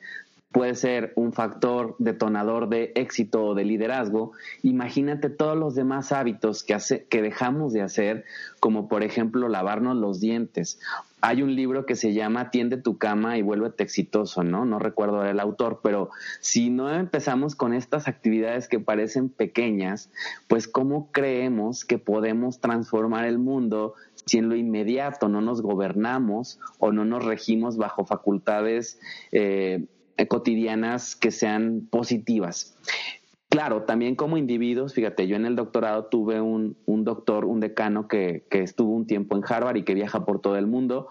puede 0.51 0.75
ser 0.75 1.13
un 1.15 1.31
factor 1.31 1.95
detonador 1.97 2.67
de 2.67 2.91
éxito 2.95 3.45
o 3.45 3.55
de 3.55 3.63
liderazgo, 3.63 4.33
imagínate 4.63 5.29
todos 5.29 5.57
los 5.57 5.75
demás 5.75 6.11
hábitos 6.11 6.63
que, 6.63 6.73
hace, 6.73 7.05
que 7.05 7.21
dejamos 7.21 7.71
de 7.73 7.81
hacer, 7.81 8.25
como 8.59 8.87
por 8.87 9.03
ejemplo 9.03 9.47
lavarnos 9.47 9.95
los 9.95 10.19
dientes. 10.19 10.79
Hay 11.21 11.43
un 11.43 11.55
libro 11.55 11.85
que 11.85 11.95
se 11.95 12.13
llama 12.13 12.49
Tiende 12.49 12.77
tu 12.77 12.97
cama 12.97 13.37
y 13.37 13.43
vuélvete 13.43 13.83
exitoso, 13.83 14.43
¿no? 14.43 14.65
No 14.65 14.79
recuerdo 14.79 15.23
el 15.23 15.39
autor, 15.39 15.79
pero 15.83 16.09
si 16.39 16.71
no 16.71 16.91
empezamos 16.91 17.55
con 17.55 17.73
estas 17.73 18.07
actividades 18.07 18.67
que 18.67 18.79
parecen 18.79 19.29
pequeñas, 19.29 20.09
pues 20.47 20.67
¿cómo 20.67 21.11
creemos 21.11 21.85
que 21.85 21.99
podemos 21.99 22.59
transformar 22.59 23.25
el 23.25 23.37
mundo 23.37 23.93
si 24.25 24.39
en 24.39 24.49
lo 24.49 24.55
inmediato 24.55 25.29
no 25.29 25.41
nos 25.41 25.61
gobernamos 25.61 26.59
o 26.79 26.91
no 26.91 27.05
nos 27.05 27.23
regimos 27.23 27.77
bajo 27.77 28.03
facultades 28.03 28.99
eh, 29.31 29.85
cotidianas 30.27 31.15
que 31.15 31.31
sean 31.31 31.87
positivas. 31.89 32.75
Claro, 33.49 33.83
también 33.83 34.15
como 34.15 34.37
individuos, 34.37 34.93
fíjate, 34.93 35.27
yo 35.27 35.35
en 35.35 35.45
el 35.45 35.55
doctorado 35.55 36.05
tuve 36.05 36.39
un, 36.39 36.75
doctor, 36.85 37.45
un 37.45 37.59
decano 37.59 38.07
que, 38.07 38.45
que, 38.49 38.61
estuvo 38.61 38.95
un 38.95 39.05
tiempo 39.05 39.35
en 39.35 39.43
Harvard 39.45 39.75
y 39.75 39.83
que 39.83 39.93
viaja 39.93 40.23
por 40.23 40.39
todo 40.39 40.55
el 40.55 40.67
mundo, 40.67 41.09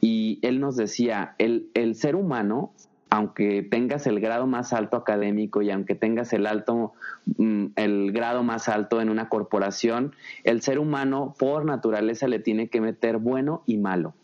y 0.00 0.38
él 0.42 0.60
nos 0.60 0.76
decía, 0.76 1.34
el, 1.38 1.70
el 1.74 1.94
ser 1.94 2.14
humano 2.14 2.72
aunque 3.10 3.62
tengas 3.62 4.06
el 4.06 4.20
grado 4.20 4.46
más 4.46 4.72
alto 4.72 4.96
académico 4.96 5.62
y 5.62 5.70
aunque 5.70 5.94
tengas 5.94 6.32
el 6.32 6.46
alto 6.46 6.92
mm, 7.38 7.66
el 7.76 8.12
grado 8.12 8.42
más 8.42 8.68
alto 8.68 9.00
en 9.00 9.08
una 9.08 9.28
corporación, 9.28 10.14
el 10.44 10.60
ser 10.60 10.78
humano 10.78 11.34
por 11.38 11.64
naturaleza 11.64 12.28
le 12.28 12.38
tiene 12.38 12.68
que 12.68 12.80
meter 12.80 13.18
bueno 13.18 13.62
y 13.66 13.78
malo. 13.78 14.14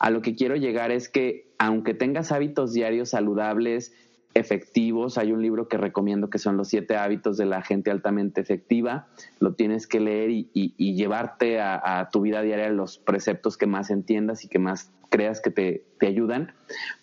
A 0.00 0.10
lo 0.10 0.22
que 0.22 0.34
quiero 0.34 0.56
llegar 0.56 0.90
es 0.90 1.08
que 1.08 1.52
aunque 1.58 1.94
tengas 1.94 2.32
hábitos 2.32 2.72
diarios 2.72 3.10
saludables, 3.10 3.92
efectivos, 4.32 5.18
hay 5.18 5.30
un 5.30 5.42
libro 5.42 5.68
que 5.68 5.76
recomiendo 5.76 6.30
que 6.30 6.38
son 6.38 6.56
los 6.56 6.68
siete 6.68 6.96
hábitos 6.96 7.36
de 7.36 7.44
la 7.44 7.62
gente 7.62 7.90
altamente 7.90 8.40
efectiva, 8.40 9.08
lo 9.40 9.54
tienes 9.54 9.86
que 9.86 10.00
leer 10.00 10.30
y, 10.30 10.94
llevarte 10.94 11.60
a, 11.60 12.08
tu 12.12 12.22
vida 12.22 12.40
diaria 12.42 12.70
los 12.70 12.98
preceptos 12.98 13.56
que 13.56 13.66
más 13.66 13.90
entiendas 13.90 14.44
y 14.44 14.48
que 14.48 14.58
más 14.58 14.90
creas 15.10 15.40
que 15.40 15.50
te, 15.50 16.06
ayudan, 16.06 16.54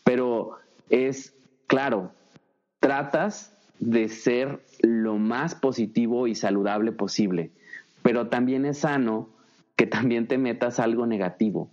pero 0.03 0.57
es, 0.89 1.35
claro, 1.67 2.13
tratas 2.79 3.53
de 3.79 4.09
ser 4.09 4.63
lo 4.81 5.17
más 5.17 5.53
positivo 5.53 6.27
y 6.27 6.33
saludable 6.33 6.93
posible, 6.93 7.51
pero 8.01 8.27
también 8.27 8.65
es 8.65 8.79
sano 8.79 9.29
que 9.75 9.85
también 9.85 10.27
te 10.27 10.39
metas 10.39 10.79
algo 10.79 11.05
negativo. 11.05 11.69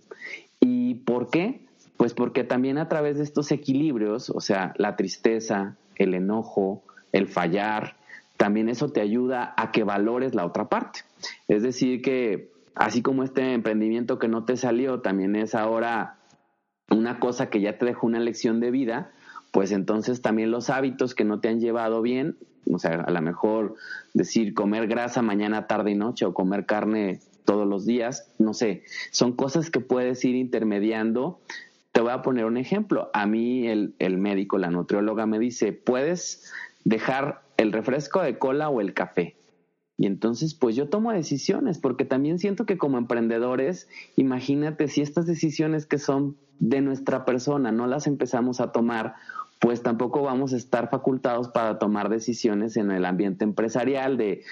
¿Y 0.67 0.95
por 0.95 1.29
qué? 1.29 1.61
Pues 1.95 2.15
porque 2.15 2.43
también 2.43 2.79
a 2.79 2.89
través 2.89 3.17
de 3.17 3.23
estos 3.23 3.51
equilibrios, 3.51 4.31
o 4.31 4.41
sea, 4.41 4.73
la 4.77 4.95
tristeza, 4.95 5.77
el 5.95 6.15
enojo, 6.15 6.81
el 7.11 7.27
fallar, 7.27 7.97
también 8.35 8.67
eso 8.67 8.89
te 8.89 8.99
ayuda 8.99 9.53
a 9.57 9.71
que 9.71 9.83
valores 9.83 10.33
la 10.33 10.43
otra 10.43 10.67
parte. 10.67 11.01
Es 11.47 11.61
decir, 11.61 12.01
que 12.01 12.49
así 12.73 13.03
como 13.03 13.23
este 13.23 13.53
emprendimiento 13.53 14.17
que 14.17 14.27
no 14.27 14.43
te 14.43 14.57
salió, 14.57 15.01
también 15.01 15.35
es 15.35 15.53
ahora 15.53 16.17
una 16.89 17.19
cosa 17.19 17.51
que 17.51 17.61
ya 17.61 17.77
te 17.77 17.85
dejó 17.85 18.07
una 18.07 18.19
lección 18.19 18.59
de 18.59 18.71
vida, 18.71 19.11
pues 19.51 19.71
entonces 19.71 20.23
también 20.23 20.49
los 20.49 20.71
hábitos 20.71 21.13
que 21.13 21.25
no 21.25 21.41
te 21.41 21.49
han 21.49 21.59
llevado 21.59 22.01
bien, 22.01 22.37
o 22.73 22.79
sea, 22.79 23.01
a 23.01 23.11
lo 23.11 23.21
mejor 23.21 23.75
decir 24.15 24.55
comer 24.55 24.87
grasa 24.87 25.21
mañana, 25.21 25.67
tarde 25.67 25.91
y 25.91 25.95
noche 25.95 26.25
o 26.25 26.33
comer 26.33 26.65
carne 26.65 27.19
todos 27.45 27.67
los 27.67 27.85
días, 27.85 28.31
no 28.39 28.53
sé, 28.53 28.83
son 29.11 29.33
cosas 29.33 29.69
que 29.69 29.79
puedes 29.79 30.23
ir 30.25 30.35
intermediando. 30.35 31.39
Te 31.91 32.01
voy 32.01 32.11
a 32.11 32.21
poner 32.21 32.45
un 32.45 32.57
ejemplo. 32.57 33.09
A 33.13 33.25
mí 33.25 33.67
el, 33.67 33.95
el 33.99 34.17
médico, 34.17 34.57
la 34.57 34.69
nutrióloga 34.69 35.25
me 35.25 35.39
dice, 35.39 35.71
puedes 35.71 36.51
dejar 36.83 37.41
el 37.57 37.71
refresco 37.71 38.21
de 38.21 38.37
cola 38.37 38.69
o 38.69 38.81
el 38.81 38.93
café. 38.93 39.35
Y 39.97 40.07
entonces, 40.07 40.53
pues 40.53 40.75
yo 40.75 40.89
tomo 40.89 41.11
decisiones, 41.11 41.79
porque 41.79 42.03
también 42.03 42.37
siento 42.37 42.65
que 42.65 42.77
como 42.77 42.97
emprendedores, 42.97 43.87
imagínate 44.17 44.89
si 44.89 45.01
estas 45.01 45.25
decisiones 45.25 45.85
que 45.85 45.99
son 45.99 46.35
de 46.59 46.81
nuestra 46.81 47.25
persona 47.25 47.71
no 47.71 47.87
las 47.87 48.07
empezamos 48.07 48.59
a 48.59 48.71
tomar, 48.71 49.15
pues 49.59 49.81
tampoco 49.83 50.21
vamos 50.21 50.53
a 50.53 50.57
estar 50.57 50.89
facultados 50.89 51.47
para 51.47 51.79
tomar 51.79 52.09
decisiones 52.09 52.75
en 52.75 52.91
el 52.91 53.05
ambiente 53.05 53.45
empresarial 53.45 54.17
de, 54.17 54.43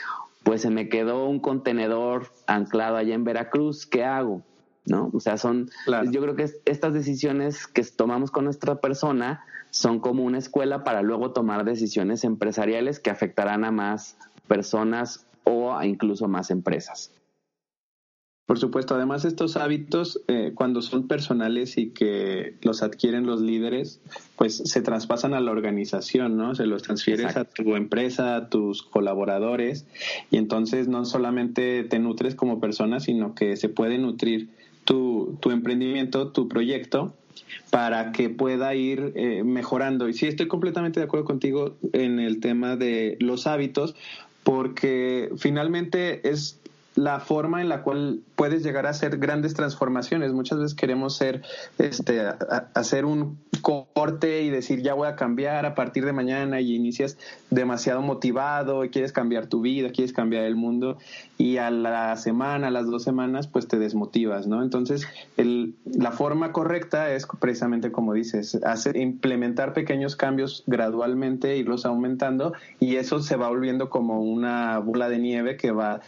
pues 0.44 0.62
se 0.62 0.70
me 0.70 0.90
quedó 0.90 1.26
un 1.26 1.40
contenedor 1.40 2.28
anclado 2.48 2.98
allá 2.98 3.16
en 3.16 3.24
Veracruz, 3.24 3.86
¿qué 3.86 4.04
hago? 4.04 4.44
¿No? 4.86 5.10
O 5.14 5.20
sea, 5.22 5.38
son, 5.38 5.70
yo 6.12 6.22
creo 6.22 6.36
que 6.36 6.50
estas 6.66 6.94
decisiones 6.94 7.68
que 7.68 7.84
tomamos 7.84 8.32
con 8.32 8.44
nuestra 8.44 8.76
persona 8.76 9.46
son 9.70 10.00
como 10.00 10.24
una 10.24 10.38
escuela 10.38 10.84
para 10.84 11.02
luego 11.02 11.32
tomar 11.32 11.64
decisiones 11.64 12.26
empresariales 12.26 13.00
que 13.00 13.10
afectarán 13.10 13.64
a 13.64 13.72
más 13.72 14.18
personas 14.48 15.26
o 15.46 15.82
incluso 15.84 16.28
más 16.28 16.52
empresas. 16.52 17.12
Por 18.46 18.60
supuesto, 18.60 18.96
además 18.96 19.24
estos 19.24 19.56
hábitos, 19.56 20.22
eh, 20.28 20.52
cuando 20.54 20.82
son 20.82 21.08
personales 21.08 21.78
y 21.78 21.92
que 21.92 22.58
los 22.62 22.84
adquieren 22.84 23.26
los 23.26 23.40
líderes, 23.40 24.02
pues 24.36 24.58
se 24.58 24.82
traspasan 24.82 25.34
a 25.34 25.40
la 25.40 25.52
organización, 25.52 26.36
¿no? 26.36 26.54
Se 26.54 26.66
los 26.66 26.84
transfieres 26.84 27.38
a 27.38 27.46
tu 27.46 27.78
empresa, 27.78 28.36
a 28.36 28.50
tus 28.50 28.84
colaboradores, 28.84 29.86
y 30.30 30.36
entonces 30.36 30.90
no 30.90 31.06
solamente 31.06 31.86
te 31.86 32.00
nutres 32.00 32.36
como 32.36 32.60
persona, 32.60 33.00
sino 33.00 33.34
que 33.34 33.56
se 33.56 33.70
puede 33.70 33.98
nutrir 33.98 34.50
tu, 34.84 35.38
tu 35.40 35.52
emprendimiento, 35.52 36.34
tu 36.34 36.50
proyecto, 36.50 37.14
para 37.70 38.12
que 38.12 38.30
pueda 38.30 38.76
ir 38.76 39.14
eh, 39.16 39.44
mejorando. 39.44 40.10
Y 40.10 40.14
sí, 40.14 40.28
estoy 40.28 40.50
completamente 40.50 41.00
de 41.00 41.06
acuerdo 41.06 41.26
contigo 41.26 41.78
en 41.94 42.20
el 42.20 42.42
tema 42.42 42.76
de 42.76 43.16
los 43.22 43.48
hábitos, 43.48 43.96
porque 44.44 45.30
finalmente 45.38 46.28
es 46.30 46.60
la 46.96 47.20
forma 47.20 47.62
en 47.62 47.70
la 47.70 47.82
cual 47.82 48.22
puedes 48.36 48.64
llegar 48.64 48.86
a 48.86 48.90
hacer 48.90 49.18
grandes 49.18 49.54
transformaciones. 49.54 50.34
Muchas 50.34 50.60
veces 50.60 50.76
queremos 50.76 51.16
ser, 51.16 51.42
este, 51.78 52.22
hacer 52.74 53.06
un 53.06 53.40
corte 53.62 54.44
y 54.44 54.50
decir 54.50 54.82
ya 54.82 54.94
voy 54.94 55.08
a 55.08 55.16
cambiar 55.16 55.66
a 55.66 55.74
partir 55.74 56.06
de 56.06 56.12
mañana 56.12 56.60
y 56.60 56.76
inicias 56.76 57.18
demasiado 57.50 58.02
motivado 58.02 58.84
y 58.84 58.90
quieres 58.90 59.14
cambiar 59.14 59.48
tu 59.48 59.62
vida, 59.62 59.92
quieres 59.92 60.12
cambiar 60.12 60.44
el 60.44 60.56
mundo 60.56 60.98
y 61.38 61.58
a 61.58 61.72
la 61.72 62.16
semana, 62.18 62.68
a 62.68 62.72
las 62.72 62.88
dos 62.88 63.04
semanas, 63.04 63.48
pues 63.48 63.68
te 63.68 63.80
desmotivas, 63.80 64.48
¿no? 64.48 64.62
Entonces, 64.62 65.08
el, 65.38 65.76
la 65.86 66.12
forma 66.12 66.52
correcta 66.52 67.12
es 67.14 67.26
precisamente 67.40 67.92
como 67.92 68.14
dices, 68.14 68.60
hacer, 68.64 68.98
implementar 68.98 69.74
pequeños 69.74 70.16
cambios 70.16 70.64
gradualmente, 70.68 71.58
irlos 71.58 71.86
aumentando 71.86 72.54
y 72.80 72.98
eso 72.98 73.20
se 73.20 73.36
va 73.36 73.48
volviendo 73.50 73.90
como 73.90 74.22
una 74.22 74.80
bola 74.80 75.10
de 75.10 75.20
nieve 75.20 75.58
que 75.58 75.72
va 75.72 76.02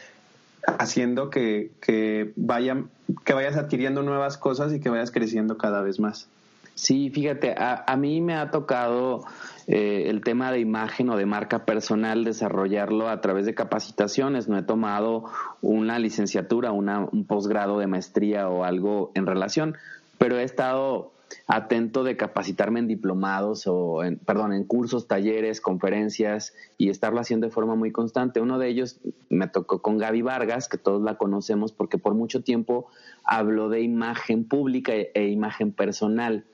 haciendo 0.79 1.29
que, 1.29 1.71
que, 1.81 2.33
vayan, 2.35 2.89
que 3.23 3.33
vayas 3.33 3.55
adquiriendo 3.57 4.03
nuevas 4.03 4.37
cosas 4.37 4.73
y 4.73 4.79
que 4.79 4.89
vayas 4.89 5.11
creciendo 5.11 5.57
cada 5.57 5.81
vez 5.81 5.99
más. 5.99 6.27
Sí, 6.75 7.09
fíjate, 7.09 7.55
a, 7.57 7.95
mí 7.95 8.19
me 8.19 8.35
ha 8.35 8.51
tocado 8.51 9.23
eh, 9.65 10.07
el 10.07 10.21
tema 10.21 10.51
de 10.51 10.59
imagen 10.59 11.09
o 11.09 11.15
de 11.15 11.25
marca 11.25 11.63
personal 11.63 12.25
desarrollarlo 12.25 13.07
a 13.07 13.21
través 13.21 13.45
de 13.45 13.55
capacitaciones. 13.55 14.49
No 14.49 14.57
he 14.57 14.61
tomado 14.61 15.23
una 15.61 15.99
licenciatura, 15.99 16.73
una, 16.73 16.99
un 16.99 17.23
posgrado 17.25 17.79
de 17.79 17.87
maestría 17.87 18.49
o 18.49 18.65
algo 18.65 19.11
en 19.15 19.25
relación, 19.25 19.77
pero 20.17 20.37
he 20.37 20.43
estado 20.43 21.13
atento 21.47 22.03
de 22.03 22.17
capacitarme 22.17 22.79
en 22.79 22.87
diplomados 22.87 23.67
o 23.67 24.03
en, 24.03 24.17
perdón, 24.17 24.53
en 24.53 24.63
cursos, 24.63 25.07
talleres, 25.07 25.61
conferencias 25.61 26.53
y 26.77 26.89
estarlo 26.89 27.19
haciendo 27.19 27.47
de 27.47 27.53
forma 27.53 27.75
muy 27.75 27.91
constante. 27.91 28.41
Uno 28.41 28.59
de 28.59 28.69
ellos 28.69 28.99
me 29.29 29.47
tocó 29.47 29.81
con 29.81 29.97
Gaby 29.97 30.21
Vargas, 30.21 30.67
que 30.67 30.77
todos 30.77 31.01
la 31.01 31.17
conocemos 31.17 31.71
porque 31.71 31.97
por 31.97 32.13
mucho 32.13 32.43
tiempo 32.43 32.87
habló 33.23 33.69
de 33.69 33.81
imagen 33.81 34.45
pública 34.45 34.93
e, 34.93 35.11
e 35.13 35.27
imagen 35.27 35.71
personal. 35.71 36.45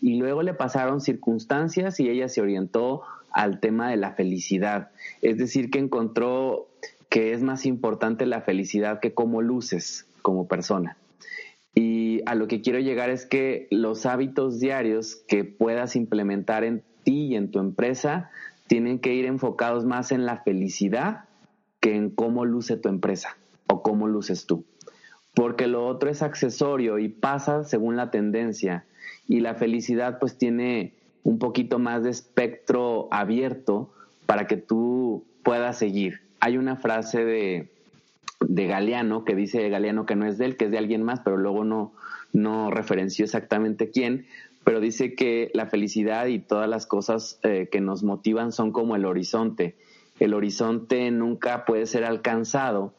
Y 0.00 0.16
luego 0.16 0.42
le 0.42 0.54
pasaron 0.54 1.00
circunstancias 1.00 1.98
y 2.00 2.08
ella 2.08 2.28
se 2.28 2.42
orientó 2.42 3.02
al 3.32 3.60
tema 3.60 3.90
de 3.90 3.96
la 3.96 4.12
felicidad. 4.12 4.90
Es 5.22 5.38
decir, 5.38 5.70
que 5.70 5.78
encontró 5.78 6.68
que 7.08 7.32
es 7.32 7.42
más 7.42 7.66
importante 7.66 8.26
la 8.26 8.40
felicidad 8.40 9.00
que 9.00 9.14
cómo 9.14 9.42
luces 9.42 10.06
como 10.22 10.46
persona. 10.46 10.96
Y 11.74 12.20
a 12.26 12.34
lo 12.34 12.48
que 12.48 12.60
quiero 12.60 12.78
llegar 12.78 13.10
es 13.10 13.26
que 13.26 13.66
los 13.70 14.06
hábitos 14.06 14.60
diarios 14.60 15.16
que 15.28 15.44
puedas 15.44 15.96
implementar 15.96 16.64
en 16.64 16.82
ti 17.04 17.28
y 17.28 17.36
en 17.36 17.50
tu 17.50 17.58
empresa 17.58 18.30
tienen 18.66 18.98
que 18.98 19.14
ir 19.14 19.26
enfocados 19.26 19.84
más 19.84 20.12
en 20.12 20.26
la 20.26 20.38
felicidad 20.38 21.24
que 21.80 21.96
en 21.96 22.10
cómo 22.10 22.44
luce 22.44 22.76
tu 22.76 22.88
empresa 22.88 23.36
o 23.66 23.82
cómo 23.82 24.06
luces 24.06 24.46
tú. 24.46 24.64
Porque 25.34 25.66
lo 25.66 25.86
otro 25.86 26.10
es 26.10 26.22
accesorio 26.22 26.98
y 26.98 27.08
pasa 27.08 27.64
según 27.64 27.96
la 27.96 28.10
tendencia. 28.10 28.84
Y 29.26 29.40
la 29.40 29.54
felicidad 29.54 30.18
pues 30.18 30.36
tiene 30.36 30.94
un 31.24 31.38
poquito 31.38 31.78
más 31.78 32.04
de 32.04 32.10
espectro 32.10 33.08
abierto 33.10 33.92
para 34.26 34.46
que 34.46 34.56
tú 34.56 35.24
puedas 35.42 35.78
seguir. 35.78 36.20
Hay 36.40 36.58
una 36.58 36.76
frase 36.76 37.24
de, 37.24 37.70
de 38.48 38.66
Galeano, 38.66 39.24
que 39.24 39.34
dice 39.34 39.68
Galeano 39.68 40.06
que 40.06 40.16
no 40.16 40.26
es 40.26 40.38
de 40.38 40.46
él, 40.46 40.56
que 40.56 40.66
es 40.66 40.70
de 40.70 40.78
alguien 40.78 41.02
más, 41.02 41.20
pero 41.20 41.36
luego 41.36 41.64
no, 41.64 41.92
no 42.32 42.70
referenció 42.70 43.24
exactamente 43.24 43.90
quién, 43.90 44.26
pero 44.64 44.80
dice 44.80 45.14
que 45.14 45.50
la 45.54 45.66
felicidad 45.66 46.26
y 46.26 46.38
todas 46.38 46.68
las 46.68 46.86
cosas 46.86 47.38
eh, 47.42 47.68
que 47.70 47.80
nos 47.80 48.02
motivan 48.02 48.52
son 48.52 48.72
como 48.72 48.96
el 48.96 49.04
horizonte. 49.04 49.76
El 50.20 50.34
horizonte 50.34 51.10
nunca 51.10 51.64
puede 51.64 51.86
ser 51.86 52.04
alcanzado, 52.04 52.94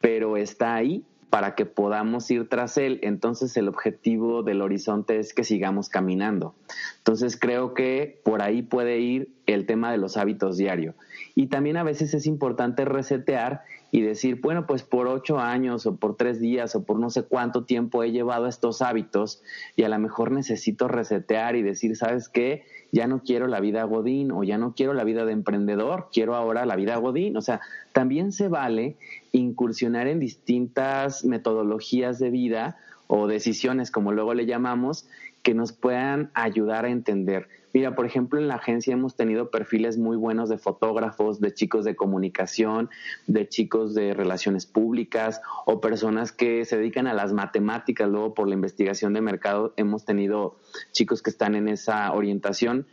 pero 0.00 0.36
está 0.36 0.74
ahí 0.74 1.04
para 1.30 1.54
que 1.54 1.66
podamos 1.66 2.30
ir 2.30 2.48
tras 2.48 2.76
él. 2.78 2.98
Entonces 3.02 3.56
el 3.56 3.68
objetivo 3.68 4.42
del 4.42 4.62
horizonte 4.62 5.18
es 5.18 5.34
que 5.34 5.44
sigamos 5.44 5.88
caminando. 5.88 6.54
Entonces 6.98 7.38
creo 7.38 7.74
que 7.74 8.20
por 8.24 8.42
ahí 8.42 8.62
puede 8.62 8.98
ir 8.98 9.28
el 9.46 9.66
tema 9.66 9.92
de 9.92 9.98
los 9.98 10.16
hábitos 10.16 10.56
diarios. 10.56 10.94
Y 11.34 11.48
también 11.48 11.76
a 11.76 11.84
veces 11.84 12.14
es 12.14 12.26
importante 12.26 12.84
resetear 12.84 13.62
y 13.90 14.00
decir, 14.00 14.40
bueno, 14.40 14.66
pues 14.66 14.82
por 14.82 15.06
ocho 15.06 15.38
años 15.38 15.86
o 15.86 15.96
por 15.96 16.16
tres 16.16 16.40
días 16.40 16.74
o 16.74 16.84
por 16.84 16.98
no 16.98 17.10
sé 17.10 17.22
cuánto 17.22 17.64
tiempo 17.64 18.02
he 18.02 18.12
llevado 18.12 18.46
estos 18.46 18.82
hábitos 18.82 19.42
y 19.76 19.84
a 19.84 19.88
lo 19.88 19.98
mejor 19.98 20.32
necesito 20.32 20.88
resetear 20.88 21.56
y 21.56 21.62
decir, 21.62 21.96
¿sabes 21.96 22.28
qué? 22.28 22.64
Ya 22.92 23.06
no 23.06 23.22
quiero 23.22 23.46
la 23.46 23.60
vida 23.60 23.84
Godín 23.84 24.32
o 24.32 24.44
ya 24.44 24.58
no 24.58 24.74
quiero 24.74 24.94
la 24.94 25.04
vida 25.04 25.24
de 25.24 25.32
emprendedor, 25.32 26.08
quiero 26.12 26.34
ahora 26.34 26.66
la 26.66 26.76
vida 26.76 26.96
Godín. 26.96 27.36
O 27.36 27.40
sea, 27.40 27.60
también 27.92 28.32
se 28.32 28.48
vale 28.48 28.96
incursionar 29.32 30.08
en 30.08 30.20
distintas 30.20 31.24
metodologías 31.24 32.18
de 32.18 32.30
vida 32.30 32.78
o 33.06 33.26
decisiones, 33.26 33.90
como 33.90 34.12
luego 34.12 34.34
le 34.34 34.46
llamamos, 34.46 35.08
que 35.42 35.54
nos 35.54 35.72
puedan 35.72 36.30
ayudar 36.34 36.86
a 36.86 36.90
entender. 36.90 37.48
Mira, 37.76 37.94
por 37.94 38.06
ejemplo, 38.06 38.40
en 38.40 38.48
la 38.48 38.54
agencia 38.54 38.94
hemos 38.94 39.16
tenido 39.16 39.50
perfiles 39.50 39.98
muy 39.98 40.16
buenos 40.16 40.48
de 40.48 40.56
fotógrafos, 40.56 41.42
de 41.42 41.52
chicos 41.52 41.84
de 41.84 41.94
comunicación, 41.94 42.88
de 43.26 43.46
chicos 43.50 43.94
de 43.94 44.14
relaciones 44.14 44.64
públicas 44.64 45.42
o 45.66 45.78
personas 45.78 46.32
que 46.32 46.64
se 46.64 46.78
dedican 46.78 47.06
a 47.06 47.12
las 47.12 47.34
matemáticas. 47.34 48.08
Luego, 48.08 48.32
por 48.32 48.48
la 48.48 48.54
investigación 48.54 49.12
de 49.12 49.20
mercado, 49.20 49.74
hemos 49.76 50.06
tenido 50.06 50.56
chicos 50.92 51.20
que 51.20 51.28
están 51.28 51.54
en 51.54 51.68
esa 51.68 52.14
orientación 52.14 52.86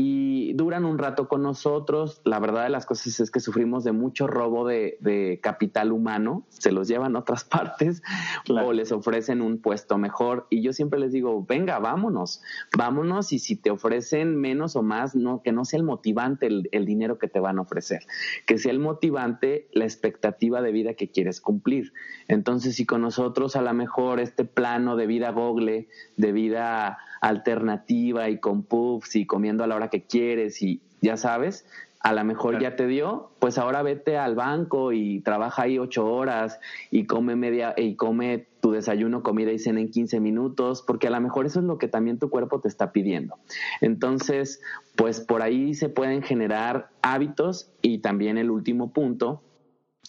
y 0.00 0.52
duran 0.52 0.84
un 0.84 0.96
rato 0.96 1.26
con 1.26 1.42
nosotros. 1.42 2.20
La 2.24 2.38
verdad 2.38 2.62
de 2.62 2.68
las 2.68 2.86
cosas 2.86 3.18
es 3.18 3.32
que 3.32 3.40
sufrimos 3.40 3.82
de 3.82 3.90
mucho 3.90 4.28
robo 4.28 4.64
de, 4.64 5.40
capital 5.42 5.90
humano, 5.90 6.46
se 6.50 6.70
los 6.70 6.86
llevan 6.86 7.16
a 7.16 7.18
otras 7.18 7.42
partes 7.44 8.04
o 8.48 8.72
les 8.72 8.92
ofrecen 8.92 9.42
un 9.42 9.60
puesto 9.60 9.98
mejor. 9.98 10.46
Y 10.50 10.62
yo 10.62 10.72
siempre 10.72 11.00
les 11.00 11.10
digo, 11.10 11.44
venga, 11.44 11.80
vámonos, 11.80 12.42
vámonos 12.76 13.32
y 13.32 13.40
si 13.40 13.56
te 13.56 13.72
ofrecen 13.72 14.36
menos 14.36 14.76
o 14.76 14.84
más, 14.84 15.16
no, 15.16 15.42
que 15.42 15.50
no 15.50 15.64
sea 15.64 15.78
el 15.78 15.84
motivante 15.84 16.46
el, 16.46 16.68
el 16.70 16.86
dinero 16.86 17.18
que 17.18 17.26
te 17.26 17.40
van 17.40 17.58
a 17.58 17.62
ofrecer, 17.62 18.06
que 18.46 18.56
sea 18.56 18.70
el 18.70 18.78
motivante 18.78 19.66
la 19.72 19.82
expectativa 19.82 20.62
de 20.62 20.70
vida 20.70 20.94
que 20.94 21.10
quieres 21.10 21.40
cumplir. 21.40 21.92
Entonces, 22.28 22.76
si 22.76 22.86
con 22.86 23.02
nosotros 23.02 23.56
a 23.56 23.62
lo 23.62 23.74
mejor 23.74 24.20
este 24.20 24.44
plano 24.44 24.94
de 24.94 25.08
vida 25.08 25.32
gogle, 25.32 25.88
de 26.16 26.30
vida 26.30 26.98
alternativa 27.20 28.28
y 28.28 28.38
con 28.38 28.62
puffs 28.62 29.16
y 29.16 29.26
comiendo 29.26 29.64
a 29.64 29.66
la 29.66 29.76
hora 29.76 29.88
que 29.88 30.02
quieres 30.02 30.62
y 30.62 30.80
ya 31.00 31.16
sabes, 31.16 31.64
a 32.00 32.12
lo 32.12 32.24
mejor 32.24 32.60
ya 32.60 32.76
te 32.76 32.86
dio, 32.86 33.30
pues 33.38 33.58
ahora 33.58 33.82
vete 33.82 34.16
al 34.16 34.34
banco 34.34 34.92
y 34.92 35.20
trabaja 35.20 35.62
ahí 35.62 35.78
ocho 35.78 36.06
horas 36.06 36.60
y 36.90 37.06
come 37.06 37.34
media 37.34 37.74
y 37.76 37.96
come 37.96 38.46
tu 38.60 38.70
desayuno, 38.70 39.22
comida 39.22 39.52
y 39.52 39.58
cena 39.58 39.80
en 39.80 39.90
15 39.90 40.20
minutos, 40.20 40.82
porque 40.86 41.08
a 41.08 41.10
lo 41.10 41.20
mejor 41.20 41.46
eso 41.46 41.58
es 41.58 41.64
lo 41.64 41.78
que 41.78 41.88
también 41.88 42.18
tu 42.18 42.30
cuerpo 42.30 42.60
te 42.60 42.68
está 42.68 42.92
pidiendo. 42.92 43.36
Entonces, 43.80 44.60
pues 44.96 45.20
por 45.20 45.42
ahí 45.42 45.74
se 45.74 45.88
pueden 45.88 46.22
generar 46.22 46.90
hábitos 47.02 47.72
y 47.82 47.98
también 47.98 48.38
el 48.38 48.50
último 48.50 48.92
punto 48.92 49.42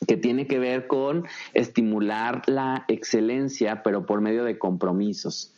que 0.08 0.16
tiene 0.16 0.48
que 0.48 0.60
ver 0.60 0.88
con 0.88 1.26
estimular 1.54 2.44
la 2.48 2.86
excelencia, 2.88 3.84
pero 3.84 4.06
por 4.06 4.22
medio 4.22 4.44
de 4.44 4.58
compromisos. 4.58 5.54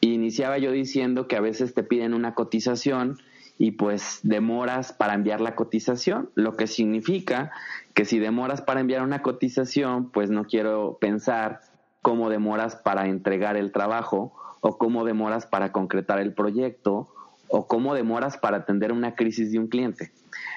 Iniciaba 0.00 0.58
yo 0.58 0.72
diciendo 0.72 1.28
que 1.28 1.36
a 1.36 1.40
veces 1.40 1.74
te 1.74 1.82
piden 1.82 2.14
una 2.14 2.34
cotización 2.34 3.18
y 3.58 3.72
pues 3.72 4.20
demoras 4.22 4.94
para 4.94 5.12
enviar 5.12 5.42
la 5.42 5.54
cotización, 5.54 6.30
lo 6.34 6.56
que 6.56 6.66
significa 6.66 7.52
que 7.92 8.06
si 8.06 8.18
demoras 8.18 8.62
para 8.62 8.80
enviar 8.80 9.02
una 9.02 9.20
cotización, 9.20 10.10
pues 10.10 10.30
no 10.30 10.44
quiero 10.44 10.96
pensar 10.98 11.60
cómo 12.00 12.30
demoras 12.30 12.76
para 12.76 13.06
entregar 13.08 13.58
el 13.58 13.72
trabajo 13.72 14.32
o 14.60 14.78
cómo 14.78 15.04
demoras 15.04 15.46
para 15.46 15.72
concretar 15.72 16.20
el 16.20 16.32
proyecto 16.32 17.12
o 17.48 17.66
cómo 17.66 17.94
demoras 17.94 18.38
para 18.38 18.58
atender 18.58 18.92
una 18.92 19.14
crisis 19.14 19.52
de 19.52 19.58
un 19.58 19.68
cliente. 19.68 20.12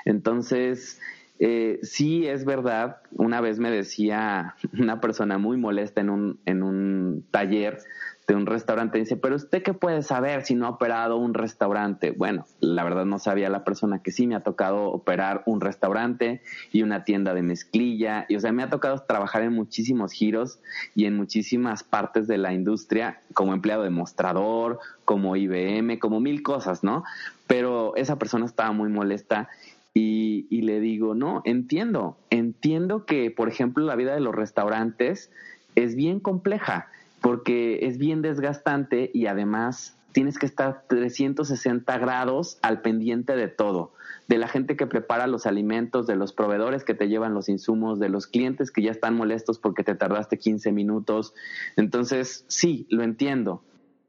Entonces, 0.06 1.02
eh, 1.40 1.80
sí 1.82 2.28
es 2.28 2.46
verdad, 2.46 2.98
una 3.12 3.42
vez 3.42 3.60
me 3.60 3.72
decía 3.72 4.56
una 4.80 5.02
persona 5.02 5.38
muy 5.38 5.58
molesta 5.58 6.02
en 6.02 6.10
un, 6.10 6.40
en 6.46 6.64
un 6.64 7.26
taller, 7.32 7.80
de 8.28 8.36
un 8.36 8.46
restaurante. 8.46 9.00
Dice, 9.00 9.18
pero 9.18 9.36
usted 9.36 9.64
qué 9.64 9.74
puede 9.74 10.02
saber 10.02 10.46
si 10.46 10.56
no 10.56 10.66
ha 10.66 10.70
operado 10.70 11.18
un 11.18 11.34
restaurante? 11.34 12.12
Bueno, 12.12 12.46
la 12.60 12.84
verdad 12.84 13.06
no 13.06 13.20
sabía 13.20 13.50
la 13.50 13.64
persona 13.64 14.02
que 14.02 14.12
sí 14.12 14.28
me 14.28 14.36
ha 14.36 14.42
tocado 14.42 14.86
operar 14.92 15.44
un 15.46 15.62
restaurante 15.62 16.42
y 16.72 16.84
una 16.84 17.04
tienda 17.04 17.34
de 17.34 17.42
mezclilla. 17.42 18.26
Y 18.30 18.36
o 18.36 18.40
sea, 18.40 18.52
me 18.52 18.64
ha 18.64 18.70
tocado 18.70 19.00
trabajar 19.00 19.44
en 19.44 19.54
muchísimos 19.54 20.14
giros 20.14 20.60
y 20.96 21.06
en 21.06 21.18
muchísimas 21.18 21.84
partes 21.84 22.28
de 22.28 22.38
la 22.38 22.54
industria 22.54 23.20
como 23.34 23.54
empleado 23.54 23.84
de 23.84 23.90
mostrador, 23.90 24.80
como 25.06 25.36
IBM, 25.36 26.00
como 26.00 26.20
mil 26.20 26.44
cosas, 26.44 26.84
¿no? 26.84 27.04
Pero 27.48 27.96
esa 27.96 28.18
persona 28.18 28.46
estaba 28.46 28.72
muy 28.72 28.90
molesta 28.90 29.50
y, 29.94 30.48
y 30.50 30.62
le 30.62 30.80
digo, 30.80 31.14
no, 31.14 31.42
entiendo, 31.46 32.18
entiendo 32.30 33.06
que, 33.06 33.30
por 33.30 33.50
ejemplo, 33.50 33.86
la 33.86 33.96
vida 33.96 34.14
de 34.14 34.22
los 34.22 34.34
restaurantes 34.34 35.30
es 35.76 35.96
bien 35.96 36.20
compleja 36.20 36.88
porque 37.24 37.88
es 37.88 37.98
bien 37.98 38.22
desgastante 38.22 39.10
y 39.14 39.28
además 39.28 39.98
tienes 40.12 40.38
que 40.38 40.46
estar 40.46 40.84
360 40.90 41.98
grados 41.98 42.60
al 42.62 42.82
pendiente 42.82 43.38
de 43.38 43.48
todo, 43.48 43.94
de 44.28 44.38
la 44.38 44.50
gente 44.50 44.76
que 44.76 44.88
prepara 44.88 45.26
los 45.26 45.46
alimentos, 45.46 46.06
de 46.06 46.18
los 46.18 46.34
proveedores 46.34 46.84
que 46.84 46.94
te 46.94 47.08
llevan 47.08 47.34
los 47.34 47.48
insumos, 47.48 47.98
de 47.98 48.10
los 48.10 48.28
clientes 48.28 48.72
que 48.72 48.82
ya 48.82 48.92
están 48.92 49.16
molestos 49.16 49.58
porque 49.58 49.86
te 49.86 49.96
tardaste 49.96 50.38
15 50.38 50.74
minutos. 50.74 51.34
Entonces, 51.78 52.44
sí, 52.50 52.88
lo 52.90 53.04
entiendo, 53.04 53.64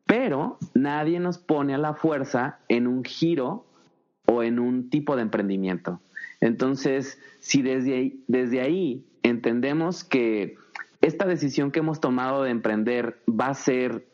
pero 0.06 0.58
nadie 0.74 1.20
nos 1.20 1.38
pone 1.38 1.72
a 1.72 1.78
la 1.78 1.94
fuerza 1.94 2.58
en 2.68 2.88
un 2.88 3.04
giro 3.04 3.64
o 4.26 4.42
en 4.42 4.58
un 4.58 4.90
tipo 4.90 5.14
de 5.14 5.22
emprendimiento. 5.22 6.00
Entonces, 6.40 7.20
si 7.38 7.62
desde 7.62 7.94
ahí, 7.94 8.24
desde 8.26 8.60
ahí 8.60 9.04
entendemos 9.22 10.02
que 10.02 10.56
esta 11.04 11.26
decisión 11.26 11.70
que 11.70 11.80
hemos 11.80 12.00
tomado 12.00 12.42
de 12.42 12.50
emprender 12.50 13.18
va 13.28 13.48
a 13.48 13.54
ser 13.54 14.06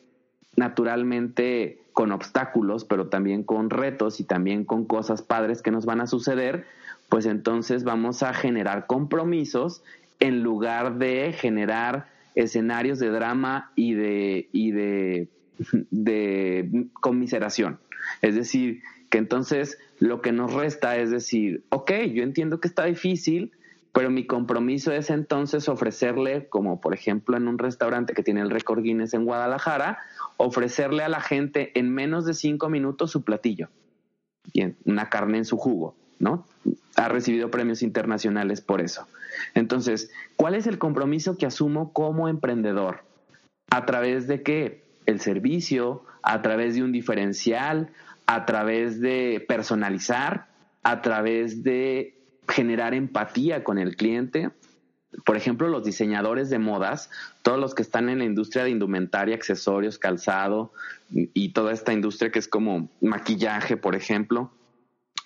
naturalmente 0.57 1.79
con 1.93 2.11
obstáculos, 2.11 2.85
pero 2.85 3.09
también 3.09 3.45
con 3.45 3.71
retos 3.71 4.19
y 4.19 4.25
también 4.25 4.65
con 4.65 4.85
cosas 4.85 5.23
padres 5.23 5.63
que 5.63 5.71
nos 5.71 5.87
van 5.87 6.01
a 6.01 6.09
suceder, 6.09 6.67
pues 7.09 7.27
entonces 7.27 7.85
vamos 7.85 8.23
a 8.23 8.35
generar 8.35 8.87
compromisos 8.87 9.83
en 10.19 10.43
lugar 10.43 10.99
de 10.99 11.33
generar 11.33 12.09
escenarios 12.35 12.99
de 12.99 13.11
drama 13.11 13.71
y 13.77 13.95
de, 13.95 14.49
y 14.53 14.73
de, 14.73 15.29
de 15.91 16.89
conmiseración. 16.95 17.79
Es 18.21 18.35
decir, 18.35 18.83
que 19.11 19.19
entonces 19.19 19.79
lo 20.01 20.23
que 20.23 20.33
nos 20.33 20.55
resta 20.55 20.97
es 20.97 21.11
decir, 21.11 21.63
ok, 21.69 21.93
yo 22.13 22.25
entiendo 22.25 22.59
que 22.61 22.69
está 22.69 22.85
difícil, 22.85 23.53
pero 23.93 24.11
mi 24.11 24.27
compromiso 24.27 24.93
es 24.93 25.11
entonces 25.11 25.69
ofrecerle, 25.69 26.49
como 26.49 26.81
por 26.81 26.95
ejemplo 26.95 27.37
en 27.37 27.49
un 27.49 27.59
restaurante 27.59 28.15
que 28.15 28.23
tiene 28.23 28.41
el 28.41 28.51
récord 28.51 28.83
Guinness 28.83 29.15
en 29.15 29.25
Guadalajara, 29.25 29.99
ofrecerle 30.37 31.03
a 31.03 31.09
la 31.09 31.21
gente 31.21 31.79
en 31.79 31.93
menos 31.93 32.25
de 32.25 32.35
cinco 32.35 32.69
minutos 32.69 33.11
su 33.11 33.23
platillo. 33.23 33.69
Bien, 34.55 34.77
una 34.85 35.09
carne 35.09 35.39
en 35.39 35.45
su 35.45 35.57
jugo, 35.57 35.97
¿no? 36.19 36.47
Ha 36.97 37.09
recibido 37.09 37.51
premios 37.51 37.83
internacionales 37.83 38.61
por 38.61 38.81
eso. 38.81 39.07
Entonces, 39.55 40.11
¿cuál 40.37 40.55
es 40.55 40.67
el 40.67 40.79
compromiso 40.79 41.37
que 41.37 41.47
asumo 41.47 41.93
como 41.93 42.29
emprendedor? 42.29 43.05
¿A 43.71 43.87
través 43.87 44.27
de 44.27 44.43
qué? 44.43 44.85
El 45.07 45.21
servicio, 45.21 46.05
a 46.23 46.43
través 46.43 46.75
de 46.75 46.83
un 46.83 46.93
diferencial, 46.93 47.91
a 48.27 48.47
través 48.47 49.01
de 49.01 49.45
personalizar, 49.49 50.47
a 50.83 51.03
través 51.03 51.63
de 51.63 52.20
generar 52.49 52.95
empatía 52.95 53.65
con 53.65 53.79
el 53.79 53.97
cliente. 53.97 54.51
Por 55.25 55.37
ejemplo, 55.37 55.69
los 55.69 55.85
diseñadores 55.85 56.51
de 56.51 56.59
modas, 56.59 57.11
todos 57.43 57.59
los 57.59 57.75
que 57.75 57.83
están 57.83 58.09
en 58.09 58.19
la 58.19 58.25
industria 58.25 58.65
de 58.65 58.71
indumentaria, 58.71 59.35
accesorios, 59.35 59.99
calzado 59.99 60.73
y 61.11 61.53
toda 61.53 61.73
esta 61.73 61.93
industria 61.93 62.31
que 62.31 62.39
es 62.39 62.49
como 62.49 62.89
maquillaje, 63.01 63.77
por 63.77 63.97
ejemplo, 63.97 64.53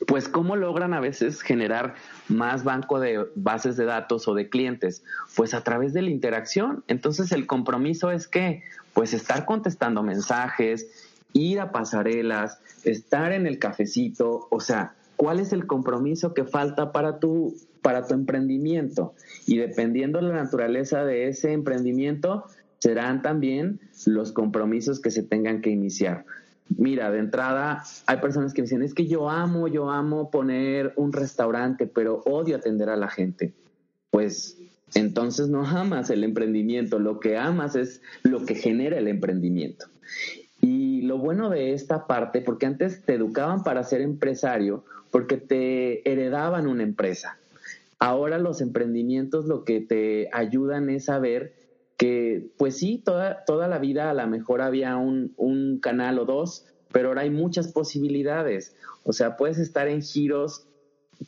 pues 0.06 0.28
cómo 0.28 0.56
logran 0.56 0.92
a 0.94 1.00
veces 1.00 1.42
generar 1.42 1.94
más 2.28 2.64
banco 2.64 2.98
de 2.98 3.26
bases 3.36 3.76
de 3.76 3.84
datos 3.84 4.26
o 4.28 4.34
de 4.34 4.48
clientes, 4.48 5.04
pues 5.36 5.54
a 5.54 5.62
través 5.62 5.92
de 5.92 6.02
la 6.02 6.10
interacción. 6.10 6.84
Entonces 6.88 7.32
el 7.32 7.46
compromiso 7.46 8.10
es 8.10 8.26
que, 8.26 8.62
pues 8.92 9.14
estar 9.14 9.44
contestando 9.44 10.02
mensajes, 10.02 11.10
ir 11.32 11.60
a 11.60 11.72
pasarelas, 11.72 12.58
estar 12.84 13.32
en 13.32 13.46
el 13.46 13.58
cafecito, 13.58 14.46
o 14.50 14.60
sea, 14.60 14.94
cuál 15.16 15.40
es 15.40 15.52
el 15.52 15.66
compromiso 15.66 16.34
que 16.34 16.44
falta 16.44 16.92
para 16.92 17.18
tu, 17.18 17.54
para 17.82 18.06
tu 18.06 18.14
emprendimiento. 18.14 19.14
Y 19.46 19.58
dependiendo 19.58 20.18
de 20.18 20.28
la 20.28 20.34
naturaleza 20.34 21.04
de 21.04 21.28
ese 21.28 21.52
emprendimiento, 21.52 22.44
serán 22.78 23.22
también 23.22 23.80
los 24.06 24.32
compromisos 24.32 25.00
que 25.00 25.10
se 25.10 25.22
tengan 25.22 25.60
que 25.60 25.70
iniciar. 25.70 26.24
Mira, 26.68 27.10
de 27.10 27.18
entrada 27.18 27.82
hay 28.06 28.18
personas 28.18 28.54
que 28.54 28.62
dicen, 28.62 28.82
es 28.82 28.94
que 28.94 29.06
yo 29.06 29.30
amo, 29.30 29.68
yo 29.68 29.90
amo 29.90 30.30
poner 30.30 30.92
un 30.96 31.12
restaurante, 31.12 31.86
pero 31.86 32.22
odio 32.24 32.56
atender 32.56 32.88
a 32.88 32.96
la 32.96 33.08
gente. 33.08 33.52
Pues 34.10 34.58
entonces 34.94 35.48
no 35.48 35.66
amas 35.66 36.10
el 36.10 36.24
emprendimiento, 36.24 36.98
lo 36.98 37.20
que 37.20 37.36
amas 37.36 37.76
es 37.76 38.00
lo 38.22 38.44
que 38.44 38.54
genera 38.54 38.98
el 38.98 39.08
emprendimiento. 39.08 39.86
Lo 41.14 41.20
bueno 41.20 41.48
de 41.48 41.74
esta 41.74 42.08
parte, 42.08 42.40
porque 42.40 42.66
antes 42.66 43.02
te 43.02 43.14
educaban 43.14 43.62
para 43.62 43.84
ser 43.84 44.00
empresario, 44.00 44.84
porque 45.12 45.36
te 45.36 46.10
heredaban 46.10 46.66
una 46.66 46.82
empresa. 46.82 47.38
Ahora 48.00 48.38
los 48.38 48.60
emprendimientos 48.60 49.44
lo 49.44 49.62
que 49.62 49.80
te 49.80 50.28
ayudan 50.32 50.90
es 50.90 51.08
a 51.08 51.20
ver 51.20 51.54
que, 51.96 52.50
pues 52.58 52.78
sí, 52.78 52.98
toda, 52.98 53.44
toda 53.44 53.68
la 53.68 53.78
vida 53.78 54.10
a 54.10 54.14
lo 54.14 54.26
mejor 54.26 54.60
había 54.60 54.96
un, 54.96 55.34
un 55.36 55.78
canal 55.78 56.18
o 56.18 56.24
dos, 56.24 56.66
pero 56.90 57.10
ahora 57.10 57.20
hay 57.20 57.30
muchas 57.30 57.68
posibilidades. 57.68 58.74
O 59.04 59.12
sea, 59.12 59.36
puedes 59.36 59.60
estar 59.60 59.86
en 59.86 60.02
giros 60.02 60.66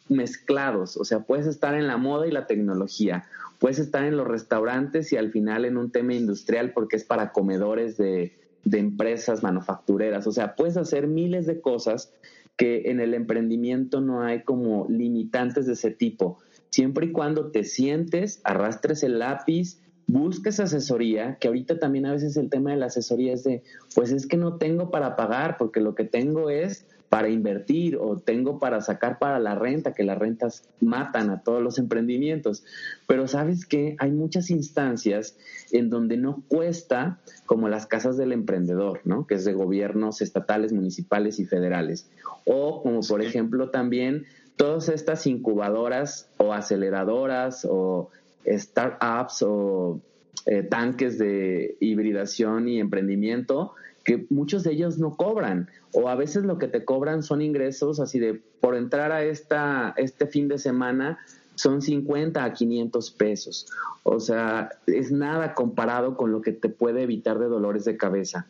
mezclados, 0.08 0.96
o 0.96 1.04
sea, 1.04 1.20
puedes 1.20 1.46
estar 1.46 1.76
en 1.76 1.86
la 1.86 1.96
moda 1.96 2.26
y 2.26 2.32
la 2.32 2.48
tecnología, 2.48 3.24
puedes 3.60 3.78
estar 3.78 4.02
en 4.02 4.16
los 4.16 4.26
restaurantes 4.26 5.12
y 5.12 5.16
al 5.16 5.30
final 5.30 5.64
en 5.64 5.76
un 5.76 5.92
tema 5.92 6.12
industrial 6.14 6.72
porque 6.72 6.96
es 6.96 7.04
para 7.04 7.30
comedores 7.30 7.96
de, 7.96 8.32
de 8.66 8.78
empresas 8.78 9.44
manufactureras, 9.44 10.26
o 10.26 10.32
sea, 10.32 10.56
puedes 10.56 10.76
hacer 10.76 11.06
miles 11.06 11.46
de 11.46 11.60
cosas 11.60 12.12
que 12.56 12.90
en 12.90 13.00
el 13.00 13.14
emprendimiento 13.14 14.00
no 14.00 14.22
hay 14.22 14.42
como 14.42 14.86
limitantes 14.88 15.66
de 15.66 15.74
ese 15.74 15.92
tipo. 15.92 16.38
Siempre 16.70 17.06
y 17.06 17.12
cuando 17.12 17.52
te 17.52 17.62
sientes, 17.62 18.40
arrastres 18.42 19.04
el 19.04 19.20
lápiz, 19.20 19.78
busques 20.08 20.58
asesoría, 20.58 21.36
que 21.38 21.46
ahorita 21.46 21.78
también 21.78 22.06
a 22.06 22.12
veces 22.12 22.36
el 22.36 22.50
tema 22.50 22.72
de 22.72 22.76
la 22.78 22.86
asesoría 22.86 23.34
es 23.34 23.44
de, 23.44 23.62
pues 23.94 24.10
es 24.10 24.26
que 24.26 24.36
no 24.36 24.56
tengo 24.56 24.90
para 24.90 25.14
pagar, 25.14 25.58
porque 25.58 25.80
lo 25.80 25.94
que 25.94 26.04
tengo 26.04 26.50
es 26.50 26.86
para 27.08 27.28
invertir 27.28 27.96
o 27.96 28.18
tengo 28.18 28.58
para 28.58 28.80
sacar 28.80 29.18
para 29.18 29.38
la 29.38 29.54
renta, 29.54 29.94
que 29.94 30.04
las 30.04 30.18
rentas 30.18 30.68
matan 30.80 31.30
a 31.30 31.42
todos 31.42 31.62
los 31.62 31.78
emprendimientos. 31.78 32.64
Pero 33.06 33.28
sabes 33.28 33.66
que 33.66 33.96
hay 33.98 34.10
muchas 34.10 34.50
instancias 34.50 35.36
en 35.72 35.88
donde 35.90 36.16
no 36.16 36.42
cuesta 36.48 37.20
como 37.46 37.68
las 37.68 37.86
casas 37.86 38.16
del 38.16 38.32
emprendedor, 38.32 39.00
¿no? 39.04 39.26
Que 39.26 39.34
es 39.34 39.44
de 39.44 39.52
gobiernos 39.52 40.20
estatales, 40.20 40.72
municipales 40.72 41.38
y 41.38 41.44
federales. 41.44 42.08
O 42.44 42.82
como 42.82 43.00
por 43.00 43.22
ejemplo 43.22 43.70
también 43.70 44.26
todas 44.56 44.88
estas 44.88 45.26
incubadoras 45.26 46.28
o 46.38 46.52
aceleradoras 46.52 47.66
o 47.68 48.10
startups 48.46 49.42
o 49.42 50.00
eh, 50.46 50.62
tanques 50.62 51.18
de 51.18 51.76
hibridación 51.80 52.68
y 52.68 52.78
emprendimiento 52.78 53.72
que 54.06 54.24
muchos 54.30 54.62
de 54.62 54.72
ellos 54.72 54.98
no 54.98 55.16
cobran 55.16 55.68
o 55.92 56.08
a 56.08 56.14
veces 56.14 56.44
lo 56.44 56.58
que 56.58 56.68
te 56.68 56.84
cobran 56.84 57.24
son 57.24 57.42
ingresos 57.42 57.98
así 57.98 58.20
de 58.20 58.34
por 58.34 58.76
entrar 58.76 59.10
a 59.10 59.24
esta 59.24 59.92
este 59.96 60.26
fin 60.28 60.46
de 60.46 60.58
semana 60.58 61.18
son 61.56 61.82
50 61.82 62.44
a 62.44 62.52
500 62.52 63.10
pesos. 63.12 63.66
O 64.04 64.20
sea, 64.20 64.70
es 64.86 65.10
nada 65.10 65.54
comparado 65.54 66.16
con 66.16 66.30
lo 66.30 66.40
que 66.40 66.52
te 66.52 66.68
puede 66.68 67.02
evitar 67.02 67.38
de 67.38 67.46
dolores 67.46 67.84
de 67.84 67.96
cabeza. 67.96 68.46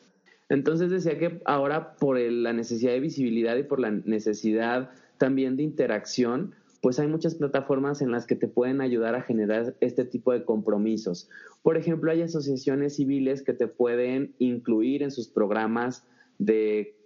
Entonces 0.49 0.91
decía 0.91 1.19
que 1.19 1.41
ahora 1.45 1.95
por 1.95 2.19
la 2.19 2.53
necesidad 2.53 2.93
de 2.93 3.01
visibilidad 3.01 3.57
y 3.57 3.63
por 3.63 3.81
la 3.81 3.91
necesidad 3.91 4.91
también 5.19 5.57
de 5.57 5.63
interacción, 5.63 6.55
pues 6.83 6.99
hay 6.99 7.09
muchas 7.09 7.35
plataformas 7.35 8.03
en 8.03 8.11
las 8.11 8.27
que 8.27 8.37
te 8.37 8.49
pueden 8.49 8.81
ayudar 8.81 9.15
a 9.15 9.23
generar 9.23 9.75
este 9.81 10.05
tipo 10.05 10.33
de 10.33 10.45
compromisos. 10.45 11.29
Por 11.63 11.77
ejemplo, 11.77 12.11
hay 12.11 12.23
asociaciones 12.23 12.97
civiles 12.97 13.43
que 13.43 13.53
te 13.53 13.67
pueden 13.67 14.35
incluir 14.39 15.03
en 15.03 15.11
sus 15.11 15.29
programas 15.29 16.07
de, 16.39 16.97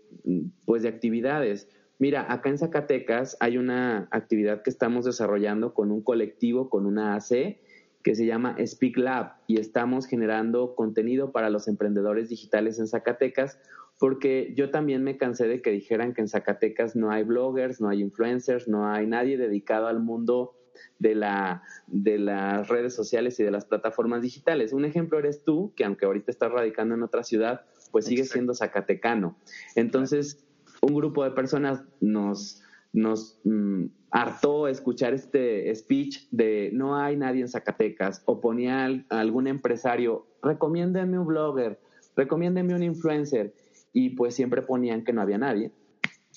pues, 0.65 0.83
de 0.83 0.89
actividades. 0.89 1.69
Mira, 1.99 2.33
acá 2.33 2.51
en 2.51 2.59
Zacatecas 2.59 3.37
hay 3.41 3.59
una 3.59 4.09
actividad 4.11 4.63
que 4.63 4.71
estamos 4.71 5.05
desarrollando 5.05 5.75
con 5.75 5.91
un 5.91 6.03
colectivo, 6.03 6.71
con 6.71 6.87
una 6.87 7.15
AC, 7.15 7.59
que 8.03 8.15
se 8.15 8.27
llama 8.27 8.57
Speak 8.65 8.97
Lab 8.97 9.35
y 9.47 9.61
estamos 9.61 10.07
generando 10.07 10.75
contenido 10.75 11.33
para 11.33 11.51
los 11.51 11.69
emprendedores 11.69 12.31
digitales 12.31 12.79
en 12.79 12.87
Zacatecas 12.87 13.59
porque 14.01 14.55
yo 14.57 14.71
también 14.71 15.05
me 15.05 15.19
cansé 15.19 15.47
de 15.47 15.61
que 15.61 15.71
dijeran 15.71 16.15
que 16.15 16.23
en 16.23 16.29
Zacatecas 16.29 16.97
no 16.97 17.11
hay 17.11 17.23
bloggers, 17.23 17.83
no 17.83 17.91
hay 17.91 18.01
influencers, 18.01 18.67
no 18.67 18.91
hay 18.91 19.07
nadie 19.07 19.37
dedicado 19.37 19.89
al 19.89 20.01
mundo 20.01 20.57
de, 20.99 21.15
la, 21.15 21.63
de 21.87 22.19
las 22.19 22.67
redes 22.69 22.95
sociales 22.95 23.39
y 23.41 23.45
de 23.45 23.51
las 23.51 23.67
plataformas 23.67 24.23
digitales. 24.23 24.73
Un 24.73 24.87
ejemplo 24.87 25.19
eres 25.19 25.45
tú, 25.45 25.75
que 25.77 25.85
aunque 25.85 26.07
ahorita 26.07 26.31
estás 26.31 26.51
radicando 26.51 26.95
en 26.95 27.03
otra 27.03 27.23
ciudad, 27.25 27.67
pues 27.93 28.07
sigues 28.07 28.31
siendo 28.31 28.55
zacatecano. 28.55 29.37
Entonces, 29.75 30.47
un 30.81 30.95
grupo 30.95 31.23
de 31.23 31.33
personas 31.33 31.85
nos, 32.01 32.63
nos 32.95 33.39
mm, 33.45 33.85
hartó 34.13 34.67
escuchar 34.67 35.13
este 35.13 35.75
speech 35.75 36.27
de 36.31 36.71
no 36.73 36.97
hay 36.97 37.19
nadie 37.19 37.43
en 37.43 37.49
Zacatecas 37.49 38.23
o 38.25 38.41
ponía 38.41 38.87
a 38.87 39.21
algún 39.21 39.47
empresario, 39.47 40.27
recomiéndenme 40.43 41.19
un 41.19 41.27
blogger, 41.27 41.79
recomiéndenme 42.17 42.75
un 42.75 42.83
influencer 42.83 43.53
y 43.93 44.11
pues 44.11 44.35
siempre 44.35 44.63
ponían 44.63 45.05
que 45.05 45.13
no 45.13 45.23
había 45.23 45.39
nadie. 45.39 45.73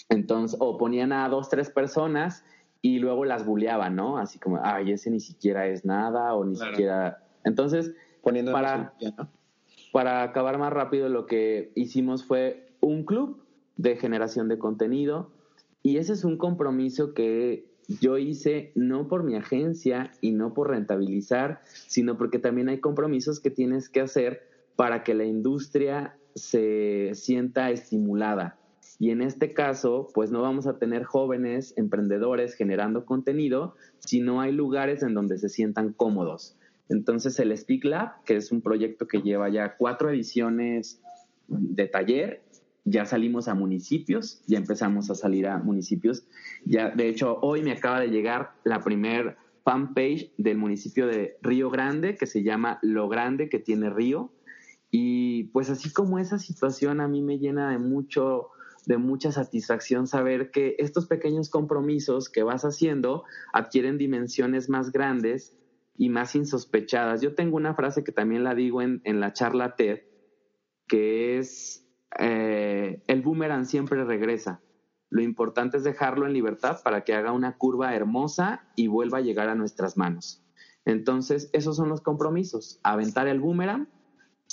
Entonces, 0.10 0.58
o 0.60 0.78
ponían 0.78 1.12
a 1.12 1.28
dos, 1.30 1.50
tres 1.50 1.70
personas 1.70 2.44
y 2.82 3.00
luego 3.00 3.26
las 3.26 3.46
bulleaban, 3.46 3.96
¿no? 3.96 4.18
Así 4.18 4.40
como, 4.40 4.60
ay, 4.64 4.92
ese 4.92 5.10
ni 5.10 5.20
siquiera 5.20 5.68
es 5.68 5.86
nada 5.86 6.34
o 6.34 6.44
ni 6.44 6.56
siquiera... 6.56 7.24
Entonces, 7.46 7.94
Poniendo 8.24 8.54
para, 8.54 8.94
para 9.92 10.24
acabar 10.24 10.58
más 10.58 10.72
rápido, 10.72 11.10
lo 11.10 11.26
que 11.26 11.74
hicimos 11.76 12.24
fue 12.24 12.70
un 12.80 13.04
club 13.04 13.44
de 13.76 13.98
generación 13.98 14.48
de 14.48 14.58
contenido 14.58 15.30
y 15.84 15.98
ese 15.98 16.14
es 16.14 16.24
un 16.24 16.38
compromiso 16.38 17.14
que 17.14 17.66
yo 18.02 18.18
hice 18.18 18.72
no 18.76 19.10
por 19.10 19.24
mi 19.24 19.36
agencia 19.36 20.12
y 20.22 20.32
no 20.32 20.54
por 20.54 20.70
rentabilizar, 20.70 21.60
sino 21.66 22.18
porque 22.18 22.40
también 22.40 22.70
hay 22.70 22.80
compromisos 22.80 23.42
que 23.42 23.52
tienes 23.52 23.90
que 23.90 24.00
hacer 24.00 24.48
para 24.78 25.04
que 25.04 25.14
la 25.14 25.26
industria 25.26 26.16
se 26.36 27.12
sienta 27.14 27.72
estimulada. 27.72 28.58
Y 29.00 29.10
en 29.12 29.22
este 29.22 29.54
caso, 29.54 30.08
pues 30.14 30.32
no 30.32 30.42
vamos 30.42 30.68
a 30.68 30.78
tener 30.78 31.04
jóvenes 31.04 31.74
emprendedores 31.78 32.56
generando 32.56 33.06
contenido 33.06 33.76
si 34.00 34.20
no 34.20 34.40
hay 34.40 34.52
lugares 34.52 35.04
en 35.04 35.14
donde 35.14 35.38
se 35.38 35.50
sientan 35.50 35.94
cómodos. 35.94 36.56
Entonces 36.90 37.40
el 37.40 37.58
Speak 37.58 37.86
Lab, 37.86 38.24
que 38.24 38.36
es 38.36 38.52
un 38.52 38.62
proyecto 38.62 39.08
que 39.08 39.22
lleva 39.22 39.50
ya 39.50 39.76
cuatro 39.78 40.10
ediciones 40.10 41.02
de 41.48 41.88
taller, 41.88 42.42
ya 42.86 43.06
salimos 43.06 43.48
a 43.48 43.56
municipios, 43.56 44.42
ya 44.46 44.58
empezamos 44.58 45.10
a 45.10 45.16
salir 45.16 45.48
a 45.48 45.58
municipios. 45.58 46.26
Ya, 46.66 46.90
de 46.90 47.08
hecho, 47.08 47.40
hoy 47.42 47.64
me 47.64 47.72
acaba 47.72 48.00
de 48.00 48.10
llegar 48.10 48.52
la 48.64 48.82
primer 48.82 49.38
fanpage 49.64 50.32
del 50.38 50.58
municipio 50.58 51.08
de 51.08 51.38
Río 51.42 51.70
Grande, 51.70 52.16
que 52.16 52.26
se 52.26 52.44
llama 52.44 52.80
Lo 52.82 53.08
Grande 53.08 53.48
que 53.48 53.60
tiene 53.60 53.90
Río. 53.90 54.32
Y 54.96 55.46
pues 55.46 55.72
así 55.72 55.92
como 55.92 56.20
esa 56.20 56.38
situación 56.38 57.02
a 57.02 57.08
mí 57.08 57.24
me 57.24 57.40
llena 57.40 57.72
de 57.72 57.80
mucho 57.80 58.50
de 58.86 58.98
mucha 58.98 59.32
satisfacción 59.32 60.06
saber 60.06 60.52
que 60.52 60.76
estos 60.78 61.08
pequeños 61.08 61.50
compromisos 61.50 62.30
que 62.30 62.44
vas 62.44 62.64
haciendo 62.64 63.24
adquieren 63.54 63.98
dimensiones 63.98 64.70
más 64.70 64.92
grandes 64.92 65.58
y 65.98 66.10
más 66.10 66.36
insospechadas. 66.36 67.22
Yo 67.22 67.34
tengo 67.34 67.58
una 67.58 67.74
frase 67.74 68.04
que 68.04 68.12
también 68.12 68.44
la 68.44 68.54
digo 68.54 68.84
en, 68.84 69.02
en 69.04 69.20
la 69.20 69.34
charla 69.34 69.76
TED, 69.76 70.02
que 70.88 71.40
es 71.40 71.88
eh, 72.20 73.02
el 73.08 73.24
boomerang 73.24 73.66
siempre 73.66 74.04
regresa. 74.04 74.62
Lo 75.10 75.24
importante 75.24 75.78
es 75.78 75.84
dejarlo 75.84 76.28
en 76.28 76.34
libertad 76.34 76.82
para 76.84 77.04
que 77.04 77.16
haga 77.16 77.32
una 77.32 77.58
curva 77.58 77.96
hermosa 77.96 78.68
y 78.76 78.86
vuelva 78.88 79.18
a 79.18 79.22
llegar 79.22 79.50
a 79.50 79.56
nuestras 79.56 79.98
manos. 79.98 80.44
Entonces, 80.86 81.50
esos 81.52 81.78
son 81.78 81.90
los 81.90 82.02
compromisos. 82.02 82.80
Aventar 82.84 83.28
el 83.28 83.40
boomerang, 83.40 83.88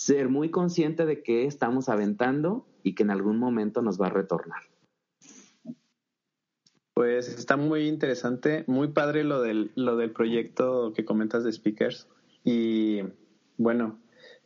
ser 0.01 0.31
muy 0.31 0.51
consciente 0.51 1.05
de 1.05 1.23
que 1.23 1.45
estamos 1.45 1.91
aventando 1.91 2.67
y 2.83 2.95
que 2.95 3.03
en 3.03 3.11
algún 3.11 3.39
momento 3.39 3.83
nos 3.83 4.01
va 4.01 4.07
a 4.07 4.11
retornar. 4.11 4.63
Pues 6.95 7.29
está 7.29 7.59
muy 7.59 7.87
interesante, 7.87 8.65
muy 8.67 8.89
padre 8.89 9.25
lo 9.25 9.43
del, 9.43 9.73
lo 9.75 9.97
del 9.97 10.11
proyecto 10.13 10.95
que 10.95 11.05
comentas 11.05 11.45
de 11.45 11.53
speakers. 11.53 12.09
Y 12.45 13.01
bueno, 13.59 13.99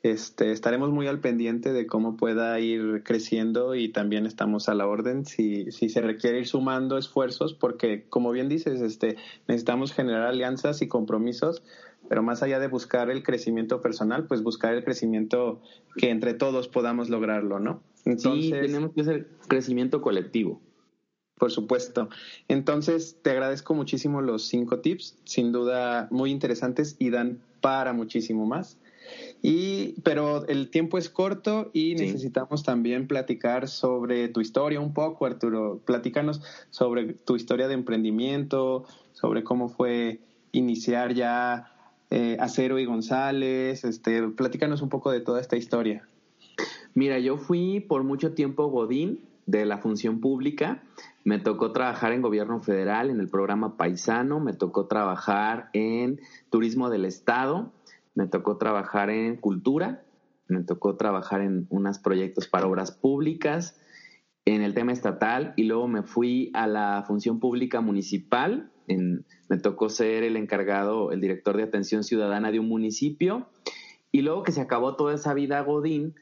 este, 0.03 0.51
estaremos 0.51 0.91
muy 0.91 1.07
al 1.07 1.21
pendiente 1.21 1.73
de 1.73 1.87
cómo 1.87 2.17
pueda 2.17 2.59
ir 2.59 3.05
creciendo 3.05 3.77
y 3.77 3.91
también 3.91 4.27
estamos 4.27 4.69
a 4.69 4.75
la 4.75 4.89
orden 4.89 5.25
si, 5.25 5.71
si 5.71 5.89
se 5.89 6.01
requiere 6.01 6.41
ir 6.41 6.49
sumando 6.49 6.99
esfuerzos 6.99 7.55
porque 7.55 8.07
como 8.09 8.33
bien 8.33 8.51
dices 8.51 8.83
este, 8.83 9.17
necesitamos 9.49 9.93
generar 9.95 10.27
alianzas 10.27 10.83
y 10.83 10.89
compromisos 10.89 11.63
pero 12.09 12.23
más 12.23 12.43
allá 12.43 12.59
de 12.59 12.69
buscar 12.69 13.11
el 13.11 13.23
crecimiento 13.23 13.81
personal 13.81 14.27
pues 14.27 14.43
buscar 14.43 14.75
el 14.75 14.85
crecimiento 14.85 15.61
que 15.97 16.11
entre 16.11 16.35
todos 16.35 16.69
podamos 16.69 17.11
lograrlo 17.11 17.61
¿no? 17.61 17.83
Entonces, 18.05 18.45
sí, 18.45 18.51
tenemos 18.51 18.93
que 18.93 19.01
hacer 19.01 19.29
crecimiento 19.49 20.03
colectivo 20.03 20.61
por 21.37 21.51
supuesto. 21.51 22.09
Entonces, 22.49 23.19
te 23.23 23.31
agradezco 23.31 23.75
muchísimo 23.75 24.23
los 24.23 24.47
cinco 24.47 24.81
tips, 24.81 25.19
sin 25.25 25.53
duda 25.53 26.09
muy 26.11 26.31
interesantes 26.31 26.97
y 26.99 27.11
dan 27.11 27.41
para 27.61 27.93
muchísimo 27.93 28.47
más. 28.47 28.79
Y, 29.43 30.01
pero 30.03 30.47
el 30.47 30.71
tiempo 30.71 30.97
es 30.97 31.11
corto 31.11 31.71
y 31.75 31.95
necesitamos 31.95 32.63
también 32.63 33.07
platicar 33.07 33.69
sobre 33.69 34.29
tu 34.29 34.41
historia 34.41 34.81
un 34.81 34.95
poco, 34.95 35.27
Arturo. 35.27 35.81
Platícanos 35.85 36.41
sobre 36.71 37.13
tu 37.13 37.37
historia 37.37 37.69
de 37.69 37.75
emprendimiento, 37.75 38.85
sobre 39.13 39.45
cómo 39.45 39.69
fue 39.69 40.21
iniciar 40.53 41.13
ya 41.13 41.74
eh, 42.11 42.37
Acero 42.41 42.79
y 42.79 42.85
González. 42.85 43.85
Este, 43.85 44.23
un 44.23 44.89
poco 44.89 45.11
de 45.11 45.21
toda 45.21 45.41
esta 45.41 45.57
historia. 45.57 46.07
Mira, 46.95 47.19
yo 47.19 47.37
fui 47.37 47.81
por 47.81 48.05
mucho 48.05 48.35
tiempo 48.35 48.67
Godín 48.69 49.21
de 49.47 49.67
la 49.67 49.79
función 49.79 50.21
pública. 50.21 50.83
Me 51.25 51.39
tocó 51.39 51.73
trabajar 51.73 52.13
en 52.13 52.23
gobierno 52.23 52.61
federal, 52.61 53.11
en 53.11 53.21
el 53.21 53.29
programa 53.29 53.77
Paisano, 53.77 54.41
me 54.41 54.53
tocó 54.53 54.87
trabajar 54.87 55.71
en 55.73 56.21
turismo 56.51 56.91
del 56.91 57.05
Estado, 57.05 57.73
me 58.15 58.27
tocó 58.27 58.59
trabajar 58.59 59.11
en 59.11 59.37
cultura, 59.37 60.03
me 60.49 60.63
tocó 60.63 60.97
trabajar 60.97 61.41
en 61.41 61.67
unos 61.71 61.99
proyectos 61.99 62.47
para 62.47 62.67
obras 62.67 62.91
públicas, 62.93 63.81
en 64.45 64.63
el 64.63 64.75
tema 64.75 64.93
estatal 64.93 65.55
y 65.57 65.65
luego 65.65 65.89
me 65.89 66.03
fui 66.03 66.51
a 66.55 66.67
la 66.67 67.05
función 67.07 67.41
pública 67.41 67.81
municipal. 67.81 68.71
Me 68.87 69.59
tocó 69.59 69.89
ser 69.89 70.25
el 70.25 70.37
encargado, 70.37 71.13
el 71.13 71.21
director 71.21 71.57
de 71.57 71.65
atención 71.65 72.05
ciudadana 72.05 72.51
de 72.51 72.61
un 72.61 72.69
municipio. 72.69 73.49
Y 74.13 74.23
luego 74.23 74.43
que 74.43 74.53
se 74.53 74.61
acabó 74.61 74.97
toda 74.97 75.15
esa 75.15 75.35
vida 75.35 75.61
Godín, 75.63 76.15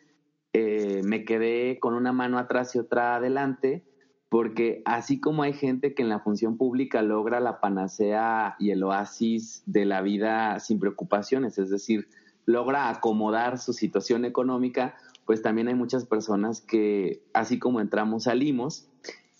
eh, 0.52 1.02
me 1.04 1.24
quedé 1.24 1.78
con 1.78 1.94
una 1.94 2.12
mano 2.12 2.38
atrás 2.38 2.74
y 2.74 2.78
otra 2.78 3.16
adelante 3.16 3.84
porque 4.32 4.80
así 4.86 5.20
como 5.20 5.42
hay 5.42 5.52
gente 5.52 5.92
que 5.92 6.00
en 6.00 6.08
la 6.08 6.20
función 6.20 6.56
pública 6.56 7.02
logra 7.02 7.38
la 7.38 7.60
panacea 7.60 8.56
y 8.58 8.70
el 8.70 8.82
oasis 8.82 9.62
de 9.66 9.84
la 9.84 10.00
vida 10.00 10.58
sin 10.58 10.80
preocupaciones, 10.80 11.58
es 11.58 11.68
decir, 11.68 12.08
logra 12.46 12.88
acomodar 12.88 13.58
su 13.58 13.74
situación 13.74 14.24
económica, 14.24 14.94
pues 15.26 15.42
también 15.42 15.68
hay 15.68 15.74
muchas 15.74 16.06
personas 16.06 16.62
que 16.62 17.22
así 17.34 17.58
como 17.58 17.82
entramos, 17.82 18.22
salimos 18.22 18.88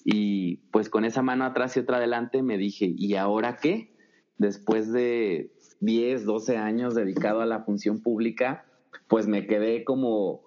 y 0.05 0.57
pues 0.70 0.88
con 0.88 1.05
esa 1.05 1.22
mano 1.22 1.44
atrás 1.44 1.76
y 1.76 1.80
otra 1.80 1.98
adelante 1.98 2.42
me 2.42 2.59
dije, 2.59 2.92
¿y 2.96 3.14
ahora 3.14 3.57
qué? 3.57 3.94
Después 4.38 4.92
de 4.92 5.53
10, 5.80 6.24
12 6.24 6.57
años 6.57 6.94
dedicado 6.94 7.40
a 7.40 7.46
la 7.46 7.61
función 7.61 8.00
pública, 8.00 8.66
pues 9.09 9.26
me 9.26 9.46
quedé 9.46 9.84
como 9.84 10.42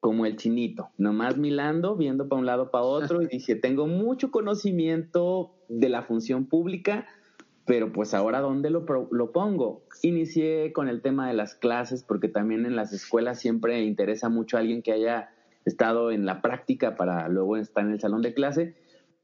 como 0.00 0.26
el 0.26 0.36
chinito, 0.36 0.90
nomás 0.96 1.38
milando, 1.38 1.96
viendo 1.96 2.28
para 2.28 2.38
un 2.38 2.46
lado, 2.46 2.70
para 2.70 2.84
otro, 2.84 3.20
y 3.20 3.26
dije, 3.32 3.56
tengo 3.56 3.86
mucho 3.86 4.30
conocimiento 4.30 5.56
de 5.68 5.88
la 5.88 6.02
función 6.02 6.46
pública, 6.46 7.06
pero 7.66 7.92
pues 7.92 8.14
ahora 8.14 8.40
¿dónde 8.40 8.70
lo, 8.70 8.86
lo 9.10 9.32
pongo? 9.32 9.82
Inicié 10.02 10.72
con 10.72 10.88
el 10.88 11.02
tema 11.02 11.26
de 11.26 11.34
las 11.34 11.54
clases, 11.54 12.04
porque 12.04 12.28
también 12.28 12.64
en 12.64 12.76
las 12.76 12.92
escuelas 12.92 13.40
siempre 13.40 13.82
interesa 13.82 14.28
mucho 14.28 14.56
a 14.56 14.60
alguien 14.60 14.82
que 14.82 14.92
haya 14.92 15.30
estado 15.64 16.12
en 16.12 16.24
la 16.24 16.40
práctica 16.40 16.96
para 16.96 17.28
luego 17.28 17.56
estar 17.56 17.84
en 17.84 17.92
el 17.92 18.00
salón 18.00 18.22
de 18.22 18.34
clase, 18.34 18.76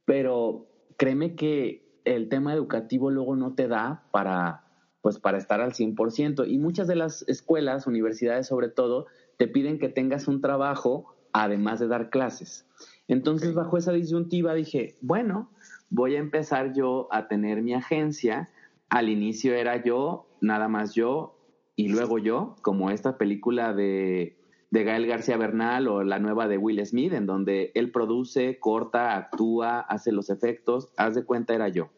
pero 0.04 0.66
créeme 0.96 1.34
que 1.34 2.00
el 2.04 2.28
tema 2.28 2.52
educativo 2.52 3.10
luego 3.10 3.36
no 3.36 3.54
te 3.54 3.68
da 3.68 4.04
para 4.10 4.60
pues 5.04 5.18
para 5.18 5.36
estar 5.36 5.60
al 5.60 5.74
100% 5.74 6.48
y 6.48 6.56
muchas 6.56 6.86
de 6.86 6.96
las 6.96 7.28
escuelas, 7.28 7.86
universidades 7.86 8.46
sobre 8.46 8.70
todo, 8.70 9.04
te 9.36 9.46
piden 9.46 9.78
que 9.78 9.90
tengas 9.90 10.28
un 10.28 10.40
trabajo 10.40 11.14
además 11.34 11.78
de 11.78 11.88
dar 11.88 12.08
clases. 12.08 12.66
Entonces, 13.06 13.52
bajo 13.52 13.76
esa 13.76 13.92
disyuntiva 13.92 14.54
dije, 14.54 14.96
bueno, 15.02 15.50
voy 15.90 16.16
a 16.16 16.20
empezar 16.20 16.72
yo 16.72 17.08
a 17.10 17.28
tener 17.28 17.60
mi 17.60 17.74
agencia. 17.74 18.48
Al 18.88 19.10
inicio 19.10 19.52
era 19.54 19.84
yo, 19.84 20.26
nada 20.40 20.68
más 20.68 20.94
yo, 20.94 21.36
y 21.76 21.88
luego 21.88 22.18
yo, 22.18 22.56
como 22.62 22.90
esta 22.90 23.18
película 23.18 23.74
de, 23.74 24.38
de 24.74 24.82
Gael 24.82 25.06
García 25.06 25.36
Bernal 25.36 25.86
o 25.86 26.02
la 26.02 26.18
nueva 26.18 26.48
de 26.48 26.58
Will 26.58 26.84
Smith, 26.84 27.12
en 27.12 27.26
donde 27.26 27.70
él 27.76 27.92
produce, 27.92 28.58
corta, 28.58 29.16
actúa, 29.16 29.78
hace 29.78 30.10
los 30.10 30.30
efectos, 30.30 30.88
haz 30.96 31.14
de 31.14 31.24
cuenta 31.24 31.54
era 31.54 31.68
yo. 31.68 31.90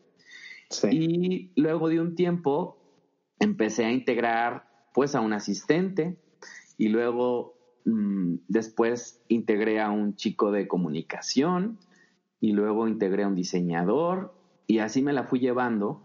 Y 0.91 1.53
luego 1.57 1.89
de 1.89 2.03
un 2.03 2.15
tiempo 2.15 2.77
empecé 3.39 3.87
a 3.87 3.93
integrar 3.93 4.69
pues 4.93 5.15
a 5.15 5.23
un 5.23 5.33
asistente, 5.33 6.19
y 6.77 6.89
luego 6.89 7.55
mm, 7.87 8.41
después 8.47 9.25
integré 9.29 9.81
a 9.81 9.91
un 9.91 10.15
chico 10.15 10.53
de 10.53 10.69
comunicación 10.69 11.79
y 12.43 12.53
luego 12.53 12.89
integré 12.89 13.23
a 13.23 13.29
un 13.29 13.37
diseñador 13.37 14.35
y 14.67 14.81
así 14.81 15.01
me 15.01 15.15
la 15.15 15.25
fui 15.25 15.41
llevando 15.41 16.03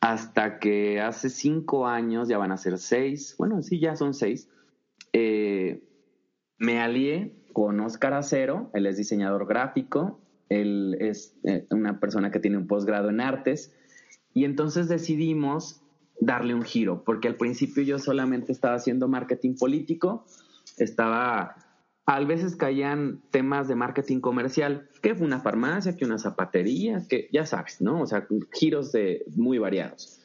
hasta 0.00 0.58
que 0.58 1.00
hace 1.00 1.30
cinco 1.30 1.86
años, 1.86 2.28
ya 2.28 2.38
van 2.38 2.50
a 2.50 2.56
ser 2.56 2.76
seis, 2.78 3.36
bueno, 3.38 3.62
sí, 3.62 3.78
ya 3.78 3.94
son 3.94 4.14
seis, 4.14 4.48
eh, 5.12 5.87
me 6.58 6.80
alié 6.80 7.34
con 7.52 7.80
Oscar 7.80 8.14
Acero, 8.14 8.70
él 8.74 8.86
es 8.86 8.96
diseñador 8.96 9.46
gráfico, 9.46 10.20
él 10.48 10.96
es 11.00 11.34
eh, 11.44 11.66
una 11.70 12.00
persona 12.00 12.30
que 12.30 12.40
tiene 12.40 12.56
un 12.56 12.66
posgrado 12.66 13.10
en 13.10 13.20
artes, 13.20 13.74
y 14.34 14.44
entonces 14.44 14.88
decidimos 14.88 15.82
darle 16.20 16.54
un 16.54 16.62
giro, 16.62 17.04
porque 17.04 17.28
al 17.28 17.36
principio 17.36 17.82
yo 17.82 17.98
solamente 17.98 18.52
estaba 18.52 18.74
haciendo 18.74 19.08
marketing 19.08 19.54
político, 19.56 20.24
estaba, 20.76 21.56
a 22.06 22.20
veces 22.20 22.56
caían 22.56 23.22
temas 23.30 23.68
de 23.68 23.74
marketing 23.74 24.20
comercial, 24.20 24.88
que 25.02 25.14
fue 25.14 25.26
una 25.26 25.40
farmacia, 25.40 25.96
que 25.96 26.04
una 26.04 26.18
zapatería, 26.18 27.06
que 27.08 27.28
ya 27.32 27.46
sabes, 27.46 27.80
¿no? 27.80 28.00
O 28.00 28.06
sea, 28.06 28.26
giros 28.52 28.92
de 28.92 29.24
muy 29.34 29.58
variados. 29.58 30.20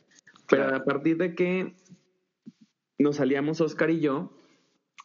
Pero 0.50 0.76
a 0.76 0.84
partir 0.84 1.18
de 1.18 1.36
que 1.36 1.74
nos 3.00 3.18
salíamos 3.18 3.62
Oscar 3.62 3.90
y 3.90 4.00
yo, 4.00 4.32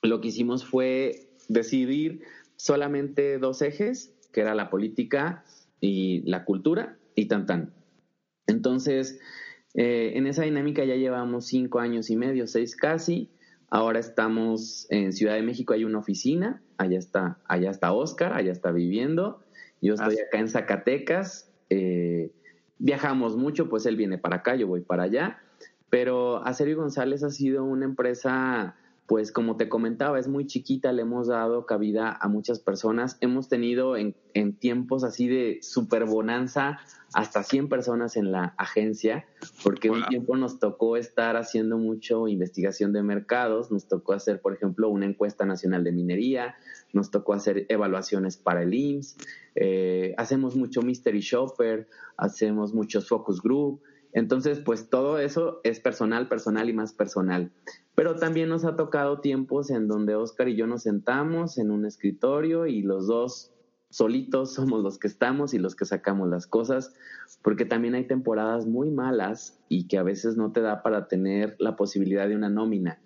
lo 0.03 0.21
que 0.21 0.29
hicimos 0.29 0.65
fue 0.65 1.29
decidir 1.49 2.23
solamente 2.57 3.39
dos 3.39 3.63
ejes, 3.63 4.15
que 4.33 4.41
era 4.41 4.55
la 4.55 4.71
política 4.71 5.45
y 5.81 6.23
la 6.29 6.45
cultura, 6.45 6.99
y 7.15 7.27
tan 7.27 7.47
tan. 7.47 7.73
Entonces, 8.47 9.19
eh, 9.75 10.13
en 10.15 10.27
esa 10.27 10.43
dinámica 10.43 10.85
ya 10.85 10.97
llevamos 10.97 11.47
cinco 11.47 11.81
años 11.81 12.11
y 12.11 12.17
medio, 12.17 12.47
seis 12.47 12.77
casi. 12.77 13.31
Ahora 13.71 13.99
estamos 13.99 14.87
en 14.91 15.13
Ciudad 15.13 15.35
de 15.35 15.43
México, 15.43 15.75
hay 15.75 15.85
una 15.85 15.99
oficina, 15.99 16.63
allá 16.79 16.99
está, 16.99 17.39
allá 17.47 17.71
está 17.71 17.93
Oscar, 17.93 18.33
allá 18.33 18.51
está 18.51 18.73
viviendo. 18.73 19.41
Yo 19.83 19.95
estoy 19.95 20.17
ah, 20.19 20.25
acá 20.27 20.39
en 20.39 20.49
Zacatecas. 20.49 21.53
Eh, 21.69 22.33
viajamos 22.79 23.37
mucho, 23.37 23.69
pues 23.69 23.85
él 23.87 23.97
viene 23.97 24.17
para 24.17 24.37
acá, 24.37 24.57
yo 24.57 24.67
voy 24.67 24.81
para 24.81 25.05
allá. 25.05 25.39
Pero 25.91 26.45
Acerio 26.47 26.77
González 26.77 27.23
ha 27.23 27.31
sido 27.31 27.65
una 27.65 27.85
empresa 27.85 28.77
pues 29.09 29.33
como 29.33 29.57
te 29.57 29.71
comentaba, 29.71 30.19
es 30.19 30.29
muy 30.29 30.47
chiquita, 30.47 30.93
le 30.93 31.01
hemos 31.01 31.29
dado 31.29 31.65
cabida 31.65 32.19
a 32.21 32.29
muchas 32.29 32.61
personas. 32.61 33.17
Hemos 33.23 33.49
tenido 33.49 33.97
en, 33.97 34.15
tiempos 34.61 35.03
así 35.03 35.27
de 35.27 35.61
super 35.63 36.05
bonanza 36.05 36.79
hasta 37.15 37.43
100 37.43 37.71
personas 37.71 38.19
en 38.19 38.33
la 38.33 38.55
agencia, 38.59 39.25
porque 39.65 39.89
un 39.89 40.05
tiempo 40.09 40.37
nos 40.37 40.59
tocó 40.59 40.99
estar 40.99 41.39
haciendo 41.39 41.79
mucho 41.79 42.29
investigación 42.29 42.93
de 42.93 43.03
mercados, 43.03 43.73
nos 43.73 43.89
tocó 43.89 44.13
hacer, 44.13 44.43
por 44.43 44.53
ejemplo, 44.53 44.91
una 44.91 45.07
encuesta 45.07 45.47
nacional 45.47 45.85
de 45.85 45.93
minería, 45.93 46.57
nos 46.93 47.11
tocó 47.11 47.33
hacer 47.33 47.65
evaluaciones 47.71 48.37
para 48.37 48.63
el 48.63 48.75
IMSS, 48.75 49.17
eh, 49.55 50.15
hacemos 50.19 50.55
mucho 50.55 50.83
mystery 50.83 51.21
shopper, 51.21 51.89
hacemos 52.19 52.75
muchos 52.75 53.09
focus 53.09 53.41
group, 53.41 53.81
entonces, 54.13 54.61
pues 54.61 54.89
todo 54.89 55.19
eso 55.19 55.61
es 55.65 55.81
personal, 55.81 56.29
personal 56.29 56.69
y 56.69 56.73
más 56.73 56.93
personal. 56.93 57.53
Pero 57.95 58.17
también 58.17 58.49
nos 58.49 58.65
ha 58.65 58.77
tocado 58.77 59.21
tiempos 59.21 59.71
en 59.71 59.89
donde 59.89 60.15
Oscar 60.15 60.49
y 60.49 60.57
yo 60.57 60.67
nos 60.67 60.83
sentamos 60.83 61.59
en 61.59 61.71
un 61.71 61.85
escritorio 61.85 62.67
y 62.67 62.83
los 62.83 63.07
dos 63.07 63.53
solitos 63.91 64.55
somos 64.55 64.83
los 64.83 64.99
que 64.99 65.07
estamos 65.07 65.55
y 65.55 65.59
los 65.59 65.75
que 65.75 65.85
sacamos 65.85 66.29
las 66.29 66.47
cosas, 66.47 66.95
porque 67.43 67.65
también 67.65 67.95
hay 67.95 68.07
temporadas 68.07 68.67
muy 68.67 68.91
malas 68.91 69.59
y 69.69 69.89
que 69.89 69.99
a 69.99 70.03
veces 70.03 70.37
no 70.37 70.53
te 70.53 70.61
da 70.61 70.83
para 70.83 71.09
tener 71.09 71.57
la 71.59 71.77
posibilidad 71.77 72.29
de 72.29 72.37
una 72.37 72.51
nómina. 72.51 73.01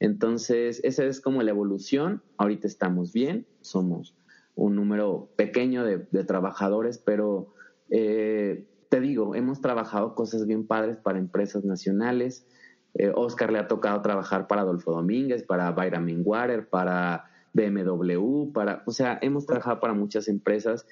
Entonces, 0.00 0.80
esa 0.84 1.04
es 1.04 1.20
como 1.20 1.42
la 1.42 1.50
evolución. 1.50 2.22
Ahorita 2.36 2.66
estamos 2.66 3.12
bien, 3.12 3.46
somos 3.60 4.16
un 4.54 4.74
número 4.74 5.30
pequeño 5.36 5.84
de, 5.84 6.24
trabajadores, 6.24 6.98
pero 6.98 7.54
eh, 7.90 8.66
te 8.92 9.00
digo, 9.00 9.34
hemos 9.34 9.62
trabajado 9.62 10.14
cosas 10.14 10.46
bien 10.46 10.66
padres 10.66 10.98
para 10.98 11.18
empresas 11.18 11.64
nacionales. 11.64 12.46
Eh, 12.92 13.10
Oscar 13.14 13.50
le 13.50 13.58
ha 13.58 13.66
tocado 13.66 14.02
trabajar 14.02 14.46
para 14.46 14.60
Adolfo 14.60 14.92
Domínguez, 14.92 15.44
para 15.44 15.72
Vitamin 15.72 16.20
Water, 16.22 16.68
para 16.68 17.24
BMW, 17.54 18.52
para, 18.52 18.82
o 18.84 18.90
sea, 18.90 19.18
hemos 19.22 19.46
trabajado 19.46 19.80
para 19.80 19.94
muchas 19.94 20.28
empresas 20.28 20.86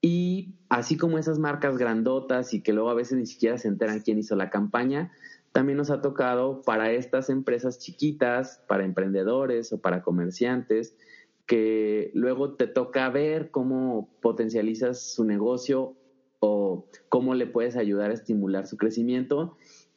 y 0.00 0.54
así 0.70 0.96
como 0.96 1.18
esas 1.18 1.38
marcas 1.38 1.76
grandotas 1.76 2.54
y 2.54 2.62
que 2.62 2.72
luego 2.72 2.88
a 2.88 2.94
veces 2.94 3.18
ni 3.18 3.26
siquiera 3.26 3.58
se 3.58 3.68
enteran 3.68 4.00
quién 4.00 4.18
hizo 4.18 4.36
la 4.36 4.48
campaña, 4.48 5.12
también 5.52 5.76
nos 5.76 5.90
ha 5.90 6.00
tocado 6.00 6.62
para 6.62 6.92
estas 6.92 7.28
empresas 7.28 7.78
chiquitas, 7.78 8.64
para 8.66 8.86
emprendedores 8.86 9.70
o 9.70 9.82
para 9.82 10.00
comerciantes, 10.00 10.96
que 11.44 12.10
luego 12.14 12.54
te 12.54 12.68
toca 12.68 13.10
ver 13.10 13.50
cómo 13.50 14.08
potencializas 14.22 15.12
su 15.12 15.24
negocio 15.24 15.98
o 16.44 16.86
cómo 17.08 17.34
le 17.34 17.46
puedes 17.46 17.74
ayudar 17.74 18.10
a 18.10 18.14
estimular 18.14 18.66
su 18.66 18.76
crecimiento. 18.76 19.56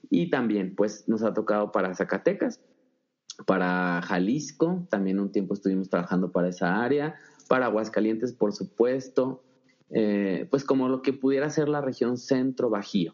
Y 0.10 0.30
también, 0.30 0.76
pues, 0.76 1.10
nos 1.10 1.24
ha 1.24 1.34
tocado 1.34 1.74
para 1.74 1.94
Zacatecas, 1.94 2.62
para 3.46 4.02
Jalisco, 4.02 4.88
también 4.90 5.20
un 5.20 5.32
tiempo 5.32 5.54
estuvimos 5.54 5.90
trabajando 5.90 6.32
para 6.32 6.48
esa 6.48 6.82
área, 6.82 7.16
para 7.50 7.66
Aguascalientes, 7.66 8.32
por 8.32 8.54
supuesto, 8.54 9.44
eh, 9.90 10.48
pues 10.50 10.64
como 10.64 10.88
lo 10.88 11.02
que 11.02 11.12
pudiera 11.12 11.50
ser 11.50 11.68
la 11.68 11.82
región 11.82 12.18
centro-bajío. 12.18 13.14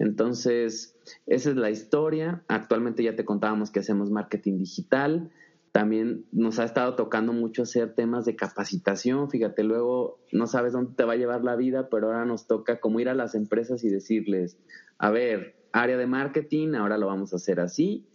Entonces, 0.00 0.96
esa 1.26 1.50
es 1.50 1.56
la 1.56 1.70
historia. 1.70 2.42
Actualmente 2.48 3.04
ya 3.04 3.14
te 3.14 3.24
contábamos 3.24 3.70
que 3.70 3.78
hacemos 3.78 4.10
marketing 4.10 4.58
digital. 4.58 5.30
También 5.74 6.24
nos 6.30 6.60
ha 6.60 6.64
estado 6.64 6.94
tocando 6.94 7.32
mucho 7.32 7.62
hacer 7.62 7.96
temas 7.96 8.24
de 8.24 8.36
capacitación. 8.36 9.28
Fíjate, 9.28 9.64
luego 9.64 10.20
no 10.30 10.46
sabes 10.46 10.72
dónde 10.72 10.94
te 10.94 11.02
va 11.02 11.14
a 11.14 11.16
llevar 11.16 11.42
la 11.42 11.56
vida, 11.56 11.88
pero 11.90 12.06
ahora 12.06 12.24
nos 12.24 12.46
toca 12.46 12.78
como 12.78 13.00
ir 13.00 13.08
a 13.08 13.14
las 13.14 13.34
empresas 13.34 13.82
y 13.82 13.88
decirles, 13.88 14.56
a 14.98 15.10
ver, 15.10 15.56
área 15.72 15.96
de 15.96 16.06
marketing, 16.06 16.74
ahora 16.74 16.96
lo 16.96 17.08
vamos 17.08 17.32
a 17.32 17.36
hacer 17.36 17.58
así. 17.58 18.06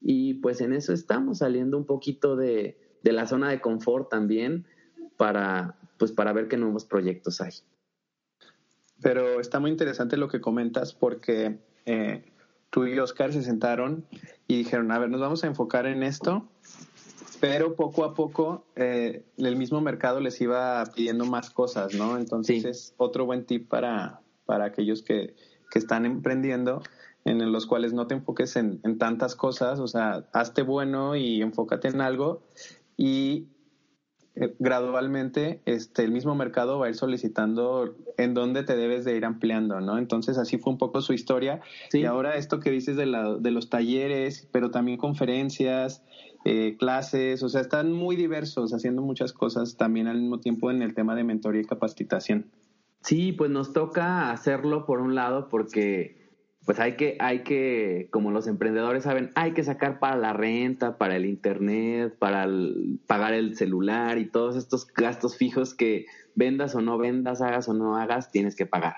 Y 0.00 0.34
pues 0.34 0.60
en 0.60 0.72
eso 0.72 0.92
estamos 0.92 1.38
saliendo 1.38 1.76
un 1.76 1.84
poquito 1.84 2.36
de, 2.36 2.78
la 3.02 3.26
zona 3.26 3.50
de 3.50 3.60
confort 3.60 4.08
también 4.08 4.68
para, 5.16 5.80
pues 5.98 6.12
para 6.12 6.32
ver 6.32 6.46
qué 6.46 6.58
nuevos 6.58 6.84
proyectos 6.84 7.40
hay. 7.40 7.54
Pero 9.02 9.40
está 9.40 9.58
muy 9.58 9.72
interesante 9.72 10.16
lo 10.16 10.28
que 10.28 10.40
comentas 10.40 10.94
porque 10.94 11.58
eh, 11.86 12.24
tú 12.70 12.86
y 12.86 12.96
Oscar 13.00 13.32
se 13.32 13.42
sentaron 13.42 14.06
y 14.46 14.58
dijeron, 14.58 14.92
a 14.92 15.00
ver, 15.00 15.10
nos 15.10 15.20
vamos 15.20 15.42
a 15.42 15.48
enfocar 15.48 15.86
en 15.86 16.04
esto 16.04 16.48
pero 17.40 17.74
poco 17.74 18.04
a 18.04 18.14
poco 18.14 18.66
eh, 18.76 19.24
el 19.38 19.56
mismo 19.56 19.80
mercado 19.80 20.20
les 20.20 20.40
iba 20.40 20.84
pidiendo 20.94 21.24
más 21.24 21.50
cosas, 21.50 21.94
¿no? 21.94 22.18
Entonces 22.18 22.64
es 22.64 22.94
otro 22.98 23.24
buen 23.26 23.46
tip 23.46 23.68
para, 23.68 24.20
para 24.44 24.66
aquellos 24.66 25.02
que, 25.02 25.34
que, 25.70 25.78
están 25.78 26.04
emprendiendo, 26.04 26.82
en 27.24 27.50
los 27.50 27.66
cuales 27.66 27.92
no 27.92 28.06
te 28.06 28.14
enfoques 28.14 28.56
en, 28.56 28.80
en, 28.84 28.98
tantas 28.98 29.34
cosas, 29.34 29.80
o 29.80 29.88
sea, 29.88 30.26
hazte 30.32 30.62
bueno 30.62 31.16
y 31.16 31.42
enfócate 31.42 31.88
en 31.88 32.00
algo 32.00 32.42
y 32.96 33.48
eh, 34.36 34.54
gradualmente 34.58 35.60
este, 35.66 36.04
el 36.04 36.12
mismo 36.12 36.34
mercado 36.34 36.78
va 36.78 36.86
a 36.86 36.88
ir 36.88 36.94
solicitando 36.94 37.96
en 38.16 38.32
dónde 38.32 38.62
te 38.62 38.76
debes 38.76 39.04
de 39.04 39.16
ir 39.16 39.24
ampliando, 39.24 39.80
¿no? 39.80 39.98
Entonces 39.98 40.38
así 40.38 40.56
fue 40.56 40.72
un 40.72 40.78
poco 40.78 41.00
su 41.02 41.12
historia. 41.12 41.60
Y 41.92 42.04
ahora 42.04 42.36
esto 42.36 42.60
que 42.60 42.70
dices 42.70 42.96
de, 42.96 43.06
la, 43.06 43.34
de 43.34 43.50
los 43.50 43.68
talleres, 43.68 44.48
pero 44.52 44.70
también 44.70 44.98
conferencias, 44.98 46.04
eh, 46.44 46.76
clases, 46.78 47.42
o 47.42 47.48
sea, 47.48 47.60
están 47.60 47.92
muy 47.92 48.16
diversos, 48.16 48.72
haciendo 48.72 49.02
muchas 49.02 49.32
cosas 49.32 49.76
también 49.76 50.06
al 50.06 50.20
mismo 50.20 50.40
tiempo 50.40 50.70
en 50.70 50.82
el 50.82 50.94
tema 50.94 51.14
de 51.14 51.24
mentoría 51.24 51.60
y 51.62 51.66
capacitación. 51.66 52.50
Sí, 53.02 53.32
pues 53.32 53.50
nos 53.50 53.72
toca 53.72 54.30
hacerlo 54.30 54.86
por 54.86 55.00
un 55.00 55.14
lado 55.14 55.48
porque 55.48 56.20
pues 56.64 56.78
hay 56.78 56.96
que, 56.96 57.16
hay 57.20 57.42
que, 57.42 58.08
como 58.10 58.30
los 58.30 58.46
emprendedores 58.46 59.04
saben, 59.04 59.32
hay 59.34 59.52
que 59.52 59.64
sacar 59.64 59.98
para 59.98 60.16
la 60.16 60.32
renta, 60.32 60.98
para 60.98 61.16
el 61.16 61.24
internet, 61.24 62.16
para 62.18 62.46
pagar 63.06 63.32
el 63.32 63.56
celular 63.56 64.18
y 64.18 64.26
todos 64.26 64.56
estos 64.56 64.86
gastos 64.86 65.36
fijos 65.36 65.74
que 65.74 66.06
vendas 66.34 66.74
o 66.74 66.80
no 66.80 66.98
vendas, 66.98 67.40
hagas 67.40 67.68
o 67.68 67.74
no 67.74 67.96
hagas, 67.96 68.30
tienes 68.30 68.56
que 68.56 68.66
pagar. 68.66 68.96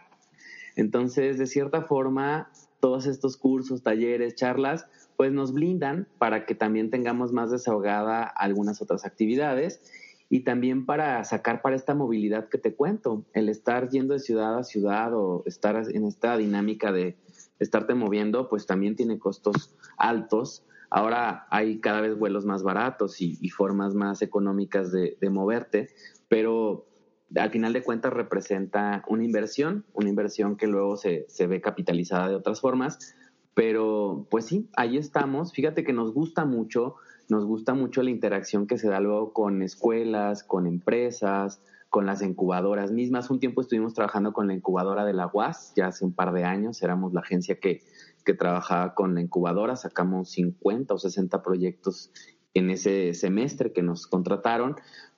Entonces, 0.74 1.38
de 1.38 1.46
cierta 1.46 1.82
forma, 1.82 2.50
todos 2.80 3.06
estos 3.06 3.36
cursos, 3.36 3.82
talleres, 3.82 4.34
charlas, 4.34 4.86
pues 5.22 5.30
nos 5.30 5.52
blindan 5.52 6.08
para 6.18 6.46
que 6.46 6.56
también 6.56 6.90
tengamos 6.90 7.32
más 7.32 7.52
desahogada 7.52 8.24
algunas 8.24 8.82
otras 8.82 9.04
actividades 9.04 9.80
y 10.28 10.40
también 10.40 10.84
para 10.84 11.22
sacar 11.22 11.62
para 11.62 11.76
esta 11.76 11.94
movilidad 11.94 12.48
que 12.48 12.58
te 12.58 12.74
cuento, 12.74 13.24
el 13.32 13.48
estar 13.48 13.88
yendo 13.88 14.14
de 14.14 14.18
ciudad 14.18 14.58
a 14.58 14.64
ciudad 14.64 15.14
o 15.14 15.44
estar 15.46 15.80
en 15.94 16.06
esta 16.06 16.36
dinámica 16.36 16.90
de 16.90 17.16
estarte 17.60 17.94
moviendo, 17.94 18.48
pues 18.48 18.66
también 18.66 18.96
tiene 18.96 19.20
costos 19.20 19.76
altos. 19.96 20.66
Ahora 20.90 21.46
hay 21.50 21.78
cada 21.78 22.00
vez 22.00 22.18
vuelos 22.18 22.44
más 22.44 22.64
baratos 22.64 23.20
y, 23.20 23.48
formas 23.50 23.94
más 23.94 24.22
económicas 24.22 24.90
de, 24.90 25.16
de 25.20 25.30
moverte, 25.30 25.90
pero 26.26 26.88
al 27.36 27.50
final 27.50 27.72
de 27.72 27.84
cuentas 27.84 28.12
representa 28.12 29.04
una 29.06 29.22
inversión, 29.22 29.84
una 29.92 30.08
inversión 30.08 30.56
que 30.56 30.66
luego 30.66 30.96
se, 30.96 31.26
se, 31.28 31.46
ve 31.46 31.60
capitalizada 31.60 32.28
de 32.28 32.34
otras 32.34 32.60
formas, 32.60 33.14
pero 33.54 34.26
pues 34.30 34.46
sí, 34.46 34.68
ahí 34.76 34.96
estamos. 34.96 35.52
Fíjate 35.52 35.84
que 35.84 35.92
nos 35.92 36.12
gusta 36.12 36.44
mucho, 36.44 36.96
nos 37.28 37.44
gusta 37.44 37.74
mucho 37.74 38.02
la 38.02 38.10
interacción 38.10 38.66
que 38.66 38.78
se 38.78 38.88
da 38.88 39.00
luego 39.00 39.32
con 39.32 39.62
escuelas, 39.62 40.42
con 40.42 40.66
empresas, 40.66 41.60
con 41.90 42.06
las 42.06 42.22
incubadoras 42.22 42.90
mismas. 42.90 43.30
Un 43.30 43.38
tiempo 43.38 43.60
estuvimos 43.60 43.92
trabajando 43.92 44.32
con 44.32 44.46
la 44.46 44.54
incubadora 44.54 45.04
de 45.04 45.12
la 45.12 45.30
UAS, 45.32 45.74
ya 45.76 45.88
hace 45.88 46.04
un 46.04 46.14
par 46.14 46.32
de 46.32 46.44
años, 46.44 46.82
éramos 46.82 47.12
la 47.12 47.20
agencia 47.20 47.60
que, 47.60 47.82
que 48.24 48.32
trabajaba 48.32 48.94
con 48.94 49.14
la 49.14 49.20
incubadora, 49.20 49.76
sacamos 49.76 50.30
50 50.30 50.94
o 50.94 50.98
60 50.98 51.42
proyectos 51.42 52.10
en 52.54 52.70
ese 52.70 53.12
semestre 53.12 53.72
que 53.72 53.82
nos 53.82 54.06
contrataron, 54.06 54.76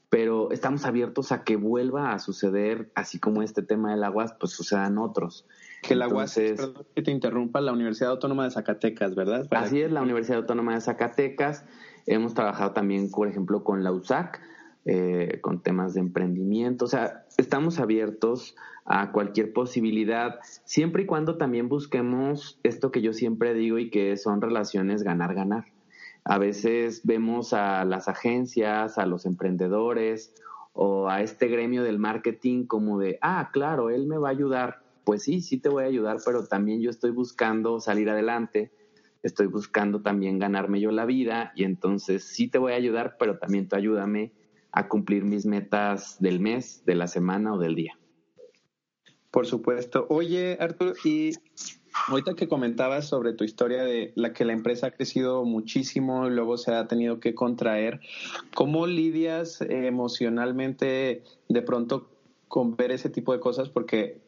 pero 0.08 0.50
estamos 0.50 0.84
abiertos 0.84 1.32
a 1.32 1.44
que 1.44 1.56
vuelva 1.56 2.12
a 2.12 2.18
suceder, 2.18 2.90
así 2.94 3.18
como 3.18 3.42
este 3.42 3.62
tema 3.62 3.94
del 3.94 4.08
UAS, 4.12 4.34
pues 4.38 4.52
sucedan 4.52 4.98
otros. 4.98 5.46
Que 5.86 5.94
la 5.94 6.08
UAS, 6.08 6.34
perdón 6.34 6.86
que 6.94 7.02
te 7.02 7.10
interrumpa, 7.10 7.60
la 7.60 7.72
Universidad 7.72 8.10
Autónoma 8.10 8.44
de 8.44 8.50
Zacatecas, 8.50 9.14
¿verdad? 9.14 9.46
así 9.50 9.80
es, 9.80 9.92
la 9.92 10.02
Universidad 10.02 10.38
Autónoma 10.38 10.74
de 10.74 10.80
Zacatecas. 10.80 11.64
Hemos 12.06 12.34
trabajado 12.34 12.72
también, 12.72 13.10
por 13.10 13.28
ejemplo, 13.28 13.64
con 13.64 13.84
la 13.84 13.92
USAC, 13.92 14.40
eh, 14.86 15.38
con 15.40 15.62
temas 15.62 15.94
de 15.94 16.00
emprendimiento. 16.00 16.84
O 16.84 16.88
sea, 16.88 17.24
estamos 17.36 17.78
abiertos 17.78 18.54
a 18.84 19.12
cualquier 19.12 19.52
posibilidad, 19.52 20.40
siempre 20.64 21.04
y 21.04 21.06
cuando 21.06 21.38
también 21.38 21.68
busquemos 21.68 22.58
esto 22.62 22.90
que 22.90 23.00
yo 23.00 23.12
siempre 23.12 23.54
digo 23.54 23.78
y 23.78 23.90
que 23.90 24.16
son 24.16 24.42
relaciones 24.42 25.02
ganar-ganar. 25.02 25.64
A 26.24 26.38
veces 26.38 27.02
vemos 27.04 27.52
a 27.52 27.84
las 27.84 28.08
agencias, 28.08 28.98
a 28.98 29.06
los 29.06 29.26
emprendedores 29.26 30.34
o 30.72 31.08
a 31.08 31.22
este 31.22 31.48
gremio 31.48 31.82
del 31.82 31.98
marketing 31.98 32.66
como 32.66 32.98
de, 32.98 33.18
ah, 33.22 33.50
claro, 33.52 33.90
él 33.90 34.06
me 34.06 34.18
va 34.18 34.28
a 34.28 34.32
ayudar. 34.32 34.83
Pues 35.04 35.22
sí, 35.22 35.40
sí 35.40 35.58
te 35.58 35.68
voy 35.68 35.84
a 35.84 35.86
ayudar, 35.86 36.18
pero 36.24 36.46
también 36.46 36.80
yo 36.80 36.90
estoy 36.90 37.10
buscando 37.10 37.80
salir 37.80 38.08
adelante, 38.10 38.72
estoy 39.22 39.46
buscando 39.46 40.02
también 40.02 40.38
ganarme 40.38 40.80
yo 40.80 40.90
la 40.90 41.04
vida 41.04 41.52
y 41.54 41.64
entonces 41.64 42.24
sí 42.24 42.48
te 42.48 42.58
voy 42.58 42.72
a 42.72 42.76
ayudar, 42.76 43.16
pero 43.18 43.38
también 43.38 43.68
tú 43.68 43.76
ayúdame 43.76 44.32
a 44.72 44.88
cumplir 44.88 45.24
mis 45.24 45.46
metas 45.46 46.16
del 46.20 46.40
mes, 46.40 46.84
de 46.84 46.94
la 46.94 47.06
semana 47.06 47.54
o 47.54 47.58
del 47.58 47.74
día. 47.74 47.98
Por 49.30 49.46
supuesto. 49.46 50.06
Oye, 50.08 50.56
Arturo, 50.60 50.94
y 51.04 51.32
Ahorita 52.08 52.34
que 52.34 52.48
comentabas 52.48 53.08
sobre 53.08 53.32
tu 53.32 53.44
historia 53.44 53.84
de 53.84 54.12
la 54.16 54.32
que 54.32 54.44
la 54.44 54.52
empresa 54.52 54.88
ha 54.88 54.90
crecido 54.90 55.44
muchísimo 55.44 56.26
y 56.26 56.30
luego 56.30 56.56
se 56.56 56.72
ha 56.72 56.86
tenido 56.86 57.20
que 57.20 57.34
contraer, 57.34 58.00
¿cómo 58.54 58.86
lidias 58.86 59.60
emocionalmente 59.60 61.22
de 61.48 61.62
pronto 61.62 62.10
con 62.48 62.76
ver 62.76 62.90
ese 62.90 63.10
tipo 63.10 63.32
de 63.32 63.40
cosas? 63.40 63.68
Porque 63.68 64.20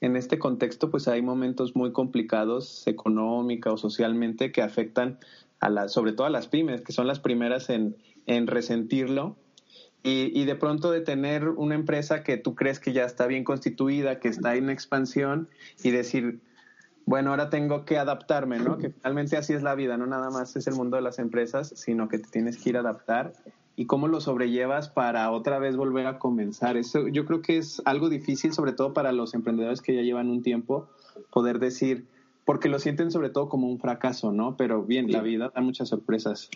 en 0.00 0.16
este 0.16 0.38
contexto 0.38 0.90
pues 0.90 1.08
hay 1.08 1.22
momentos 1.22 1.76
muy 1.76 1.92
complicados 1.92 2.86
económica 2.86 3.72
o 3.72 3.76
socialmente 3.76 4.52
que 4.52 4.62
afectan 4.62 5.18
a 5.60 5.68
las, 5.68 5.92
sobre 5.92 6.12
todo 6.12 6.26
a 6.26 6.30
las 6.30 6.48
pymes, 6.48 6.80
que 6.80 6.92
son 6.92 7.06
las 7.06 7.20
primeras 7.20 7.68
en, 7.70 7.96
en 8.26 8.46
resentirlo. 8.46 9.36
Y, 10.02 10.32
y, 10.34 10.46
de 10.46 10.54
pronto 10.54 10.90
de 10.90 11.02
tener 11.02 11.46
una 11.46 11.74
empresa 11.74 12.22
que 12.22 12.38
tú 12.38 12.54
crees 12.54 12.80
que 12.80 12.94
ya 12.94 13.04
está 13.04 13.26
bien 13.26 13.44
constituida, 13.44 14.18
que 14.18 14.28
está 14.28 14.56
en 14.56 14.70
expansión 14.70 15.50
y 15.84 15.90
decir, 15.90 16.40
bueno, 17.04 17.30
ahora 17.30 17.50
tengo 17.50 17.84
que 17.84 17.98
adaptarme, 17.98 18.58
¿no? 18.60 18.78
Que 18.78 18.88
finalmente 18.88 19.36
así 19.36 19.52
es 19.52 19.62
la 19.62 19.74
vida, 19.74 19.98
no 19.98 20.06
nada 20.06 20.30
más 20.30 20.56
es 20.56 20.66
el 20.68 20.74
mundo 20.74 20.96
de 20.96 21.02
las 21.02 21.18
empresas, 21.18 21.74
sino 21.76 22.08
que 22.08 22.18
te 22.18 22.30
tienes 22.30 22.56
que 22.56 22.70
ir 22.70 22.78
a 22.78 22.80
adaptar 22.80 23.34
y 23.80 23.86
cómo 23.86 24.08
lo 24.08 24.20
sobrellevas 24.20 24.90
para 24.90 25.30
otra 25.30 25.58
vez 25.58 25.74
volver 25.74 26.06
a 26.06 26.18
comenzar. 26.18 26.76
Eso 26.76 27.08
yo 27.08 27.24
creo 27.24 27.40
que 27.40 27.56
es 27.56 27.80
algo 27.86 28.10
difícil, 28.10 28.52
sobre 28.52 28.72
todo 28.74 28.92
para 28.92 29.10
los 29.10 29.32
emprendedores 29.32 29.80
que 29.80 29.94
ya 29.94 30.02
llevan 30.02 30.28
un 30.28 30.42
tiempo, 30.42 30.90
poder 31.30 31.60
decir, 31.60 32.04
porque 32.44 32.68
lo 32.68 32.78
sienten 32.78 33.10
sobre 33.10 33.30
todo 33.30 33.48
como 33.48 33.70
un 33.70 33.78
fracaso, 33.78 34.32
¿no? 34.32 34.54
Pero 34.58 34.82
bien, 34.82 35.10
la 35.10 35.22
vida 35.22 35.50
da 35.54 35.62
muchas 35.62 35.88
sorpresas. 35.88 36.50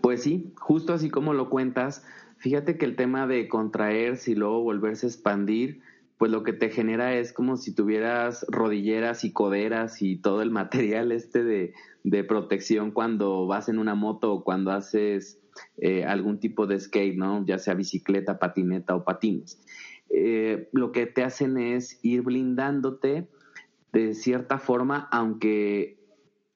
Pues 0.00 0.24
sí, 0.24 0.52
justo 0.56 0.94
así 0.94 1.10
como 1.10 1.32
lo 1.32 1.48
cuentas, 1.48 2.04
fíjate 2.38 2.76
que 2.76 2.86
el 2.86 2.96
tema 2.96 3.28
de 3.28 3.46
contraerse 3.46 4.32
y 4.32 4.34
luego 4.34 4.64
volverse 4.64 5.06
a 5.06 5.10
expandir, 5.10 5.80
pues 6.18 6.32
lo 6.32 6.42
que 6.42 6.52
te 6.52 6.70
genera 6.70 7.14
es 7.14 7.32
como 7.32 7.56
si 7.56 7.72
tuvieras 7.72 8.44
rodilleras 8.48 9.22
y 9.22 9.30
coderas 9.30 10.02
y 10.02 10.16
todo 10.16 10.42
el 10.42 10.50
material 10.50 11.12
este 11.12 11.44
de, 11.44 11.72
de 12.02 12.24
protección 12.24 12.90
cuando 12.90 13.46
vas 13.46 13.68
en 13.68 13.78
una 13.78 13.94
moto 13.94 14.32
o 14.32 14.42
cuando 14.42 14.72
haces 14.72 15.38
eh, 15.78 16.04
algún 16.04 16.40
tipo 16.40 16.66
de 16.66 16.78
skate, 16.78 17.16
¿no? 17.16 17.44
Ya 17.46 17.58
sea 17.58 17.74
bicicleta, 17.74 18.38
patineta 18.38 18.94
o 18.94 19.04
patines. 19.04 19.60
Eh, 20.10 20.68
lo 20.72 20.92
que 20.92 21.06
te 21.06 21.22
hacen 21.22 21.58
es 21.58 21.98
ir 22.02 22.22
blindándote 22.22 23.28
de 23.92 24.14
cierta 24.14 24.58
forma, 24.58 25.08
aunque 25.10 25.98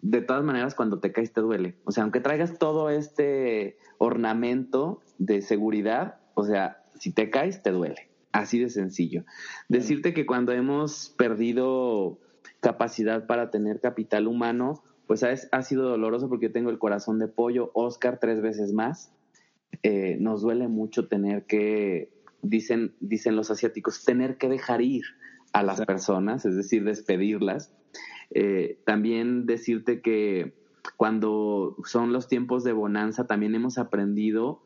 de 0.01 0.21
todas 0.21 0.45
maneras 0.45 0.75
cuando 0.75 1.01
te 1.01 1.13
caes 1.13 1.33
te 1.33 1.41
duele. 1.41 1.77
O 1.85 1.93
sea, 1.93 2.05
aunque 2.05 2.21
traigas 2.21 2.59
todo 2.59 2.91
este 2.91 3.79
ornamento 3.99 5.01
de 5.19 5.43
seguridad, 5.43 6.21
o 6.35 6.45
sea, 6.45 6.83
si 6.99 7.13
te 7.13 7.31
caes 7.31 7.63
te 7.63 7.71
duele. 7.71 8.09
Así 8.33 8.59
de 8.59 8.69
sencillo. 8.69 9.25
Decirte 9.69 10.13
que 10.13 10.27
cuando 10.27 10.53
hemos 10.53 11.15
perdido 11.17 12.21
capacidad 12.61 13.27
para 13.27 13.51
tener 13.51 13.81
capital 13.81 14.27
humano, 14.27 14.83
pues 15.09 15.25
ha, 15.25 15.63
sido 15.63 15.89
doloroso 15.89 16.29
porque 16.29 16.47
yo 16.47 16.53
tengo 16.53 16.69
el 16.69 16.79
corazón 16.79 17.19
de 17.19 17.29
pollo, 17.29 17.71
Oscar 17.73 18.19
tres 18.21 18.43
veces 18.43 18.75
más. 18.75 19.11
Eh, 19.83 20.19
nos 20.21 20.43
duele 20.43 20.69
mucho 20.69 21.09
tener 21.09 21.47
que, 21.47 22.13
dicen, 22.43 22.95
dicen 23.01 23.35
los 23.35 23.51
asiáticos, 23.51 24.05
tener 24.05 24.37
que 24.37 24.51
dejar 24.51 24.83
ir 24.83 25.05
a 25.55 25.63
las 25.63 25.81
personas, 25.87 26.45
es 26.45 26.57
decir, 26.57 26.85
despedirlas. 26.85 27.75
Eh, 28.33 28.83
también 28.85 29.47
decirte 29.47 30.03
que 30.03 30.55
cuando 30.99 31.77
son 31.85 32.13
los 32.13 32.29
tiempos 32.29 32.63
de 32.63 32.75
bonanza, 32.75 33.27
también 33.27 33.55
hemos 33.55 33.79
aprendido 33.79 34.61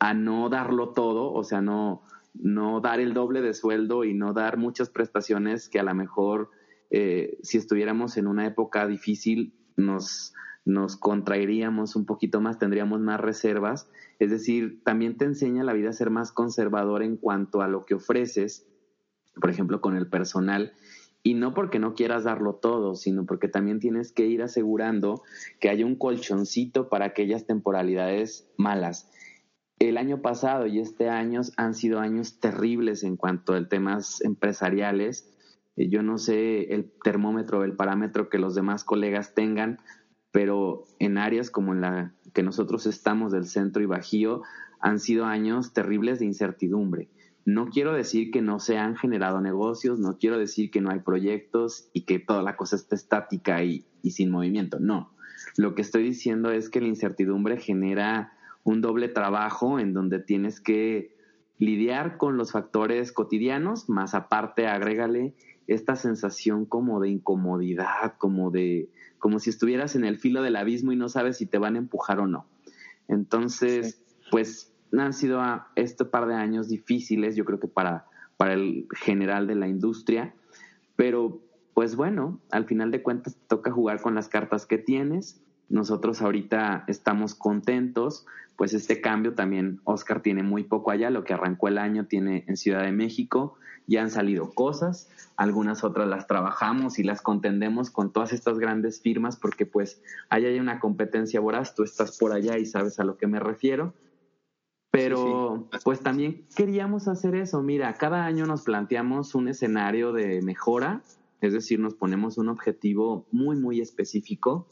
a 0.00 0.12
no 0.12 0.48
darlo 0.48 0.90
todo, 0.90 1.32
o 1.32 1.44
sea, 1.44 1.60
no, 1.60 2.02
no 2.34 2.80
dar 2.80 2.98
el 2.98 3.14
doble 3.14 3.42
de 3.42 3.54
sueldo 3.54 4.02
y 4.02 4.12
no 4.12 4.32
dar 4.32 4.56
muchas 4.56 4.90
prestaciones 4.90 5.68
que 5.68 5.78
a 5.78 5.84
lo 5.84 5.94
mejor 5.94 6.50
eh, 6.90 7.38
si 7.44 7.58
estuviéramos 7.58 8.16
en 8.16 8.26
una 8.26 8.44
época 8.44 8.88
difícil 8.88 9.54
nos, 9.76 10.34
nos 10.64 10.96
contraeríamos 10.96 11.96
un 11.96 12.06
poquito 12.06 12.40
más, 12.40 12.58
tendríamos 12.58 13.00
más 13.00 13.20
reservas. 13.20 13.88
Es 14.18 14.30
decir, 14.30 14.82
también 14.84 15.16
te 15.16 15.24
enseña 15.24 15.64
la 15.64 15.72
vida 15.72 15.90
a 15.90 15.94
ser 15.94 16.10
más 16.10 16.32
conservador 16.32 17.02
en 17.02 17.16
cuanto 17.16 17.62
a 17.62 17.68
lo 17.68 17.84
que 17.84 17.94
ofreces, 17.94 18.66
por 19.40 19.50
ejemplo, 19.50 19.80
con 19.80 19.96
el 19.96 20.08
personal. 20.08 20.72
Y 21.22 21.34
no 21.34 21.54
porque 21.54 21.78
no 21.78 21.94
quieras 21.94 22.24
darlo 22.24 22.56
todo, 22.56 22.94
sino 22.96 23.24
porque 23.24 23.48
también 23.48 23.80
tienes 23.80 24.12
que 24.12 24.26
ir 24.26 24.42
asegurando 24.42 25.22
que 25.58 25.70
haya 25.70 25.86
un 25.86 25.96
colchoncito 25.96 26.88
para 26.88 27.06
aquellas 27.06 27.46
temporalidades 27.46 28.46
malas 28.58 29.10
el 29.78 29.98
año 29.98 30.22
pasado 30.22 30.66
y 30.66 30.80
este 30.80 31.08
año 31.08 31.42
han 31.56 31.74
sido 31.74 32.00
años 32.00 32.38
terribles 32.40 33.02
en 33.02 33.16
cuanto 33.16 33.54
a 33.54 33.68
temas 33.68 34.20
empresariales. 34.22 35.30
Eh, 35.76 35.88
yo 35.88 36.02
no 36.02 36.18
sé 36.18 36.74
el 36.74 36.90
termómetro, 37.02 37.64
el 37.64 37.76
parámetro 37.76 38.28
que 38.28 38.38
los 38.38 38.54
demás 38.54 38.84
colegas 38.84 39.34
tengan, 39.34 39.78
pero 40.30 40.84
en 40.98 41.18
áreas 41.18 41.50
como 41.50 41.72
en 41.72 41.80
la 41.80 42.14
que 42.32 42.42
nosotros 42.42 42.86
estamos 42.86 43.32
del 43.32 43.46
centro 43.46 43.82
y 43.82 43.86
bajío, 43.86 44.42
han 44.80 44.98
sido 44.98 45.24
años 45.24 45.72
terribles 45.72 46.18
de 46.18 46.26
incertidumbre. 46.26 47.08
No 47.46 47.68
quiero 47.68 47.92
decir 47.92 48.30
que 48.30 48.42
no 48.42 48.58
se 48.58 48.78
han 48.78 48.96
generado 48.96 49.40
negocios, 49.40 50.00
no 50.00 50.18
quiero 50.18 50.38
decir 50.38 50.70
que 50.70 50.80
no 50.80 50.90
hay 50.90 51.00
proyectos 51.00 51.88
y 51.92 52.02
que 52.02 52.18
toda 52.18 52.42
la 52.42 52.56
cosa 52.56 52.76
esté 52.76 52.94
estática 52.94 53.62
y, 53.62 53.84
y 54.02 54.12
sin 54.12 54.30
movimiento. 54.30 54.80
No. 54.80 55.14
Lo 55.56 55.74
que 55.74 55.82
estoy 55.82 56.02
diciendo 56.02 56.50
es 56.50 56.70
que 56.70 56.80
la 56.80 56.88
incertidumbre 56.88 57.58
genera 57.58 58.32
un 58.64 58.80
doble 58.80 59.08
trabajo 59.08 59.78
en 59.78 59.92
donde 59.92 60.18
tienes 60.18 60.60
que 60.60 61.14
lidiar 61.58 62.16
con 62.16 62.36
los 62.36 62.52
factores 62.52 63.12
cotidianos, 63.12 63.88
más 63.88 64.14
aparte 64.14 64.66
agrégale 64.66 65.34
esta 65.66 65.96
sensación 65.96 66.66
como 66.66 67.00
de 67.00 67.08
incomodidad, 67.10 68.14
como 68.18 68.50
de 68.50 68.88
como 69.18 69.38
si 69.38 69.48
estuvieras 69.50 69.96
en 69.96 70.04
el 70.04 70.18
filo 70.18 70.42
del 70.42 70.56
abismo 70.56 70.92
y 70.92 70.96
no 70.96 71.08
sabes 71.08 71.38
si 71.38 71.46
te 71.46 71.56
van 71.56 71.76
a 71.76 71.78
empujar 71.78 72.20
o 72.20 72.26
no. 72.26 72.46
Entonces, 73.08 74.02
pues 74.30 74.70
han 74.92 75.12
sido 75.14 75.42
este 75.76 76.04
par 76.04 76.26
de 76.26 76.34
años 76.34 76.68
difíciles, 76.68 77.34
yo 77.34 77.44
creo 77.44 77.58
que 77.58 77.68
para, 77.68 78.06
para 78.36 78.52
el 78.52 78.86
general 78.94 79.46
de 79.46 79.54
la 79.54 79.66
industria, 79.66 80.34
pero 80.96 81.40
pues 81.72 81.96
bueno, 81.96 82.40
al 82.50 82.66
final 82.66 82.90
de 82.90 83.02
cuentas 83.02 83.34
te 83.34 83.46
toca 83.48 83.72
jugar 83.72 84.00
con 84.00 84.14
las 84.14 84.28
cartas 84.28 84.66
que 84.66 84.78
tienes. 84.78 85.42
Nosotros 85.68 86.22
ahorita 86.22 86.84
estamos 86.88 87.34
contentos, 87.34 88.26
pues 88.56 88.74
este 88.74 89.00
cambio 89.00 89.34
también 89.34 89.80
Oscar 89.84 90.20
tiene 90.20 90.42
muy 90.42 90.64
poco 90.64 90.90
allá, 90.90 91.10
lo 91.10 91.24
que 91.24 91.34
arrancó 91.34 91.68
el 91.68 91.78
año 91.78 92.06
tiene 92.06 92.44
en 92.46 92.56
Ciudad 92.56 92.82
de 92.82 92.92
México, 92.92 93.56
ya 93.86 94.02
han 94.02 94.10
salido 94.10 94.50
cosas, 94.50 95.08
algunas 95.36 95.84
otras 95.84 96.08
las 96.08 96.26
trabajamos 96.26 96.98
y 96.98 97.02
las 97.02 97.20
contendemos 97.20 97.90
con 97.90 98.12
todas 98.12 98.32
estas 98.32 98.58
grandes 98.58 99.00
firmas 99.00 99.36
porque 99.36 99.66
pues 99.66 100.00
allá 100.30 100.48
hay 100.48 100.60
una 100.60 100.80
competencia 100.80 101.40
voraz, 101.40 101.74
tú 101.74 101.82
estás 101.82 102.18
por 102.18 102.32
allá 102.32 102.58
y 102.58 102.66
sabes 102.66 102.98
a 102.98 103.04
lo 103.04 103.16
que 103.16 103.26
me 103.26 103.40
refiero. 103.40 103.94
Pero 104.90 105.68
pues 105.82 106.00
también 106.00 106.46
queríamos 106.54 107.08
hacer 107.08 107.34
eso, 107.34 107.62
mira, 107.62 107.92
cada 107.94 108.24
año 108.24 108.46
nos 108.46 108.62
planteamos 108.62 109.34
un 109.34 109.48
escenario 109.48 110.12
de 110.12 110.40
mejora, 110.40 111.02
es 111.40 111.52
decir, 111.52 111.80
nos 111.80 111.94
ponemos 111.94 112.38
un 112.38 112.48
objetivo 112.48 113.26
muy, 113.32 113.56
muy 113.56 113.80
específico. 113.80 114.68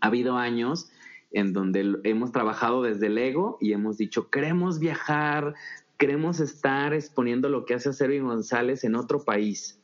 Ha 0.00 0.08
habido 0.08 0.36
años 0.36 0.90
en 1.32 1.52
donde 1.52 1.98
hemos 2.04 2.32
trabajado 2.32 2.82
desde 2.82 3.06
el 3.06 3.18
ego 3.18 3.58
y 3.60 3.72
hemos 3.72 3.98
dicho, 3.98 4.30
queremos 4.30 4.78
viajar, 4.78 5.54
queremos 5.98 6.40
estar 6.40 6.94
exponiendo 6.94 7.48
lo 7.48 7.64
que 7.64 7.74
hace 7.74 7.92
Servin 7.92 8.24
González 8.24 8.84
en 8.84 8.94
otro 8.94 9.24
país. 9.24 9.80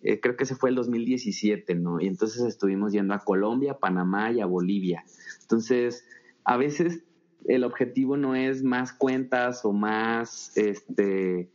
Eh, 0.00 0.20
creo 0.20 0.36
que 0.36 0.44
ese 0.44 0.54
fue 0.54 0.70
el 0.70 0.76
2017, 0.76 1.74
¿no? 1.74 2.00
Y 2.00 2.06
entonces 2.06 2.42
estuvimos 2.42 2.92
yendo 2.92 3.14
a 3.14 3.24
Colombia, 3.24 3.78
Panamá 3.78 4.30
y 4.30 4.40
a 4.40 4.46
Bolivia. 4.46 5.04
Entonces, 5.42 6.04
a 6.44 6.56
veces 6.56 7.02
el 7.46 7.64
objetivo 7.64 8.16
no 8.16 8.34
es 8.34 8.62
más 8.62 8.92
cuentas 8.92 9.64
o 9.64 9.72
más 9.72 10.56
este 10.56 11.50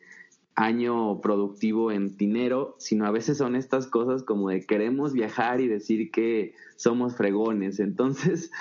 año 0.55 1.19
productivo 1.21 1.91
en 1.91 2.15
dinero, 2.15 2.75
sino 2.77 3.05
a 3.05 3.11
veces 3.11 3.37
son 3.37 3.55
estas 3.55 3.87
cosas 3.87 4.23
como 4.23 4.49
de 4.49 4.65
queremos 4.65 5.13
viajar 5.13 5.61
y 5.61 5.67
decir 5.67 6.11
que 6.11 6.53
somos 6.75 7.15
fregones. 7.15 7.79
Entonces, 7.79 8.51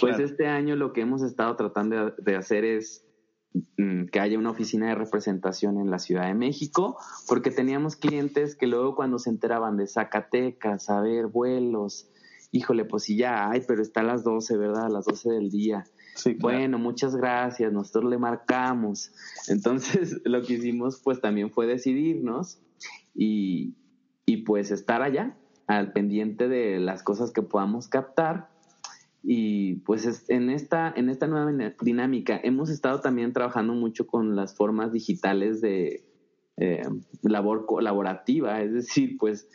pues 0.00 0.18
este 0.18 0.46
año 0.46 0.76
lo 0.76 0.92
que 0.92 1.02
hemos 1.02 1.22
estado 1.22 1.54
tratando 1.56 2.10
de 2.10 2.36
hacer 2.36 2.64
es 2.64 3.04
mm, 3.76 4.06
que 4.06 4.20
haya 4.20 4.38
una 4.38 4.50
oficina 4.50 4.88
de 4.88 4.94
representación 4.96 5.78
en 5.78 5.90
la 5.90 5.98
Ciudad 5.98 6.26
de 6.26 6.34
México, 6.34 6.98
porque 7.28 7.50
teníamos 7.50 7.96
clientes 7.96 8.56
que 8.56 8.66
luego 8.66 8.96
cuando 8.96 9.18
se 9.18 9.30
enteraban 9.30 9.76
de 9.76 9.86
Zacatecas, 9.86 10.90
a 10.90 11.00
ver, 11.00 11.26
vuelos, 11.26 12.10
híjole, 12.50 12.84
pues 12.84 13.04
sí 13.04 13.16
ya 13.16 13.50
hay, 13.50 13.62
pero 13.66 13.82
está 13.82 14.00
a 14.00 14.04
las 14.04 14.24
12, 14.24 14.56
¿verdad? 14.56 14.86
A 14.86 14.90
las 14.90 15.04
12 15.04 15.30
del 15.30 15.50
día. 15.50 15.84
Bueno, 16.38 16.78
muchas 16.78 17.16
gracias, 17.16 17.72
nosotros 17.72 18.10
le 18.10 18.18
marcamos. 18.18 19.12
Entonces, 19.48 20.20
lo 20.24 20.42
que 20.42 20.54
hicimos 20.54 21.00
pues 21.02 21.20
también 21.20 21.50
fue 21.50 21.66
decidirnos 21.66 22.60
y, 23.14 23.74
y 24.26 24.38
pues 24.38 24.70
estar 24.70 25.02
allá, 25.02 25.36
al 25.66 25.92
pendiente 25.92 26.48
de 26.48 26.80
las 26.80 27.02
cosas 27.02 27.32
que 27.32 27.42
podamos 27.42 27.88
captar. 27.88 28.48
Y 29.22 29.76
pues 29.80 30.28
en 30.30 30.48
esta, 30.48 30.92
en 30.96 31.10
esta 31.10 31.26
nueva 31.26 31.52
dinámica 31.82 32.40
hemos 32.42 32.70
estado 32.70 33.00
también 33.00 33.32
trabajando 33.32 33.74
mucho 33.74 34.06
con 34.06 34.34
las 34.34 34.56
formas 34.56 34.92
digitales 34.92 35.60
de 35.60 36.04
eh, 36.56 36.82
labor 37.22 37.66
colaborativa, 37.66 38.62
es 38.62 38.72
decir, 38.72 39.16
pues 39.18 39.48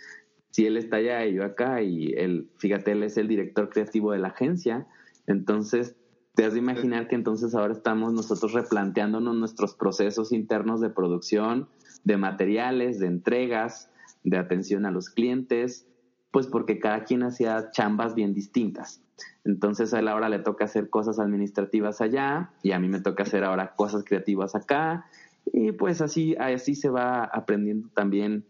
si 0.51 0.65
él 0.65 0.77
está 0.77 0.97
allá 0.97 1.25
y 1.25 1.33
yo 1.33 1.43
acá 1.43 1.81
y 1.81 2.13
él, 2.13 2.49
fíjate, 2.57 2.93
él 2.93 3.03
es 3.03 3.17
el 3.17 3.27
director 3.27 3.69
creativo 3.69 4.11
de 4.11 4.19
la 4.19 4.29
agencia, 4.29 4.87
entonces 5.27 5.95
te 6.35 6.45
has 6.45 6.53
de 6.53 6.59
imaginar 6.59 7.07
que 7.07 7.15
entonces 7.15 7.55
ahora 7.55 7.73
estamos 7.73 8.13
nosotros 8.13 8.53
replanteándonos 8.53 9.35
nuestros 9.35 9.73
procesos 9.73 10.31
internos 10.31 10.81
de 10.81 10.89
producción, 10.89 11.69
de 12.03 12.17
materiales, 12.17 12.99
de 12.99 13.07
entregas, 13.07 13.89
de 14.23 14.37
atención 14.37 14.85
a 14.85 14.91
los 14.91 15.09
clientes, 15.09 15.87
pues 16.31 16.47
porque 16.47 16.79
cada 16.79 17.05
quien 17.05 17.23
hacía 17.23 17.71
chambas 17.71 18.15
bien 18.15 18.33
distintas. 18.33 19.01
Entonces 19.45 19.93
a 19.93 19.99
él 19.99 20.09
ahora 20.09 20.27
le 20.27 20.39
toca 20.39 20.65
hacer 20.65 20.89
cosas 20.89 21.19
administrativas 21.19 22.01
allá 22.01 22.51
y 22.61 22.73
a 22.73 22.79
mí 22.79 22.89
me 22.89 22.99
toca 22.99 23.23
hacer 23.23 23.45
ahora 23.45 23.73
cosas 23.75 24.03
creativas 24.03 24.55
acá 24.55 25.05
y 25.45 25.71
pues 25.71 26.01
así, 26.01 26.35
así 26.35 26.75
se 26.75 26.89
va 26.89 27.23
aprendiendo 27.23 27.87
también 27.93 28.45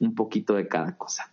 un 0.00 0.14
poquito 0.14 0.54
de 0.54 0.68
cada 0.68 0.98
cosa. 0.98 1.32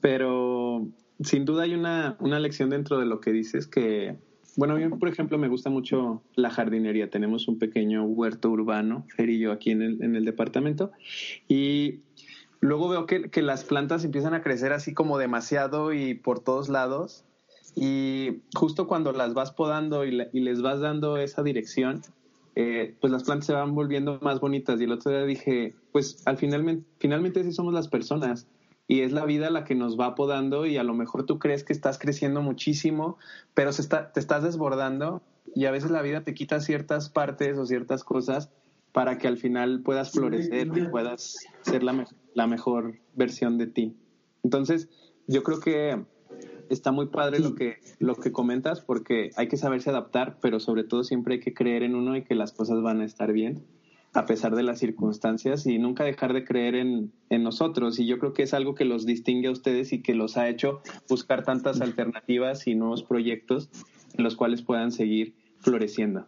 Pero 0.00 0.88
sin 1.20 1.44
duda 1.44 1.64
hay 1.64 1.74
una, 1.74 2.16
una 2.20 2.40
lección 2.40 2.70
dentro 2.70 2.98
de 2.98 3.04
lo 3.04 3.20
que 3.20 3.32
dices 3.32 3.66
que 3.66 4.16
bueno, 4.56 4.76
a 4.76 4.98
por 4.98 5.08
ejemplo, 5.08 5.38
me 5.38 5.48
gusta 5.48 5.70
mucho 5.70 6.22
la 6.34 6.50
jardinería. 6.50 7.10
Tenemos 7.10 7.48
un 7.48 7.58
pequeño 7.58 8.04
huerto 8.04 8.50
urbano, 8.50 9.06
Fer 9.16 9.30
y 9.30 9.38
yo, 9.38 9.52
aquí 9.52 9.70
en 9.70 9.82
el, 9.82 10.02
en 10.02 10.16
el 10.16 10.24
departamento. 10.24 10.92
Y 11.48 12.00
luego 12.60 12.88
veo 12.88 13.06
que, 13.06 13.30
que, 13.30 13.42
las 13.42 13.64
plantas 13.64 14.04
empiezan 14.04 14.34
a 14.34 14.42
crecer 14.42 14.72
así 14.72 14.94
como 14.94 15.18
demasiado 15.18 15.92
y 15.92 16.14
por 16.14 16.40
todos 16.40 16.68
lados. 16.68 17.24
Y 17.74 18.42
justo 18.54 18.86
cuando 18.86 19.12
las 19.12 19.34
vas 19.34 19.52
podando 19.52 20.04
y, 20.04 20.28
y 20.32 20.40
les 20.40 20.60
vas 20.60 20.80
dando 20.80 21.16
esa 21.16 21.42
dirección, 21.42 22.02
eh, 22.54 22.94
pues 23.00 23.10
las 23.10 23.24
plantas 23.24 23.46
se 23.46 23.54
van 23.54 23.74
volviendo 23.74 24.18
más 24.20 24.40
bonitas. 24.40 24.80
Y 24.80 24.84
el 24.84 24.92
otro 24.92 25.10
día 25.10 25.24
dije, 25.24 25.74
pues 25.92 26.22
al 26.26 26.36
final, 26.36 26.84
finalmente 26.98 27.42
sí 27.44 27.52
somos 27.52 27.72
las 27.72 27.88
personas 27.88 28.46
y 28.86 29.00
es 29.00 29.12
la 29.12 29.24
vida 29.24 29.50
la 29.50 29.64
que 29.64 29.74
nos 29.74 29.98
va 29.98 30.14
podando 30.14 30.66
y 30.66 30.76
a 30.76 30.82
lo 30.82 30.94
mejor 30.94 31.24
tú 31.24 31.38
crees 31.38 31.64
que 31.64 31.72
estás 31.72 31.98
creciendo 31.98 32.42
muchísimo, 32.42 33.16
pero 33.54 33.72
se 33.72 33.82
está, 33.82 34.12
te 34.12 34.20
estás 34.20 34.42
desbordando 34.42 35.22
y 35.54 35.66
a 35.66 35.70
veces 35.70 35.90
la 35.90 36.02
vida 36.02 36.24
te 36.24 36.34
quita 36.34 36.60
ciertas 36.60 37.08
partes 37.08 37.58
o 37.58 37.66
ciertas 37.66 38.04
cosas 38.04 38.50
para 38.92 39.18
que 39.18 39.28
al 39.28 39.38
final 39.38 39.82
puedas 39.82 40.12
florecer 40.12 40.68
y 40.76 40.88
puedas 40.88 41.38
ser 41.62 41.82
la, 41.82 42.06
la 42.34 42.46
mejor 42.46 42.98
versión 43.14 43.56
de 43.56 43.66
ti. 43.66 43.96
Entonces, 44.42 44.90
yo 45.26 45.42
creo 45.42 45.60
que 45.60 46.04
está 46.68 46.92
muy 46.92 47.06
padre 47.06 47.38
lo 47.38 47.54
que, 47.54 47.78
lo 47.98 48.16
que 48.16 48.32
comentas 48.32 48.80
porque 48.80 49.30
hay 49.36 49.48
que 49.48 49.56
saberse 49.56 49.90
adaptar, 49.90 50.38
pero 50.40 50.60
sobre 50.60 50.84
todo 50.84 51.04
siempre 51.04 51.34
hay 51.34 51.40
que 51.40 51.54
creer 51.54 51.82
en 51.82 51.94
uno 51.94 52.16
y 52.16 52.22
que 52.24 52.34
las 52.34 52.52
cosas 52.52 52.82
van 52.82 53.00
a 53.00 53.04
estar 53.04 53.32
bien 53.32 53.64
a 54.14 54.26
pesar 54.26 54.54
de 54.54 54.62
las 54.62 54.78
circunstancias 54.78 55.66
y 55.66 55.78
nunca 55.78 56.04
dejar 56.04 56.34
de 56.34 56.44
creer 56.44 56.74
en, 56.74 57.12
nosotros. 57.30 57.98
Y 57.98 58.06
yo 58.06 58.18
creo 58.18 58.34
que 58.34 58.42
es 58.42 58.52
algo 58.52 58.74
que 58.74 58.84
los 58.84 59.06
distingue 59.06 59.48
a 59.48 59.52
ustedes 59.52 59.92
y 59.92 60.02
que 60.02 60.14
los 60.14 60.36
ha 60.36 60.48
hecho 60.48 60.82
buscar 61.08 61.44
tantas 61.44 61.80
alternativas 61.80 62.66
y 62.66 62.74
nuevos 62.74 63.02
proyectos 63.02 63.70
en 64.12 64.22
los 64.22 64.36
cuales 64.36 64.62
puedan 64.62 64.92
seguir 64.92 65.34
floreciendo. 65.60 66.26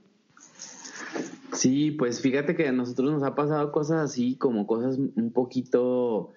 Sí, 1.52 1.90
pues 1.92 2.20
fíjate 2.20 2.56
que 2.56 2.66
a 2.66 2.72
nosotros 2.72 3.12
nos 3.12 3.22
ha 3.22 3.34
pasado 3.34 3.70
cosas 3.70 4.10
así, 4.10 4.36
como 4.36 4.66
cosas 4.66 4.98
un 4.98 5.32
poquito, 5.32 6.32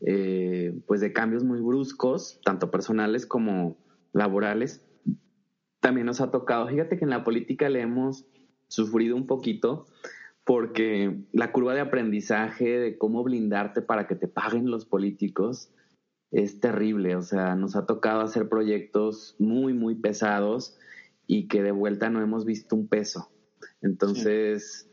eh, 0.00 0.78
pues 0.86 1.00
de 1.00 1.12
cambios 1.12 1.44
muy 1.44 1.60
bruscos, 1.60 2.40
tanto 2.44 2.70
personales 2.70 3.26
como 3.26 3.78
laborales. 4.12 4.84
También 5.78 6.06
nos 6.06 6.20
ha 6.20 6.30
tocado, 6.30 6.68
fíjate 6.68 6.98
que 6.98 7.04
en 7.04 7.10
la 7.10 7.24
política 7.24 7.68
le 7.70 7.80
hemos 7.80 8.26
sufrido 8.68 9.16
un 9.16 9.26
poquito, 9.26 9.86
porque 10.50 11.16
la 11.30 11.52
curva 11.52 11.74
de 11.74 11.80
aprendizaje 11.80 12.80
de 12.80 12.98
cómo 12.98 13.22
blindarte 13.22 13.82
para 13.82 14.08
que 14.08 14.16
te 14.16 14.26
paguen 14.26 14.68
los 14.68 14.84
políticos 14.84 15.70
es 16.32 16.58
terrible. 16.58 17.14
O 17.14 17.22
sea, 17.22 17.54
nos 17.54 17.76
ha 17.76 17.86
tocado 17.86 18.22
hacer 18.22 18.48
proyectos 18.48 19.36
muy, 19.38 19.74
muy 19.74 19.94
pesados 19.94 20.76
y 21.28 21.46
que 21.46 21.62
de 21.62 21.70
vuelta 21.70 22.10
no 22.10 22.20
hemos 22.20 22.44
visto 22.44 22.74
un 22.74 22.88
peso. 22.88 23.30
Entonces, 23.80 24.90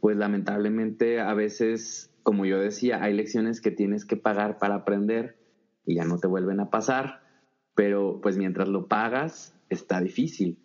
pues 0.00 0.18
lamentablemente 0.18 1.20
a 1.20 1.32
veces, 1.32 2.12
como 2.22 2.44
yo 2.44 2.60
decía, 2.60 3.02
hay 3.02 3.14
lecciones 3.14 3.62
que 3.62 3.70
tienes 3.70 4.04
que 4.04 4.18
pagar 4.18 4.58
para 4.58 4.74
aprender 4.74 5.38
y 5.86 5.94
ya 5.94 6.04
no 6.04 6.18
te 6.18 6.26
vuelven 6.26 6.60
a 6.60 6.68
pasar, 6.68 7.22
pero 7.74 8.20
pues 8.20 8.36
mientras 8.36 8.68
lo 8.68 8.88
pagas 8.88 9.58
está 9.70 10.02
difícil. 10.02 10.58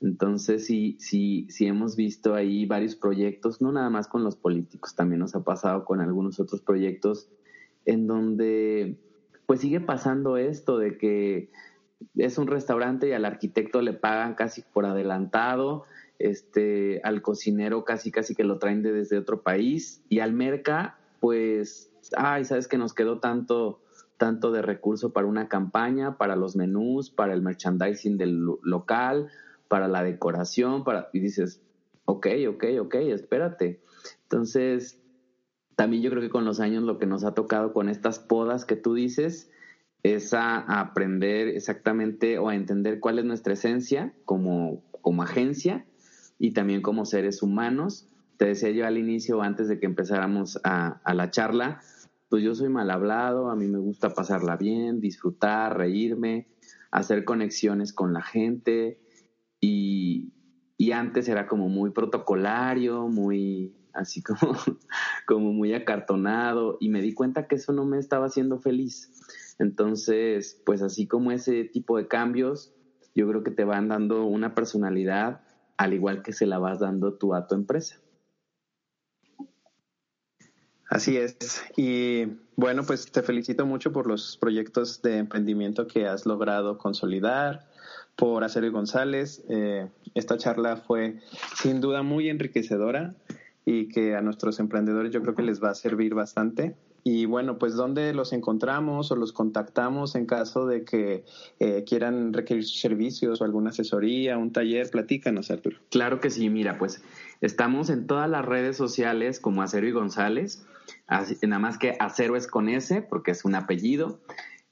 Entonces, 0.00 0.66
sí, 0.66 0.96
sí, 0.98 1.46
sí 1.48 1.66
hemos 1.66 1.96
visto 1.96 2.34
ahí 2.34 2.66
varios 2.66 2.94
proyectos, 2.96 3.62
no 3.62 3.72
nada 3.72 3.90
más 3.90 4.08
con 4.08 4.24
los 4.24 4.36
políticos, 4.36 4.94
también 4.94 5.20
nos 5.20 5.34
ha 5.34 5.44
pasado 5.44 5.84
con 5.84 6.00
algunos 6.00 6.40
otros 6.40 6.60
proyectos 6.60 7.28
en 7.86 8.06
donde 8.06 8.98
pues 9.46 9.60
sigue 9.60 9.80
pasando 9.80 10.36
esto 10.36 10.78
de 10.78 10.96
que 10.96 11.50
es 12.16 12.38
un 12.38 12.46
restaurante 12.46 13.08
y 13.08 13.12
al 13.12 13.24
arquitecto 13.24 13.82
le 13.82 13.92
pagan 13.92 14.34
casi 14.34 14.62
por 14.62 14.86
adelantado, 14.86 15.84
este, 16.18 17.00
al 17.02 17.22
cocinero 17.22 17.84
casi 17.84 18.10
casi 18.10 18.34
que 18.34 18.44
lo 18.44 18.58
traen 18.58 18.82
de 18.82 18.92
desde 18.92 19.18
otro 19.18 19.42
país 19.42 20.02
y 20.08 20.20
al 20.20 20.32
merca 20.32 20.98
pues, 21.20 21.90
ay, 22.16 22.44
sabes 22.44 22.68
que 22.68 22.76
nos 22.78 22.92
quedó 22.92 23.18
tanto 23.18 23.80
tanto 24.16 24.52
de 24.52 24.62
recurso 24.62 25.12
para 25.12 25.26
una 25.26 25.48
campaña, 25.48 26.18
para 26.18 26.36
los 26.36 26.54
menús, 26.54 27.10
para 27.10 27.34
el 27.34 27.42
merchandising 27.42 28.16
del 28.16 28.44
local, 28.62 29.28
para 29.68 29.88
la 29.88 30.02
decoración, 30.02 30.84
para, 30.84 31.08
y 31.12 31.20
dices, 31.20 31.60
ok, 32.04 32.26
ok, 32.48 32.64
ok, 32.80 32.94
espérate. 32.94 33.80
Entonces, 34.22 35.00
también 35.76 36.02
yo 36.02 36.10
creo 36.10 36.22
que 36.22 36.30
con 36.30 36.44
los 36.44 36.60
años 36.60 36.82
lo 36.84 36.98
que 36.98 37.06
nos 37.06 37.24
ha 37.24 37.34
tocado 37.34 37.72
con 37.72 37.88
estas 37.88 38.18
podas 38.18 38.64
que 38.64 38.76
tú 38.76 38.94
dices 38.94 39.50
es 40.02 40.34
a, 40.34 40.58
aprender 40.80 41.48
exactamente 41.48 42.38
o 42.38 42.48
a 42.48 42.54
entender 42.54 43.00
cuál 43.00 43.18
es 43.18 43.24
nuestra 43.24 43.54
esencia 43.54 44.14
como, 44.24 44.82
como 45.00 45.22
agencia 45.22 45.86
y 46.38 46.52
también 46.52 46.82
como 46.82 47.06
seres 47.06 47.42
humanos. 47.42 48.06
Te 48.36 48.46
decía 48.46 48.70
yo 48.70 48.86
al 48.86 48.98
inicio, 48.98 49.42
antes 49.42 49.68
de 49.68 49.78
que 49.80 49.86
empezáramos 49.86 50.60
a, 50.62 51.00
a 51.04 51.14
la 51.14 51.30
charla, 51.30 51.80
pues 52.28 52.42
yo 52.42 52.54
soy 52.54 52.68
mal 52.68 52.90
hablado, 52.90 53.50
a 53.50 53.56
mí 53.56 53.66
me 53.66 53.78
gusta 53.78 54.10
pasarla 54.10 54.56
bien, 54.56 55.00
disfrutar, 55.00 55.76
reírme, 55.76 56.48
hacer 56.90 57.24
conexiones 57.24 57.92
con 57.92 58.12
la 58.12 58.22
gente, 58.22 58.98
y, 59.66 60.92
antes 60.92 61.28
era 61.28 61.46
como 61.46 61.68
muy 61.68 61.90
protocolario, 61.90 63.08
muy 63.08 63.74
así 63.92 64.22
como, 64.22 64.38
como 65.26 65.52
muy 65.52 65.72
acartonado 65.74 66.76
y 66.78 66.88
me 66.88 67.00
di 67.00 67.12
cuenta 67.12 67.46
que 67.46 67.56
eso 67.56 67.72
no 67.72 67.84
me 67.84 67.98
estaba 67.98 68.26
haciendo 68.26 68.58
feliz. 68.60 69.10
Entonces, 69.58 70.60
pues 70.64 70.82
así 70.82 71.06
como 71.06 71.32
ese 71.32 71.64
tipo 71.64 71.96
de 71.96 72.06
cambios, 72.06 72.72
yo 73.14 73.26
creo 73.28 73.42
que 73.42 73.50
te 73.50 73.64
van 73.64 73.88
dando 73.88 74.24
una 74.26 74.54
personalidad 74.54 75.40
al 75.76 75.94
igual 75.94 76.22
que 76.22 76.32
se 76.32 76.46
la 76.46 76.58
vas 76.58 76.78
dando 76.78 77.14
tú 77.14 77.34
a 77.34 77.46
tu 77.46 77.54
empresa. 77.54 78.00
Así 80.88 81.16
es. 81.16 81.36
Y 81.76 82.26
bueno, 82.56 82.84
pues 82.84 83.10
te 83.10 83.22
felicito 83.22 83.66
mucho 83.66 83.90
por 83.90 84.06
los 84.06 84.36
proyectos 84.36 85.00
de 85.02 85.18
emprendimiento 85.18 85.86
que 85.86 86.06
has 86.06 86.26
logrado 86.26 86.78
consolidar, 86.78 87.64
por 88.16 88.44
Acero 88.44 88.70
González. 88.70 89.42
Eh, 89.48 89.88
esta 90.14 90.36
charla 90.38 90.76
fue 90.76 91.18
sin 91.56 91.80
duda 91.80 92.02
muy 92.02 92.28
enriquecedora 92.28 93.14
y 93.64 93.88
que 93.88 94.14
a 94.14 94.20
nuestros 94.20 94.60
emprendedores 94.60 95.12
yo 95.12 95.22
creo 95.22 95.34
que 95.34 95.42
les 95.42 95.62
va 95.62 95.70
a 95.70 95.74
servir 95.74 96.14
bastante. 96.14 96.76
Y 97.06 97.26
bueno, 97.26 97.58
pues 97.58 97.74
¿dónde 97.74 98.14
los 98.14 98.32
encontramos 98.32 99.10
o 99.10 99.16
los 99.16 99.32
contactamos 99.32 100.14
en 100.14 100.24
caso 100.24 100.66
de 100.66 100.84
que 100.84 101.24
eh, 101.60 101.84
quieran 101.86 102.32
requerir 102.32 102.64
sus 102.64 102.80
servicios 102.80 103.40
o 103.40 103.44
alguna 103.44 103.70
asesoría, 103.70 104.38
un 104.38 104.52
taller? 104.52 104.88
Platícanos, 104.90 105.50
Arturo. 105.50 105.76
Claro 105.90 106.20
que 106.20 106.30
sí, 106.30 106.48
mira, 106.48 106.78
pues 106.78 107.02
estamos 107.42 107.90
en 107.90 108.06
todas 108.06 108.30
las 108.30 108.42
redes 108.42 108.78
sociales 108.78 109.38
como 109.38 109.60
Acero 109.60 109.86
y 109.86 109.92
González, 109.92 110.64
nada 111.42 111.58
más 111.58 111.76
que 111.76 111.94
Acero 112.00 112.36
es 112.36 112.46
con 112.46 112.70
S 112.70 113.02
porque 113.02 113.32
es 113.32 113.44
un 113.44 113.54
apellido. 113.54 114.20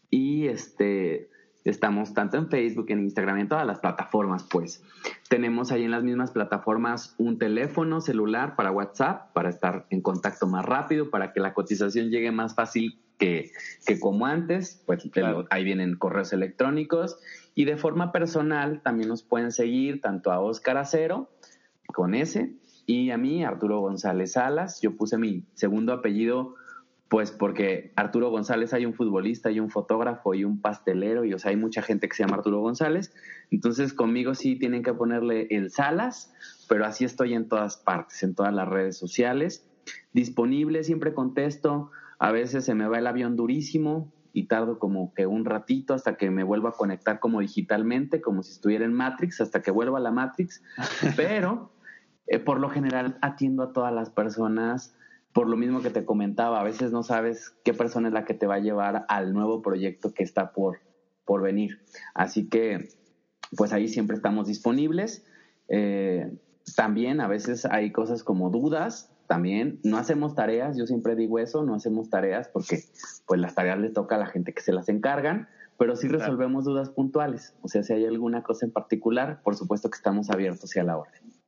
Y 0.09 0.47
este, 0.47 1.28
Estamos 1.64 2.12
tanto 2.12 2.36
en 2.36 2.48
Facebook, 2.48 2.86
en 2.89 3.01
Instagram, 3.01 3.39
en 3.39 3.48
todas 3.48 3.66
las 3.66 3.78
plataformas, 3.78 4.44
pues. 4.51 4.82
Tenemos 5.28 5.70
ahí 5.70 5.84
en 5.84 5.93
las 5.93 6.02
mismas 6.02 6.32
plataformas 6.32 7.14
un 7.18 7.39
teléfono 7.39 8.01
celular 8.01 8.56
para 8.56 8.72
WhatsApp, 8.72 9.32
para 9.32 9.48
estar 9.48 9.86
en 9.90 10.01
contacto 10.01 10.47
más 10.47 10.64
rápido, 10.64 11.10
para 11.10 11.32
que 11.32 11.40
la 11.40 11.55
cotización 11.55 12.10
llegue 12.10 12.32
más 12.32 12.55
fácil 12.55 12.98
que, 13.18 13.52
que 13.86 14.01
como 14.01 14.26
antes. 14.26 14.82
Pues 14.86 15.09
ahí 15.51 15.64
vienen 15.64 15.97
correos 15.97 16.32
electrónicos. 16.32 17.18
Y 17.55 17.64
de 17.64 17.76
forma 17.76 18.10
personal 18.10 18.82
también 18.82 19.09
nos 19.09 19.22
pueden 19.22 19.52
seguir 19.52 20.01
tanto 20.01 20.32
a 20.32 20.40
Oscar 20.40 20.78
Acero, 20.78 21.30
con 21.86 22.14
S, 22.14 22.55
y 22.86 23.10
a 23.10 23.18
mí, 23.18 23.44
Arturo 23.44 23.80
González 23.80 24.32
Salas. 24.32 24.80
Yo 24.80 24.97
puse 24.97 25.18
mi 25.18 25.44
segundo 25.55 25.93
apellido 25.93 26.56
pues 27.12 27.30
porque 27.30 27.93
Arturo 27.94 28.30
González 28.30 28.72
hay 28.72 28.86
un 28.86 28.94
futbolista 28.94 29.51
y 29.51 29.60
un 29.60 29.68
fotógrafo 29.68 30.32
y 30.32 30.44
un 30.44 30.62
pastelero 30.62 31.26
y 31.26 31.34
o 31.34 31.39
sea, 31.39 31.51
hay 31.51 31.59
mucha 31.59 31.82
gente 31.82 32.09
que 32.09 32.16
se 32.16 32.22
llama 32.22 32.36
Arturo 32.36 32.60
González. 32.60 33.12
Entonces 33.51 33.93
conmigo 33.93 34.34
sí 34.34 34.59
tienen 34.59 34.82
que 34.82 34.94
ponerle 34.94 35.47
el 35.51 35.70
Salas, 35.70 36.32
pero 36.70 36.86
así 36.86 37.05
estoy 37.05 37.34
en 37.34 37.51
todas 37.51 37.76
partes, 37.76 38.22
en 38.22 38.34
todas 38.34 38.55
las 38.55 38.66
redes 38.66 38.97
sociales. 38.97 39.68
Disponible, 40.14 40.84
siempre 40.84 41.12
contesto. 41.12 41.90
A 42.18 42.32
veces 42.32 42.64
se 42.64 42.74
me 42.74 42.89
va 42.89 42.98
el 42.98 43.06
avión 43.06 43.36
durísimo 43.36 44.10
y 44.32 44.47
tardo 44.47 44.78
como 44.78 45.12
que 45.12 45.26
un 45.26 45.44
ratito 45.44 45.93
hasta 45.93 46.16
que 46.16 46.30
me 46.30 46.44
vuelva 46.44 46.70
a 46.70 46.72
conectar 46.72 47.20
como 47.20 47.40
digitalmente, 47.40 48.22
como 48.22 48.43
si 48.43 48.52
estuviera 48.52 48.86
en 48.86 48.94
Matrix, 48.94 49.43
hasta 49.43 49.60
que 49.60 49.70
vuelva 49.70 49.98
a 49.98 50.01
la 50.01 50.12
Matrix. 50.12 50.62
Pero 51.16 51.74
eh, 52.26 52.39
por 52.39 52.59
lo 52.59 52.70
general 52.70 53.18
atiendo 53.20 53.64
a 53.64 53.74
todas 53.74 53.93
las 53.93 54.09
personas 54.09 54.97
por 55.32 55.48
lo 55.48 55.56
mismo 55.56 55.80
que 55.80 55.90
te 55.90 56.04
comentaba, 56.04 56.60
a 56.60 56.64
veces 56.64 56.92
no 56.92 57.02
sabes 57.02 57.54
qué 57.64 57.72
persona 57.72 58.09
es 58.09 58.14
la 58.14 58.24
que 58.24 58.34
te 58.34 58.46
va 58.46 58.56
a 58.56 58.60
llevar 58.60 59.06
al 59.09 59.32
nuevo 59.32 59.62
proyecto 59.62 60.12
que 60.12 60.22
está 60.22 60.52
por, 60.52 60.80
por 61.24 61.42
venir. 61.42 61.80
Así 62.14 62.48
que, 62.48 62.90
pues 63.56 63.72
ahí 63.72 63.88
siempre 63.88 64.16
estamos 64.16 64.46
disponibles. 64.46 65.24
Eh, 65.68 66.30
también 66.76 67.20
a 67.20 67.28
veces 67.28 67.64
hay 67.64 67.92
cosas 67.92 68.22
como 68.22 68.50
dudas, 68.50 69.10
también 69.26 69.80
no 69.82 69.96
hacemos 69.96 70.34
tareas, 70.34 70.76
yo 70.76 70.86
siempre 70.86 71.16
digo 71.16 71.38
eso, 71.38 71.64
no 71.64 71.74
hacemos 71.74 72.10
tareas 72.10 72.48
porque 72.48 72.80
pues 73.26 73.40
las 73.40 73.54
tareas 73.54 73.78
le 73.78 73.88
toca 73.88 74.16
a 74.16 74.18
la 74.18 74.26
gente 74.26 74.52
que 74.52 74.60
se 74.60 74.72
las 74.72 74.88
encargan, 74.88 75.48
pero 75.78 75.96
sí 75.96 76.09
resolvemos 76.09 76.64
dudas 76.64 76.90
puntuales. 76.90 77.54
O 77.62 77.68
sea, 77.68 77.82
si 77.82 77.94
hay 77.94 78.04
alguna 78.04 78.42
cosa 78.42 78.66
en 78.66 78.72
particular, 78.72 79.40
por 79.42 79.56
supuesto 79.56 79.88
que 79.88 79.96
estamos 79.96 80.30
abiertos 80.30 80.76
y 80.76 80.80
a 80.80 80.84
la 80.84 80.98
orden. 80.98 81.41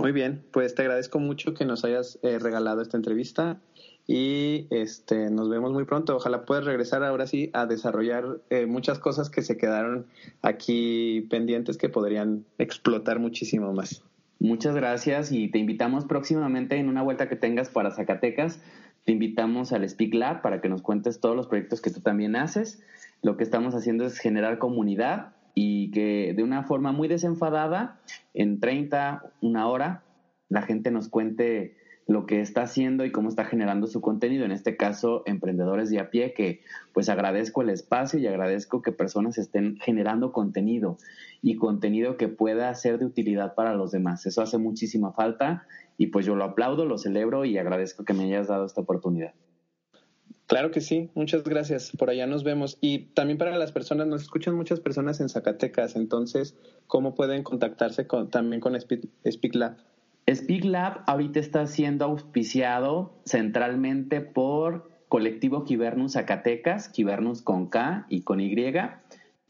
Muy 0.00 0.12
bien, 0.12 0.42
pues 0.50 0.74
te 0.74 0.80
agradezco 0.80 1.18
mucho 1.18 1.52
que 1.52 1.66
nos 1.66 1.84
hayas 1.84 2.18
eh, 2.22 2.38
regalado 2.38 2.80
esta 2.80 2.96
entrevista 2.96 3.60
y 4.06 4.66
este 4.70 5.30
nos 5.30 5.50
vemos 5.50 5.72
muy 5.72 5.84
pronto. 5.84 6.16
Ojalá 6.16 6.46
puedas 6.46 6.64
regresar 6.64 7.04
ahora 7.04 7.26
sí 7.26 7.50
a 7.52 7.66
desarrollar 7.66 8.40
eh, 8.48 8.64
muchas 8.64 8.98
cosas 8.98 9.28
que 9.28 9.42
se 9.42 9.58
quedaron 9.58 10.06
aquí 10.40 11.26
pendientes 11.28 11.76
que 11.76 11.90
podrían 11.90 12.46
explotar 12.56 13.18
muchísimo 13.18 13.74
más. 13.74 14.02
Muchas 14.38 14.74
gracias 14.74 15.32
y 15.32 15.48
te 15.48 15.58
invitamos 15.58 16.06
próximamente 16.06 16.76
en 16.76 16.88
una 16.88 17.02
vuelta 17.02 17.28
que 17.28 17.36
tengas 17.36 17.68
para 17.68 17.90
Zacatecas. 17.90 18.58
Te 19.04 19.12
invitamos 19.12 19.72
al 19.72 19.86
Speak 19.86 20.14
Lab 20.14 20.40
para 20.40 20.62
que 20.62 20.70
nos 20.70 20.80
cuentes 20.80 21.20
todos 21.20 21.36
los 21.36 21.46
proyectos 21.46 21.82
que 21.82 21.90
tú 21.90 22.00
también 22.00 22.36
haces. 22.36 22.82
Lo 23.20 23.36
que 23.36 23.44
estamos 23.44 23.74
haciendo 23.74 24.06
es 24.06 24.18
generar 24.18 24.56
comunidad 24.56 25.34
y 25.54 25.90
que 25.90 26.34
de 26.34 26.42
una 26.42 26.64
forma 26.64 26.92
muy 26.92 27.08
desenfadada, 27.08 28.00
en 28.34 28.60
30, 28.60 29.32
una 29.40 29.68
hora, 29.68 30.02
la 30.48 30.62
gente 30.62 30.90
nos 30.90 31.08
cuente 31.08 31.76
lo 32.10 32.26
que 32.26 32.40
está 32.40 32.62
haciendo 32.62 33.04
y 33.04 33.12
cómo 33.12 33.28
está 33.28 33.44
generando 33.44 33.86
su 33.86 34.00
contenido, 34.00 34.44
en 34.44 34.50
este 34.50 34.76
caso 34.76 35.22
emprendedores 35.26 35.90
de 35.90 36.00
a 36.00 36.10
pie, 36.10 36.34
que 36.34 36.60
pues 36.92 37.08
agradezco 37.08 37.62
el 37.62 37.70
espacio 37.70 38.18
y 38.18 38.26
agradezco 38.26 38.82
que 38.82 38.90
personas 38.90 39.38
estén 39.38 39.76
generando 39.76 40.32
contenido 40.32 40.98
y 41.40 41.54
contenido 41.54 42.16
que 42.16 42.26
pueda 42.26 42.74
ser 42.74 42.98
de 42.98 43.06
utilidad 43.06 43.54
para 43.54 43.74
los 43.74 43.92
demás. 43.92 44.26
Eso 44.26 44.42
hace 44.42 44.58
muchísima 44.58 45.12
falta 45.12 45.66
y 45.98 46.08
pues 46.08 46.26
yo 46.26 46.34
lo 46.34 46.42
aplaudo, 46.42 46.84
lo 46.84 46.98
celebro 46.98 47.44
y 47.44 47.58
agradezco 47.58 48.04
que 48.04 48.12
me 48.12 48.24
hayas 48.24 48.48
dado 48.48 48.66
esta 48.66 48.80
oportunidad. 48.80 49.32
Claro 50.50 50.72
que 50.72 50.80
sí, 50.80 51.10
muchas 51.14 51.44
gracias. 51.44 51.92
Por 51.96 52.10
allá 52.10 52.26
nos 52.26 52.42
vemos. 52.42 52.76
Y 52.80 53.12
también 53.14 53.38
para 53.38 53.56
las 53.56 53.70
personas, 53.70 54.08
nos 54.08 54.22
escuchan 54.22 54.56
muchas 54.56 54.80
personas 54.80 55.20
en 55.20 55.28
Zacatecas, 55.28 55.94
entonces, 55.94 56.56
¿cómo 56.88 57.14
pueden 57.14 57.44
contactarse 57.44 58.08
con, 58.08 58.30
también 58.30 58.60
con 58.60 58.76
Speak 58.80 59.54
Lab? 59.54 59.76
Speak 60.28 60.64
Lab 60.64 61.04
ahorita 61.06 61.38
está 61.38 61.68
siendo 61.68 62.04
auspiciado 62.04 63.14
centralmente 63.24 64.22
por 64.22 64.90
Colectivo 65.06 65.62
Kibernus 65.62 66.14
Zacatecas, 66.14 66.88
Kibernus 66.88 67.42
con 67.42 67.68
K 67.68 68.06
y 68.08 68.22
con 68.22 68.40
Y 68.40 68.52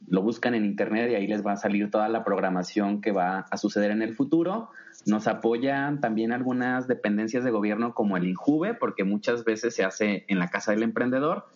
lo 0.06 0.22
buscan 0.22 0.55
en 0.55 0.66
internet 0.66 1.10
y 1.10 1.14
ahí 1.14 1.27
les 1.27 1.44
va 1.47 1.52
a 1.52 1.56
salir 1.56 1.90
toda 1.90 2.10
la 2.10 2.24
programación 2.24 3.01
que 3.01 3.12
va 3.12 3.47
a 3.51 3.56
suceder 3.56 3.90
en 3.90 4.02
el 4.02 4.14
futuro. 4.14 4.68
Nos 5.06 5.27
apoyan 5.27 6.01
también 6.01 6.32
algunas 6.32 6.86
dependencias 6.86 7.44
de 7.44 7.51
gobierno 7.51 7.94
como 7.94 8.16
el 8.16 8.27
INJUVE, 8.27 8.74
porque 8.74 9.05
muchas 9.05 9.44
veces 9.44 9.74
se 9.74 9.85
hace 9.85 10.24
en 10.28 10.39
la 10.39 10.48
casa 10.48 10.72
del 10.72 10.82
emprendedor, 10.82 11.47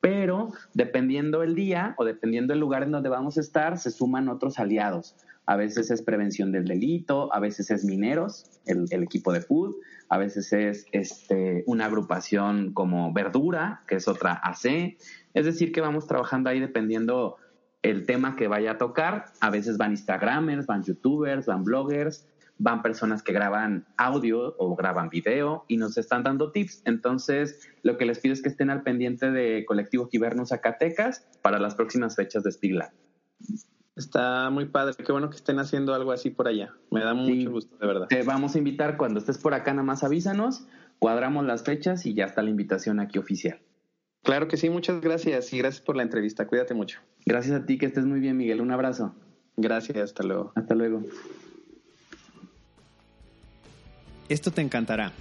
pero 0.00 0.52
dependiendo 0.74 1.42
el 1.42 1.54
día 1.54 1.94
o 1.98 2.04
dependiendo 2.04 2.52
el 2.52 2.60
lugar 2.60 2.82
en 2.82 2.90
donde 2.90 3.08
vamos 3.08 3.38
a 3.38 3.40
estar, 3.40 3.78
se 3.78 3.90
suman 3.90 4.28
otros 4.28 4.58
aliados. 4.58 5.16
A 5.46 5.56
veces 5.56 5.90
es 5.90 6.02
prevención 6.02 6.52
del 6.52 6.66
delito, 6.66 7.34
a 7.34 7.40
veces 7.40 7.70
es 7.70 7.84
mineros, 7.84 8.50
el, 8.64 9.02
equipo 9.02 9.32
de 9.32 9.40
food, 9.40 9.74
a 10.08 10.18
veces 10.18 10.52
es 10.52 10.86
este, 10.92 11.64
una 11.66 11.86
agrupación 11.86 12.72
como 12.72 13.12
verdura, 13.12 13.82
que 13.88 13.96
es 13.96 14.06
otra 14.06 14.34
AC. 14.34 14.96
Es 15.34 15.44
decir, 15.44 15.72
que 15.72 15.80
vamos 15.80 16.06
trabajando 16.06 16.48
ahí 16.48 16.60
dependiendo 16.60 17.36
el 17.82 18.06
tema 18.06 18.36
que 18.36 18.46
vaya 18.46 18.72
a 18.72 18.78
tocar. 18.78 19.26
A 19.40 19.50
veces 19.50 19.78
van 19.78 19.90
Instagramers, 19.90 20.66
van 20.66 20.84
YouTubers, 20.84 21.46
van 21.46 21.64
bloggers, 21.64 22.26
van 22.62 22.80
personas 22.80 23.22
que 23.22 23.32
graban 23.32 23.86
audio 23.96 24.54
o 24.56 24.76
graban 24.76 25.08
video 25.08 25.64
y 25.66 25.76
nos 25.78 25.98
están 25.98 26.22
dando 26.22 26.52
tips. 26.52 26.82
Entonces, 26.84 27.68
lo 27.82 27.98
que 27.98 28.06
les 28.06 28.20
pido 28.20 28.32
es 28.32 28.40
que 28.40 28.48
estén 28.48 28.70
al 28.70 28.82
pendiente 28.82 29.32
de 29.32 29.64
Colectivo 29.64 30.08
Givernos 30.08 30.50
Zacatecas 30.50 31.26
para 31.42 31.58
las 31.58 31.74
próximas 31.74 32.14
fechas 32.14 32.44
de 32.44 32.52
Spigla. 32.52 32.92
Está 33.96 34.48
muy 34.50 34.66
padre, 34.66 34.94
qué 35.04 35.10
bueno 35.10 35.28
que 35.28 35.36
estén 35.36 35.58
haciendo 35.58 35.92
algo 35.92 36.12
así 36.12 36.30
por 36.30 36.46
allá. 36.46 36.72
Me 36.90 37.00
da 37.00 37.14
mucho 37.14 37.50
gusto, 37.50 37.76
de 37.76 37.86
verdad. 37.86 38.06
Te 38.06 38.22
vamos 38.22 38.54
a 38.54 38.58
invitar 38.58 38.96
cuando 38.96 39.18
estés 39.18 39.38
por 39.38 39.54
acá, 39.54 39.72
nada 39.72 39.82
más 39.82 40.04
avísanos, 40.04 40.66
cuadramos 41.00 41.44
las 41.44 41.64
fechas 41.64 42.06
y 42.06 42.14
ya 42.14 42.26
está 42.26 42.42
la 42.42 42.50
invitación 42.50 43.00
aquí 43.00 43.18
oficial. 43.18 43.60
Claro 44.22 44.46
que 44.46 44.56
sí, 44.56 44.70
muchas 44.70 45.00
gracias 45.00 45.52
y 45.52 45.58
gracias 45.58 45.82
por 45.82 45.96
la 45.96 46.04
entrevista. 46.04 46.46
Cuídate 46.46 46.74
mucho. 46.74 47.00
Gracias 47.26 47.60
a 47.60 47.66
ti, 47.66 47.76
que 47.76 47.86
estés 47.86 48.06
muy 48.06 48.20
bien, 48.20 48.36
Miguel. 48.36 48.60
Un 48.60 48.70
abrazo. 48.70 49.16
Gracias, 49.56 49.98
hasta 49.98 50.22
luego. 50.22 50.52
Hasta 50.54 50.76
luego. 50.76 51.02
Esto 54.28 54.50
te 54.50 54.60
encantará. 54.60 55.12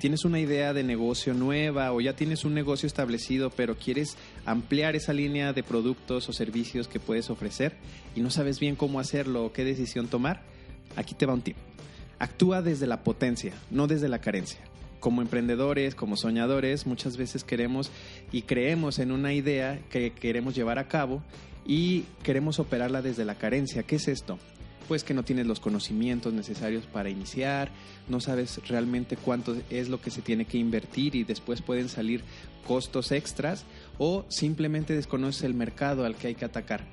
Tienes 0.00 0.24
una 0.24 0.40
idea 0.40 0.72
de 0.72 0.82
negocio 0.82 1.34
nueva 1.34 1.92
o 1.92 2.00
ya 2.00 2.16
tienes 2.16 2.44
un 2.44 2.52
negocio 2.52 2.86
establecido, 2.86 3.50
pero 3.50 3.76
quieres 3.76 4.16
ampliar 4.44 4.96
esa 4.96 5.12
línea 5.12 5.52
de 5.52 5.62
productos 5.62 6.28
o 6.28 6.32
servicios 6.32 6.88
que 6.88 6.98
puedes 6.98 7.30
ofrecer 7.30 7.76
y 8.16 8.20
no 8.20 8.30
sabes 8.30 8.58
bien 8.58 8.74
cómo 8.74 8.98
hacerlo 8.98 9.44
o 9.44 9.52
qué 9.52 9.64
decisión 9.64 10.08
tomar. 10.08 10.42
Aquí 10.96 11.14
te 11.14 11.26
va 11.26 11.34
un 11.34 11.42
tip. 11.42 11.56
Actúa 12.18 12.60
desde 12.60 12.86
la 12.86 13.02
potencia, 13.02 13.52
no 13.70 13.86
desde 13.86 14.08
la 14.08 14.20
carencia 14.20 14.60
como 15.04 15.20
emprendedores, 15.20 15.94
como 15.94 16.16
soñadores, 16.16 16.86
muchas 16.86 17.18
veces 17.18 17.44
queremos 17.44 17.90
y 18.32 18.40
creemos 18.40 18.98
en 18.98 19.12
una 19.12 19.34
idea 19.34 19.78
que 19.90 20.12
queremos 20.14 20.54
llevar 20.54 20.78
a 20.78 20.88
cabo 20.88 21.22
y 21.66 22.06
queremos 22.22 22.58
operarla 22.58 23.02
desde 23.02 23.26
la 23.26 23.34
carencia. 23.34 23.82
¿Qué 23.82 23.96
es 23.96 24.08
esto? 24.08 24.38
Pues 24.88 25.02
que 25.02 25.14
no 25.14 25.22
tienes 25.22 25.46
los 25.46 25.60
conocimientos 25.60 26.32
necesarios 26.32 26.84
para 26.84 27.08
iniciar, 27.08 27.70
no 28.08 28.20
sabes 28.20 28.60
realmente 28.68 29.16
cuánto 29.16 29.56
es 29.70 29.88
lo 29.88 30.00
que 30.00 30.10
se 30.10 30.20
tiene 30.20 30.44
que 30.44 30.58
invertir 30.58 31.14
y 31.14 31.24
después 31.24 31.62
pueden 31.62 31.88
salir 31.88 32.22
costos 32.66 33.12
extras 33.12 33.64
o 33.98 34.24
simplemente 34.28 34.94
desconoces 34.94 35.44
el 35.44 35.54
mercado 35.54 36.04
al 36.04 36.16
que 36.16 36.28
hay 36.28 36.34
que 36.34 36.44
atacar. 36.44 36.84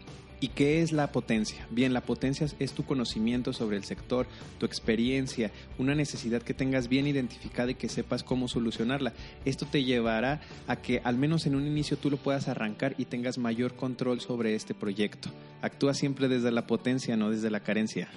¿Y 0.44 0.48
qué 0.48 0.82
es 0.82 0.92
la 0.92 1.12
potencia? 1.12 1.68
Bien, 1.70 1.94
la 1.94 2.02
potencia 2.02 2.48
es 2.58 2.74
tu 2.74 2.84
conocimiento 2.84 3.54
sobre 3.54 3.78
el 3.78 3.84
sector, 3.84 4.26
tu 4.58 4.66
experiencia, 4.66 5.52
una 5.78 5.94
necesidad 5.94 6.42
que 6.42 6.56
tengas 6.56 6.88
bien 6.88 7.06
identificada 7.06 7.70
y 7.70 7.76
que 7.76 7.88
sepas 7.88 8.24
cómo 8.24 8.48
solucionarla. 8.48 9.14
Esto 9.46 9.68
te 9.68 9.84
llevará 9.84 10.42
a 10.66 10.78
que 10.78 11.00
al 11.04 11.20
menos 11.20 11.46
en 11.46 11.54
un 11.54 11.68
inicio 11.68 11.96
tú 11.96 12.10
lo 12.10 12.18
puedas 12.18 12.48
arrancar 12.48 12.96
y 12.98 13.06
tengas 13.06 13.38
mayor 13.38 13.76
control 13.76 14.20
sobre 14.20 14.56
este 14.56 14.74
proyecto. 14.74 15.30
Actúa 15.62 15.94
siempre 15.94 16.28
desde 16.28 16.52
la 16.52 16.66
potencia, 16.66 17.16
no 17.16 17.30
desde 17.30 17.52
la 17.52 17.60
carencia. 17.60 18.10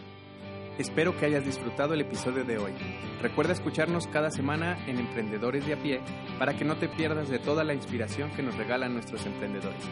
Espero 0.79 1.17
que 1.19 1.27
hayas 1.27 1.45
disfrutado 1.45 1.93
el 1.93 2.01
episodio 2.01 2.43
de 2.45 2.57
hoy. 2.57 2.73
Recuerda 3.21 3.53
escucharnos 3.53 4.07
cada 4.07 4.31
semana 4.31 4.83
en 4.89 4.99
Emprendedores 4.99 5.67
de 5.67 5.75
a 5.75 5.83
pie 5.83 6.01
para 6.39 6.57
que 6.57 6.65
no 6.65 6.79
te 6.79 6.89
pierdas 6.89 7.29
de 7.29 7.39
toda 7.39 7.65
la 7.65 7.75
inspiración 7.75 8.31
que 8.31 8.43
nos 8.43 8.57
regalan 8.57 8.95
nuestros 8.95 9.27
emprendedores. 9.27 9.85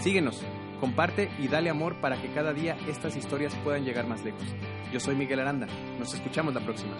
Síguenos 0.00 0.40
Comparte 0.80 1.30
y 1.38 1.48
dale 1.48 1.70
amor 1.70 1.96
para 2.00 2.20
que 2.20 2.28
cada 2.28 2.52
día 2.52 2.76
estas 2.88 3.16
historias 3.16 3.54
puedan 3.64 3.84
llegar 3.84 4.06
más 4.06 4.24
lejos. 4.24 4.42
Yo 4.92 5.00
soy 5.00 5.16
Miguel 5.16 5.40
Aranda. 5.40 5.66
Nos 5.98 6.14
escuchamos 6.14 6.54
la 6.54 6.60
próxima. 6.60 6.96